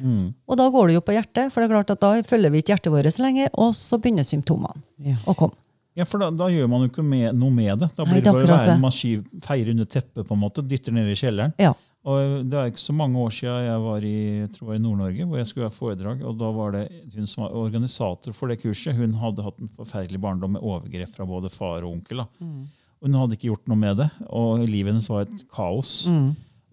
Og 0.51 0.57
da 0.59 0.67
går 0.75 0.89
det 0.91 0.95
jo 0.99 1.05
på 1.07 1.15
hjertet, 1.15 1.53
for 1.55 1.63
det 1.63 1.69
er 1.71 1.75
klart 1.77 1.93
at 1.95 2.01
da 2.03 2.11
følger 2.27 2.51
vi 2.51 2.59
ikke 2.65 2.75
hjertet 2.75 2.91
vårt 2.91 3.21
lenger, 3.23 3.49
og 3.55 3.71
så 3.79 4.01
begynner 4.03 4.27
symptomene 4.27 4.75
Ja. 4.99 5.15
å 5.27 5.37
komme. 5.39 5.55
Ja, 5.97 6.05
for 6.05 6.19
da, 6.19 6.29
da 6.29 6.51
gjør 6.53 6.69
man 6.69 6.83
jo 6.83 6.89
ikke 6.91 7.05
med, 7.07 7.33
noe 7.39 7.51
med 7.51 7.79
det. 7.79 7.89
Da 7.97 8.05
blir 8.05 8.19
det 8.21 8.25
det 8.25 8.33
bare 8.35 8.45
å 8.45 8.59
være 8.67 8.81
man 8.81 8.91
skyv- 8.93 9.25
feier 9.47 9.71
under 9.71 9.87
teppet, 9.87 10.27
på 10.27 10.35
en 10.35 10.41
måte, 10.43 10.61
dytter 10.67 10.93
ned 10.93 11.07
i 11.09 11.15
kjelleren. 11.15 11.55
Ja. 11.59 11.71
Og 12.07 12.45
Det 12.47 12.55
er 12.55 12.69
ikke 12.71 12.79
så 12.85 12.95
mange 12.95 13.19
år 13.19 13.33
siden 13.35 13.65
jeg 13.67 13.83
var 13.83 14.05
i, 14.07 14.19
i 14.47 14.79
Nord-Norge, 14.79 15.25
hvor 15.27 15.41
jeg 15.41 15.49
skulle 15.51 15.67
ha 15.67 15.75
foredrag. 15.75 16.21
og 16.23 16.37
Da 16.39 16.51
var 16.55 16.77
det 16.77 16.85
hun 17.17 17.27
som 17.27 17.43
var 17.45 17.57
organisator 17.59 18.33
for 18.37 18.47
det 18.53 18.61
kurset. 18.63 18.95
Hun 18.95 19.17
hadde 19.19 19.43
hatt 19.43 19.59
en 19.61 19.73
forferdelig 19.75 20.21
barndom 20.23 20.55
med 20.55 20.63
overgrep 20.63 21.17
fra 21.17 21.27
både 21.27 21.51
far 21.51 21.83
og 21.83 21.97
onkel. 21.97 22.23
Og 22.23 23.09
Hun 23.09 23.19
hadde 23.19 23.35
ikke 23.37 23.51
gjort 23.51 23.67
noe 23.69 23.77
med 23.81 23.97
det, 23.99 24.07
og 24.31 24.63
livet 24.71 24.93
hennes 24.95 25.09
var 25.11 25.27
et 25.27 25.43
kaos. 25.53 26.07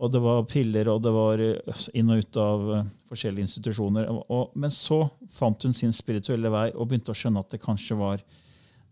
Og 0.03 0.11
det 0.11 0.19
var 0.21 0.43
piller, 0.49 0.87
og 0.89 1.01
det 1.05 1.11
var 1.13 1.39
eh, 1.39 1.83
inn 1.95 2.09
og 2.11 2.17
ut 2.23 2.37
av 2.41 2.63
eh, 2.77 2.87
forskjellige 3.11 3.45
institusjoner. 3.47 4.07
Og, 4.29 4.49
men 4.59 4.71
så 4.73 5.03
fant 5.37 5.63
hun 5.63 5.73
sin 5.73 5.93
spirituelle 5.93 6.49
vei 6.51 6.67
og 6.73 6.89
begynte 6.89 7.13
å 7.13 7.17
skjønne 7.17 7.39
at 7.43 7.53
det 7.53 7.61
kanskje 7.63 7.95
var 7.99 8.23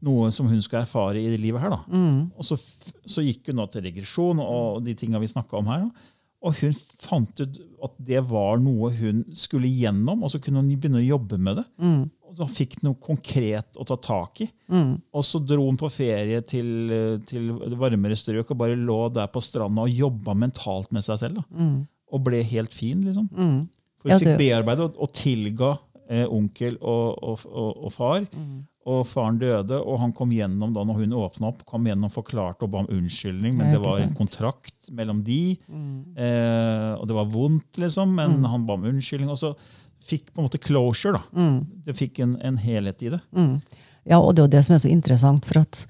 noe 0.02 0.32
som 0.34 0.48
hun 0.50 0.62
skulle 0.62 0.82
erfare 0.86 1.20
i 1.22 1.30
det 1.30 1.40
livet 1.42 1.62
her. 1.62 1.70
da. 1.74 1.82
Og 2.38 2.46
så, 2.48 2.58
så 3.06 3.22
gikk 3.26 3.50
hun 3.52 3.60
da 3.62 3.68
til 3.70 3.84
regresjon 3.86 4.40
og 4.42 4.80
de 4.86 4.96
tinga 4.98 5.20
vi 5.22 5.30
snakka 5.30 5.60
om 5.60 5.68
her. 5.70 5.84
Da. 5.86 6.08
Og 6.42 6.56
hun 6.58 6.74
fant 7.04 7.42
ut 7.44 7.60
at 7.86 7.92
det 8.02 8.22
var 8.30 8.58
noe 8.62 8.90
hun 8.98 9.20
skulle 9.38 9.70
gjennom, 9.70 10.24
og 10.26 10.32
så 10.34 10.40
kunne 10.42 10.62
hun 10.64 10.72
begynne 10.74 11.02
å 11.02 11.06
jobbe 11.06 11.38
med 11.38 11.60
det. 11.62 11.66
Og 12.32 12.36
da 12.40 12.46
fikk 12.50 12.78
noe 12.86 12.96
konkret 13.02 13.78
å 13.78 13.86
ta 13.86 13.98
tak 14.00 14.42
i. 14.46 14.48
Og 15.14 15.26
så 15.28 15.42
dro 15.44 15.66
hun 15.68 15.78
på 15.78 15.90
ferie 15.94 16.40
til, 16.48 16.90
til 17.30 17.52
varmere 17.78 18.16
strøk 18.18 18.54
og 18.54 18.58
bare 18.62 18.78
lå 18.80 19.00
der 19.14 19.28
på 19.34 19.42
stranda 19.44 19.86
og 19.86 19.94
jobba 19.94 20.34
mentalt 20.48 20.92
med 20.96 21.04
seg 21.06 21.20
selv. 21.22 21.42
Da. 21.42 21.62
Og 22.12 22.24
ble 22.26 22.42
helt 22.44 22.74
fin, 22.74 23.02
liksom. 23.06 23.30
For 24.02 24.10
hun 24.10 24.16
Ja, 24.16 24.20
fikk 24.20 24.38
bearbeide 24.42 24.88
og, 24.90 24.98
og 24.98 25.12
tilga 25.14 25.76
eh, 26.10 26.26
onkel 26.26 26.78
og, 26.82 27.22
og, 27.22 27.46
og, 27.52 27.84
og 27.86 27.94
far. 27.94 28.26
Og 28.90 29.04
faren 29.06 29.36
døde, 29.38 29.78
og 29.78 30.00
han 30.02 30.10
kom 30.18 30.32
gjennom 30.34 30.72
da 30.74 30.82
når 30.88 31.04
hun 31.04 31.12
åpna 31.14 31.52
opp, 31.52 31.60
kom 31.70 31.86
gjennom 31.86 32.10
forklarte 32.10 32.66
og 32.66 32.72
ba 32.74 32.80
om 32.82 32.88
unnskyldning, 32.90 33.54
men 33.60 33.70
det 33.76 33.82
var 33.84 34.00
en 34.02 34.16
kontrakt 34.18 34.90
mellom 34.90 35.20
de. 35.28 35.58
Eh, 36.18 36.92
og 36.98 37.06
det 37.08 37.14
var 37.20 37.30
vondt, 37.30 37.78
liksom, 37.78 38.16
men 38.18 38.40
han 38.50 38.66
ba 38.66 38.74
om 38.80 38.88
unnskyldning. 38.90 39.30
Og 39.30 39.38
så 39.38 39.54
fikk 40.10 40.32
på 40.34 40.42
en 40.42 40.48
måte 40.50 40.58
closure. 40.58 41.20
da. 41.20 41.46
Det 41.86 41.94
fikk 42.00 42.24
en, 42.26 42.38
en 42.42 42.58
helhet 42.58 43.04
i 43.06 43.12
det. 43.14 43.22
Ja, 44.10 44.18
og 44.18 44.34
det 44.34 44.42
er 44.42 44.48
jo 44.48 44.54
det 44.58 44.64
som 44.66 44.74
er 44.76 44.82
så 44.82 44.90
interessant, 44.90 45.46
for 45.46 45.62
at 45.62 45.84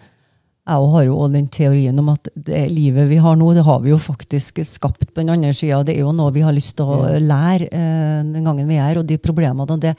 jeg 0.68 0.90
har 0.94 1.04
jo 1.08 1.16
også 1.18 1.34
den 1.34 1.48
teorien 1.50 1.98
om 2.00 2.10
at 2.12 2.28
det 2.36 2.60
livet 2.70 3.08
vi 3.10 3.18
har 3.24 3.36
nå, 3.40 3.48
det 3.58 3.64
har 3.66 3.80
vi 3.82 3.90
jo 3.90 3.98
faktisk 3.98 4.60
skapt 4.68 5.08
på 5.10 5.24
den 5.24 5.32
andre 5.34 5.56
sida. 5.58 5.80
Det 5.88 5.96
er 5.96 6.04
jo 6.04 6.12
noe 6.14 6.32
vi 6.36 6.44
har 6.46 6.54
lyst 6.54 6.76
til 6.78 6.86
å 6.92 7.00
lære 7.18 7.72
eh, 7.72 8.20
den 8.28 8.46
gangen 8.46 8.68
vi 8.70 8.78
er, 8.78 9.00
og 9.00 9.08
de 9.10 9.18
problemene 9.18 9.66
og 9.66 9.80
det, 9.82 9.96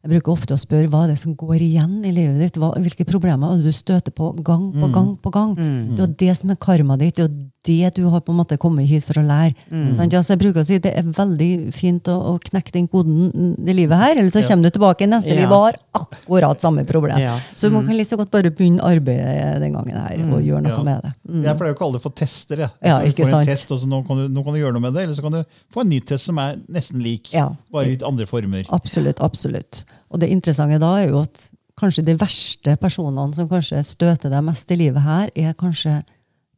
Jeg 0.00 0.14
bruker 0.14 0.32
ofte 0.32 0.56
å 0.56 0.60
spørre 0.60 0.88
hva 0.88 1.02
er 1.04 1.10
det 1.12 1.18
som 1.20 1.34
går 1.36 1.60
igjen 1.60 1.98
i 2.08 2.12
livet 2.16 2.38
ditt. 2.40 2.54
Hva, 2.56 2.70
hvilke 2.80 3.04
problemer 3.04 3.50
er 3.52 3.58
det 3.60 3.68
du 3.68 3.76
støter 3.76 4.14
på 4.16 4.30
gang 4.40 4.70
på 4.72 4.88
gang 4.94 5.10
på 5.20 5.32
gang? 5.34 5.50
Det 5.92 6.06
er 6.06 6.14
det 6.22 6.36
som 6.38 6.52
er 6.54 6.56
karmaet 6.56 7.02
ditt. 7.02 7.20
Det 7.20 7.74
er 7.84 7.90
det 7.92 8.00
du 8.00 8.06
har 8.08 8.22
på 8.24 8.32
en 8.32 8.38
måte 8.38 8.56
kommet 8.56 8.88
hit 8.88 9.04
for 9.04 9.20
å 9.20 9.24
lære. 9.28 9.52
Sant? 9.98 10.14
Ja, 10.16 10.22
så 10.24 10.32
jeg 10.32 10.40
bruker 10.40 10.62
å 10.62 10.64
si 10.64 10.78
Det 10.80 10.94
er 10.96 11.04
veldig 11.04 11.50
fint 11.76 12.08
å, 12.08 12.14
å 12.32 12.38
knekke 12.40 12.72
den 12.78 12.86
koden 12.88 13.58
i 13.60 13.74
livet 13.76 14.00
her, 14.00 14.16
eller 14.16 14.32
så 14.32 14.40
kommer 14.48 14.70
du 14.70 14.78
tilbake 14.78 15.04
i 15.04 15.10
neste 15.12 15.34
Ja. 15.34 15.42
liv 15.42 15.52
og 15.52 15.66
har 15.66 15.76
akkurat 16.00 16.64
samme 16.64 16.86
problem. 16.88 17.20
Ja. 17.20 17.34
Så 17.54 17.68
man 17.70 17.84
kan 17.84 17.98
liksom 18.00 18.22
godt 18.22 18.32
bare 18.32 18.48
begynne 18.56 18.80
arbeidet 18.80 19.60
den 19.60 19.76
gangen 19.76 20.00
her 20.00 20.16
og 20.32 20.40
gjøre 20.40 20.62
noe 20.64 20.78
Ja. 20.78 20.82
med 20.82 21.02
det. 21.04 21.12
Mm. 21.28 21.44
Jeg 21.44 21.58
pleier 21.60 21.74
å 21.76 21.78
kalle 21.82 21.92
det 22.00 22.02
for 22.08 22.16
tester. 22.16 22.56
Jeg. 22.64 22.70
Ja, 22.88 22.96
ikke 23.04 23.26
en 23.28 23.30
sant. 23.36 23.46
test, 23.52 23.70
og 23.70 23.78
så 23.84 23.86
nå, 23.86 24.00
kan 24.08 24.16
du, 24.16 24.28
nå 24.32 24.42
kan 24.48 24.56
du 24.56 24.60
gjøre 24.64 24.72
noe 24.72 24.86
med 24.88 24.94
det, 24.96 25.04
eller 25.04 25.14
så 25.14 25.28
kan 25.28 25.32
du 25.36 25.44
få 25.76 25.84
en 25.84 25.92
ny 25.92 26.00
test 26.00 26.24
som 26.24 26.38
er 26.40 26.56
nesten 26.72 27.02
lik, 27.04 27.34
Ja. 27.36 27.50
bare 27.70 27.84
i 27.84 27.90
litt 27.92 28.02
andre 28.02 28.24
former. 28.26 28.64
Absolutt. 28.72 29.20
absolutt. 29.20 29.84
Og 30.10 30.20
det 30.22 30.28
interessante 30.32 30.78
da 30.82 30.94
er 31.00 31.08
jo 31.10 31.22
at 31.24 31.50
kanskje 31.80 32.04
de 32.04 32.14
verste 32.20 32.74
personene 32.76 33.34
som 33.34 33.48
kanskje 33.48 33.80
støter 33.86 34.30
deg 34.32 34.44
mest 34.44 34.70
i 34.70 34.76
livet 34.76 35.00
her, 35.04 35.30
er 35.34 35.54
kanskje 35.56 36.00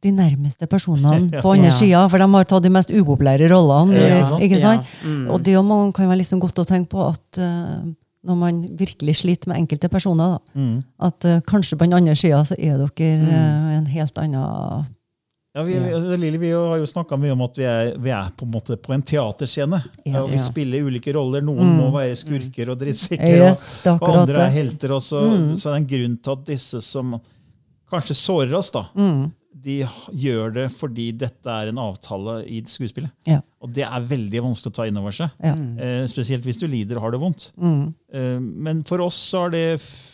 de 0.03 0.11
nærmeste 0.11 0.67
personene 0.67 1.29
på 1.45 1.53
andre 1.53 1.71
Ja. 1.71 1.77
sida, 1.79 2.09
for 2.11 2.19
de 2.19 2.27
har 2.33 2.45
tatt 2.51 2.65
de 2.65 2.71
mest 2.75 2.91
upopulære 2.91 3.49
rollene. 3.53 3.95
Ja, 3.95 4.23
eh, 4.37 4.47
ikke 4.49 4.59
sant? 4.61 4.83
Ja. 5.03 5.09
Mm. 5.09 5.27
Og 5.31 5.43
det 5.47 5.55
kan 5.95 6.09
være 6.09 6.19
liksom 6.25 6.41
godt 6.43 6.59
å 6.59 6.67
tenke 6.67 6.91
på 6.97 7.05
at 7.07 7.39
uh, 7.39 7.85
når 8.27 8.37
man 8.39 8.59
virkelig 8.79 9.17
sliter 9.21 9.49
med 9.51 9.59
enkelte 9.63 9.89
personer, 9.91 10.35
da, 10.35 10.59
Mm. 10.59 10.83
at 11.01 11.25
uh, 11.25 11.41
kanskje 11.47 11.79
på 11.79 11.87
den 11.87 11.95
andre 11.95 12.17
sida 12.19 12.43
så 12.45 12.55
er 12.59 12.79
dere 12.83 13.23
uh, 13.23 13.77
en 13.79 13.87
helt 13.87 14.19
annen 14.19 14.87
Ja, 15.55 15.63
vi, 15.63 15.75
vi, 15.79 16.17
Lili, 16.17 16.39
vi 16.41 16.51
har 16.57 16.79
jo 16.81 16.87
snakka 16.89 17.17
mye 17.21 17.35
om 17.35 17.43
at 17.45 17.59
vi 17.61 17.65
er, 17.69 17.91
vi 18.01 18.09
er 18.15 18.31
på 18.37 18.47
en 18.47 18.53
måte 18.55 18.77
på 18.81 18.95
en 18.95 19.03
teaterscene. 19.05 19.83
Ja. 20.09 20.23
og 20.23 20.31
vi 20.33 20.39
Ja. 20.39 20.45
spiller 20.47 20.87
ulike 20.89 21.13
roller. 21.13 21.45
Noen 21.45 21.75
må 21.77 21.91
være 21.93 22.17
skurker 22.17 22.71
og 22.73 22.79
drittsekker, 22.81 23.43
Yes, 23.51 23.83
er 23.85 23.99
og, 23.99 24.09
andre 24.23 24.47
er 24.47 24.55
helter. 24.55 24.95
Og 24.97 25.03
så, 25.05 25.21
så 25.61 25.69
er 25.69 25.77
det 25.77 25.83
en 25.83 25.91
grunn 25.93 26.17
til 26.25 26.33
at 26.39 26.47
disse 26.49 26.81
som 26.87 27.19
kanskje 27.93 28.17
sårer 28.17 28.55
oss, 28.57 28.71
da, 28.73 28.87
de 29.63 29.79
gjør 30.19 30.53
det 30.57 30.67
fordi 30.75 31.09
dette 31.17 31.55
er 31.55 31.71
en 31.71 31.81
avtale 31.83 32.41
i 32.51 32.61
skuespillet. 32.69 33.13
Ja. 33.29 33.41
Og 33.63 33.71
det 33.77 33.85
er 33.87 34.09
veldig 34.11 34.43
vanskelig 34.49 34.73
å 34.73 34.77
ta 34.77 34.87
inn 34.91 34.99
over 34.99 35.15
seg. 35.15 35.33
Ja. 35.43 35.55
Eh, 35.55 36.03
spesielt 36.11 36.47
hvis 36.47 36.59
du 36.61 36.67
lider 36.71 36.99
og 36.99 37.07
har 37.07 37.15
det 37.15 37.23
vondt. 37.23 37.49
Eh, 37.63 38.39
men 38.43 38.83
for 38.89 39.05
oss 39.05 39.19
så 39.31 39.45
har 39.45 39.55
det, 39.55 39.65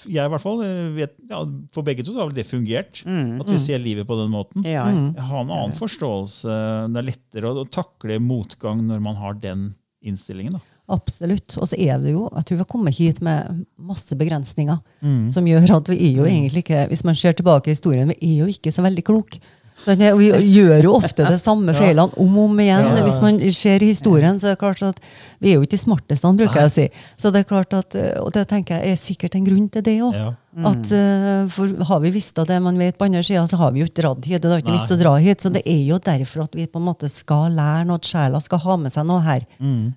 jeg 0.05 0.21
i 0.21 0.33
hvert 0.35 0.45
fall, 0.45 0.63
eh, 0.67 0.85
vet, 0.99 1.17
ja, 1.31 1.43
for 1.75 1.87
begge 1.87 2.05
to 2.05 2.15
så 2.15 2.27
har 2.27 2.35
det 2.37 2.49
fungert. 2.49 3.03
At 3.09 3.51
vi 3.51 3.61
ser 3.63 3.83
livet 3.83 4.09
på 4.09 4.19
den 4.21 4.33
måten. 4.35 4.67
Ja. 4.69 4.87
Jeg 4.93 5.29
har 5.31 5.45
en 5.45 5.53
annen 5.53 5.77
forståelse. 5.79 6.59
Det 6.93 7.03
er 7.03 7.11
lettere 7.11 7.53
å, 7.53 7.65
å 7.65 7.71
takle 7.73 8.21
motgang 8.23 8.85
når 8.89 9.05
man 9.05 9.19
har 9.21 9.39
den 9.41 9.71
innstillingen. 10.05 10.59
Da. 10.59 10.79
Absolutt. 10.89 11.53
Og 11.61 11.69
så 11.69 11.77
er 11.77 11.99
det 12.01 12.15
jo, 12.15 12.25
jeg 12.33 12.49
tror 12.49 12.57
vi 12.57 12.65
har 12.65 12.71
kommet 12.73 12.97
hit 12.97 13.19
med 13.25 13.65
masse 13.89 14.17
begrensninger 14.19 14.79
Mm. 15.03 15.29
som 15.33 15.47
gjør 15.47 15.77
at 15.77 15.89
vi 15.93 15.99
er 16.11 16.17
jo 16.23 16.25
egentlig 16.29 16.65
ikke, 16.65 16.87
hvis 16.91 17.05
man 17.05 17.15
ser 17.19 17.33
tilbake 17.39 17.71
i 17.71 17.77
historien, 17.77 18.09
vi 18.09 18.19
er 18.23 18.45
jo 18.45 18.51
ikke 18.53 18.73
så 18.75 18.83
veldig 18.85 19.05
kloke. 19.07 19.39
Sånn, 19.79 20.01
vi 20.19 20.33
gjør 20.57 20.83
jo 20.89 20.93
ofte 20.99 21.23
det 21.23 21.37
samme 21.39 21.71
feilene 21.79 22.11
om 22.19 22.33
og 22.41 22.49
om 22.51 22.57
igjen. 22.59 22.89
Hvis 23.07 23.21
man 23.23 23.37
ser 23.55 23.79
historien, 23.87 24.35
så 24.43 24.49
er 24.51 24.57
det 24.57 24.59
klart 24.59 24.83
at 24.83 24.99
vi 25.39 25.53
er 25.53 25.61
jo 25.61 25.63
ikke 25.63 25.77
de 25.77 25.79
smarteste, 25.79 26.33
bruker 26.35 26.59
jeg 26.65 26.67
å 26.67 26.73
si. 26.75 26.87
Så 27.15 27.31
det 27.31 27.45
er 27.45 27.47
klart 27.47 27.77
at, 27.79 27.95
Og 28.19 28.33
det 28.35 28.49
tenker 28.51 28.81
jeg 28.83 28.97
er 28.97 28.99
sikkert 28.99 29.37
en 29.39 29.47
grunn 29.47 29.69
til 29.71 29.83
det 29.87 29.95
òg. 30.03 30.19
Ja. 30.19 30.33
At, 30.67 30.91
eh, 30.91 31.47
for 31.55 31.71
har 31.93 32.01
vi 32.03 32.11
visst 32.11 32.35
det 32.35 32.59
man 32.61 32.77
vet 32.77 32.99
på 32.99 33.07
andre 33.07 33.23
sida, 33.23 33.47
så 33.47 33.57
har 33.61 33.71
vi 33.71 33.85
jo 33.85 33.87
ikke 33.87 34.03
dratt 34.03 34.25
hit. 34.27 34.43
Det 34.43 34.51
har 34.51 34.59
ikke 34.65 34.75
visst 34.75 34.91
å 34.91 34.99
dra 34.99 35.15
hit. 35.23 35.39
Så 35.47 35.53
det 35.55 35.63
er 35.65 35.85
jo 35.87 36.01
derfor 36.03 36.49
at 36.49 36.59
vi 36.59 36.67
på 36.67 36.83
en 36.83 36.89
måte 36.91 37.07
skal 37.09 37.55
lære 37.55 37.87
noe. 37.87 38.03
At 38.03 38.11
sjela 38.11 38.43
skal 38.43 38.59
ha 38.67 38.77
med 38.83 38.91
seg 38.91 39.07
noe 39.07 39.23
her 39.23 39.47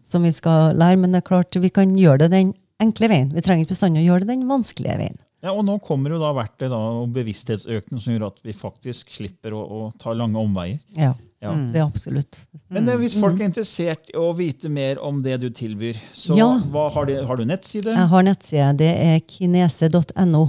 som 0.05 0.21
vi 0.21 0.29
skal 0.31 0.75
lære. 0.77 0.99
Men 1.01 1.11
det 1.17 1.23
er 1.23 1.29
klart, 1.33 1.57
vi 1.57 1.69
kan 1.73 1.97
gjøre 1.97 2.27
det 2.27 2.31
den 2.37 2.53
enkle 2.81 3.09
veien. 3.11 3.31
Vi 3.35 3.41
trenger 3.45 3.65
ikke 3.65 3.75
bestandig 3.75 4.03
å 4.03 4.07
gjøre 4.11 4.25
det 4.25 4.33
den 4.35 4.47
vanskelige 4.49 4.97
veien. 4.99 5.19
Ja, 5.41 5.55
og 5.57 5.63
nå 5.65 5.79
kommer 5.81 6.13
jo 6.13 6.19
da 6.21 6.29
verktøy 6.37 6.67
da, 6.69 6.77
og 7.01 7.09
bevissthetsøkning 7.15 8.01
som 8.03 8.13
gjør 8.13 8.27
at 8.27 8.39
vi 8.45 8.53
faktisk 8.53 9.09
slipper 9.15 9.55
å, 9.57 9.61
å 9.65 9.79
ta 10.01 10.13
lange 10.13 10.37
omveier. 10.37 10.77
Ja, 10.97 11.15
Ja. 11.41 11.55
det 11.73 11.79
er 11.81 11.87
absolutt. 11.87 12.37
Men 12.69 12.85
det, 12.85 12.99
hvis 13.01 13.15
folk 13.17 13.39
er 13.39 13.47
interessert 13.49 14.11
i 14.13 14.17
å 14.21 14.27
vite 14.37 14.69
mer 14.69 14.99
om 15.01 15.23
det 15.25 15.39
du 15.41 15.47
tilbyr, 15.49 15.97
så 16.13 16.37
Ja. 16.37 16.51
hva, 16.69 16.83
har, 16.93 17.09
du, 17.09 17.15
har 17.25 17.37
du 17.41 17.45
nettside? 17.49 17.89
Jeg 17.97 18.11
har 18.13 18.23
nettside. 18.27 18.67
Det 18.77 18.91
er 19.07 19.17
kinese.no. 19.25 20.43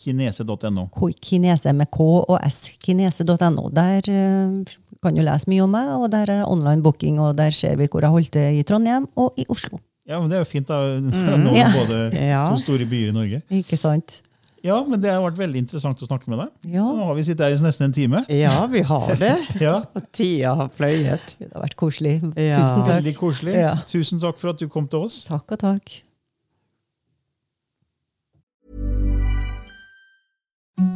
Kinese.no. 0.00 0.86
Kinese 1.20 1.74
med 1.76 1.90
K 1.92 2.06
og 2.22 2.38
S. 2.46 2.70
Kinese.no. 2.80 3.68
Der 3.76 4.00
uh, 4.08 4.64
kan 5.04 5.14
du 5.16 5.20
lese 5.20 5.48
mye 5.52 5.66
om 5.66 5.76
meg, 5.76 5.92
og 5.98 6.08
der 6.16 6.32
er 6.38 6.48
online 6.48 6.80
booking, 6.84 7.20
og 7.20 7.36
der 7.36 7.52
ser 7.52 7.76
vi 7.76 7.86
hvor 7.92 8.00
jeg 8.00 8.14
holdt 8.16 8.32
til 8.32 8.56
i 8.60 8.64
Trondheim 8.64 9.06
og 9.20 9.36
i 9.36 9.44
Oslo. 9.52 9.76
Ja, 10.10 10.18
men 10.18 10.28
Det 10.32 10.40
er 10.40 10.42
jo 10.42 10.48
fint. 10.50 10.66
da. 10.66 10.80
Nå 11.44 11.52
Ja. 11.54 11.70
både 11.70 12.00
Ja. 12.18 12.42
to 12.50 12.58
store 12.64 12.84
byer 12.90 13.12
i 13.12 13.14
Norge. 13.14 13.42
Ikke 13.62 13.78
sant? 13.78 14.20
Ja, 14.62 14.82
men 14.84 15.00
Det 15.00 15.08
har 15.08 15.22
vært 15.24 15.38
veldig 15.38 15.56
interessant 15.62 16.02
å 16.02 16.06
snakke 16.08 16.28
med 16.28 16.38
deg. 16.42 16.74
Ja. 16.74 16.82
Nå 16.84 17.04
har 17.06 17.14
vi 17.16 17.22
sittet 17.24 17.46
her 17.46 17.54
i 17.54 17.62
nesten 17.64 17.86
en 17.86 17.92
time. 17.96 18.24
Ja, 18.28 18.66
vi 18.66 18.82
har 18.82 19.14
det. 19.16 19.36
Ja, 19.62 19.78
Og 19.96 20.02
tida 20.12 20.54
har 20.58 20.68
fløyet. 20.76 21.36
Det 21.38 21.48
har 21.54 21.62
vært 21.62 21.76
koselig. 21.80 22.18
Ja. 22.36 22.58
Tusen 22.60 22.82
takk. 22.84 22.98
Veldig 22.98 23.14
koselig. 23.16 23.54
Ja. 23.56 23.74
Tusen 23.88 24.20
takk 24.20 24.36
for 24.42 24.50
at 24.50 24.58
du 24.58 24.68
kom 24.68 24.86
til 24.88 25.06
oss. 25.06 25.22
Takk 25.24 25.52
og 25.56 25.58
takk. 25.62 26.02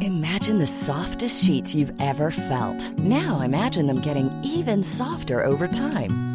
Imagine 0.01 0.57
the 0.59 0.65
softest 0.67 1.43
sheets 1.45 1.73
you've 1.75 1.93
ever 1.99 2.31
felt. 2.31 2.91
Now 2.99 3.41
imagine 3.41 3.87
them 3.87 4.01
getting 4.01 4.29
even 4.43 4.83
softer 4.83 5.43
over 5.43 5.67
time. 5.67 6.34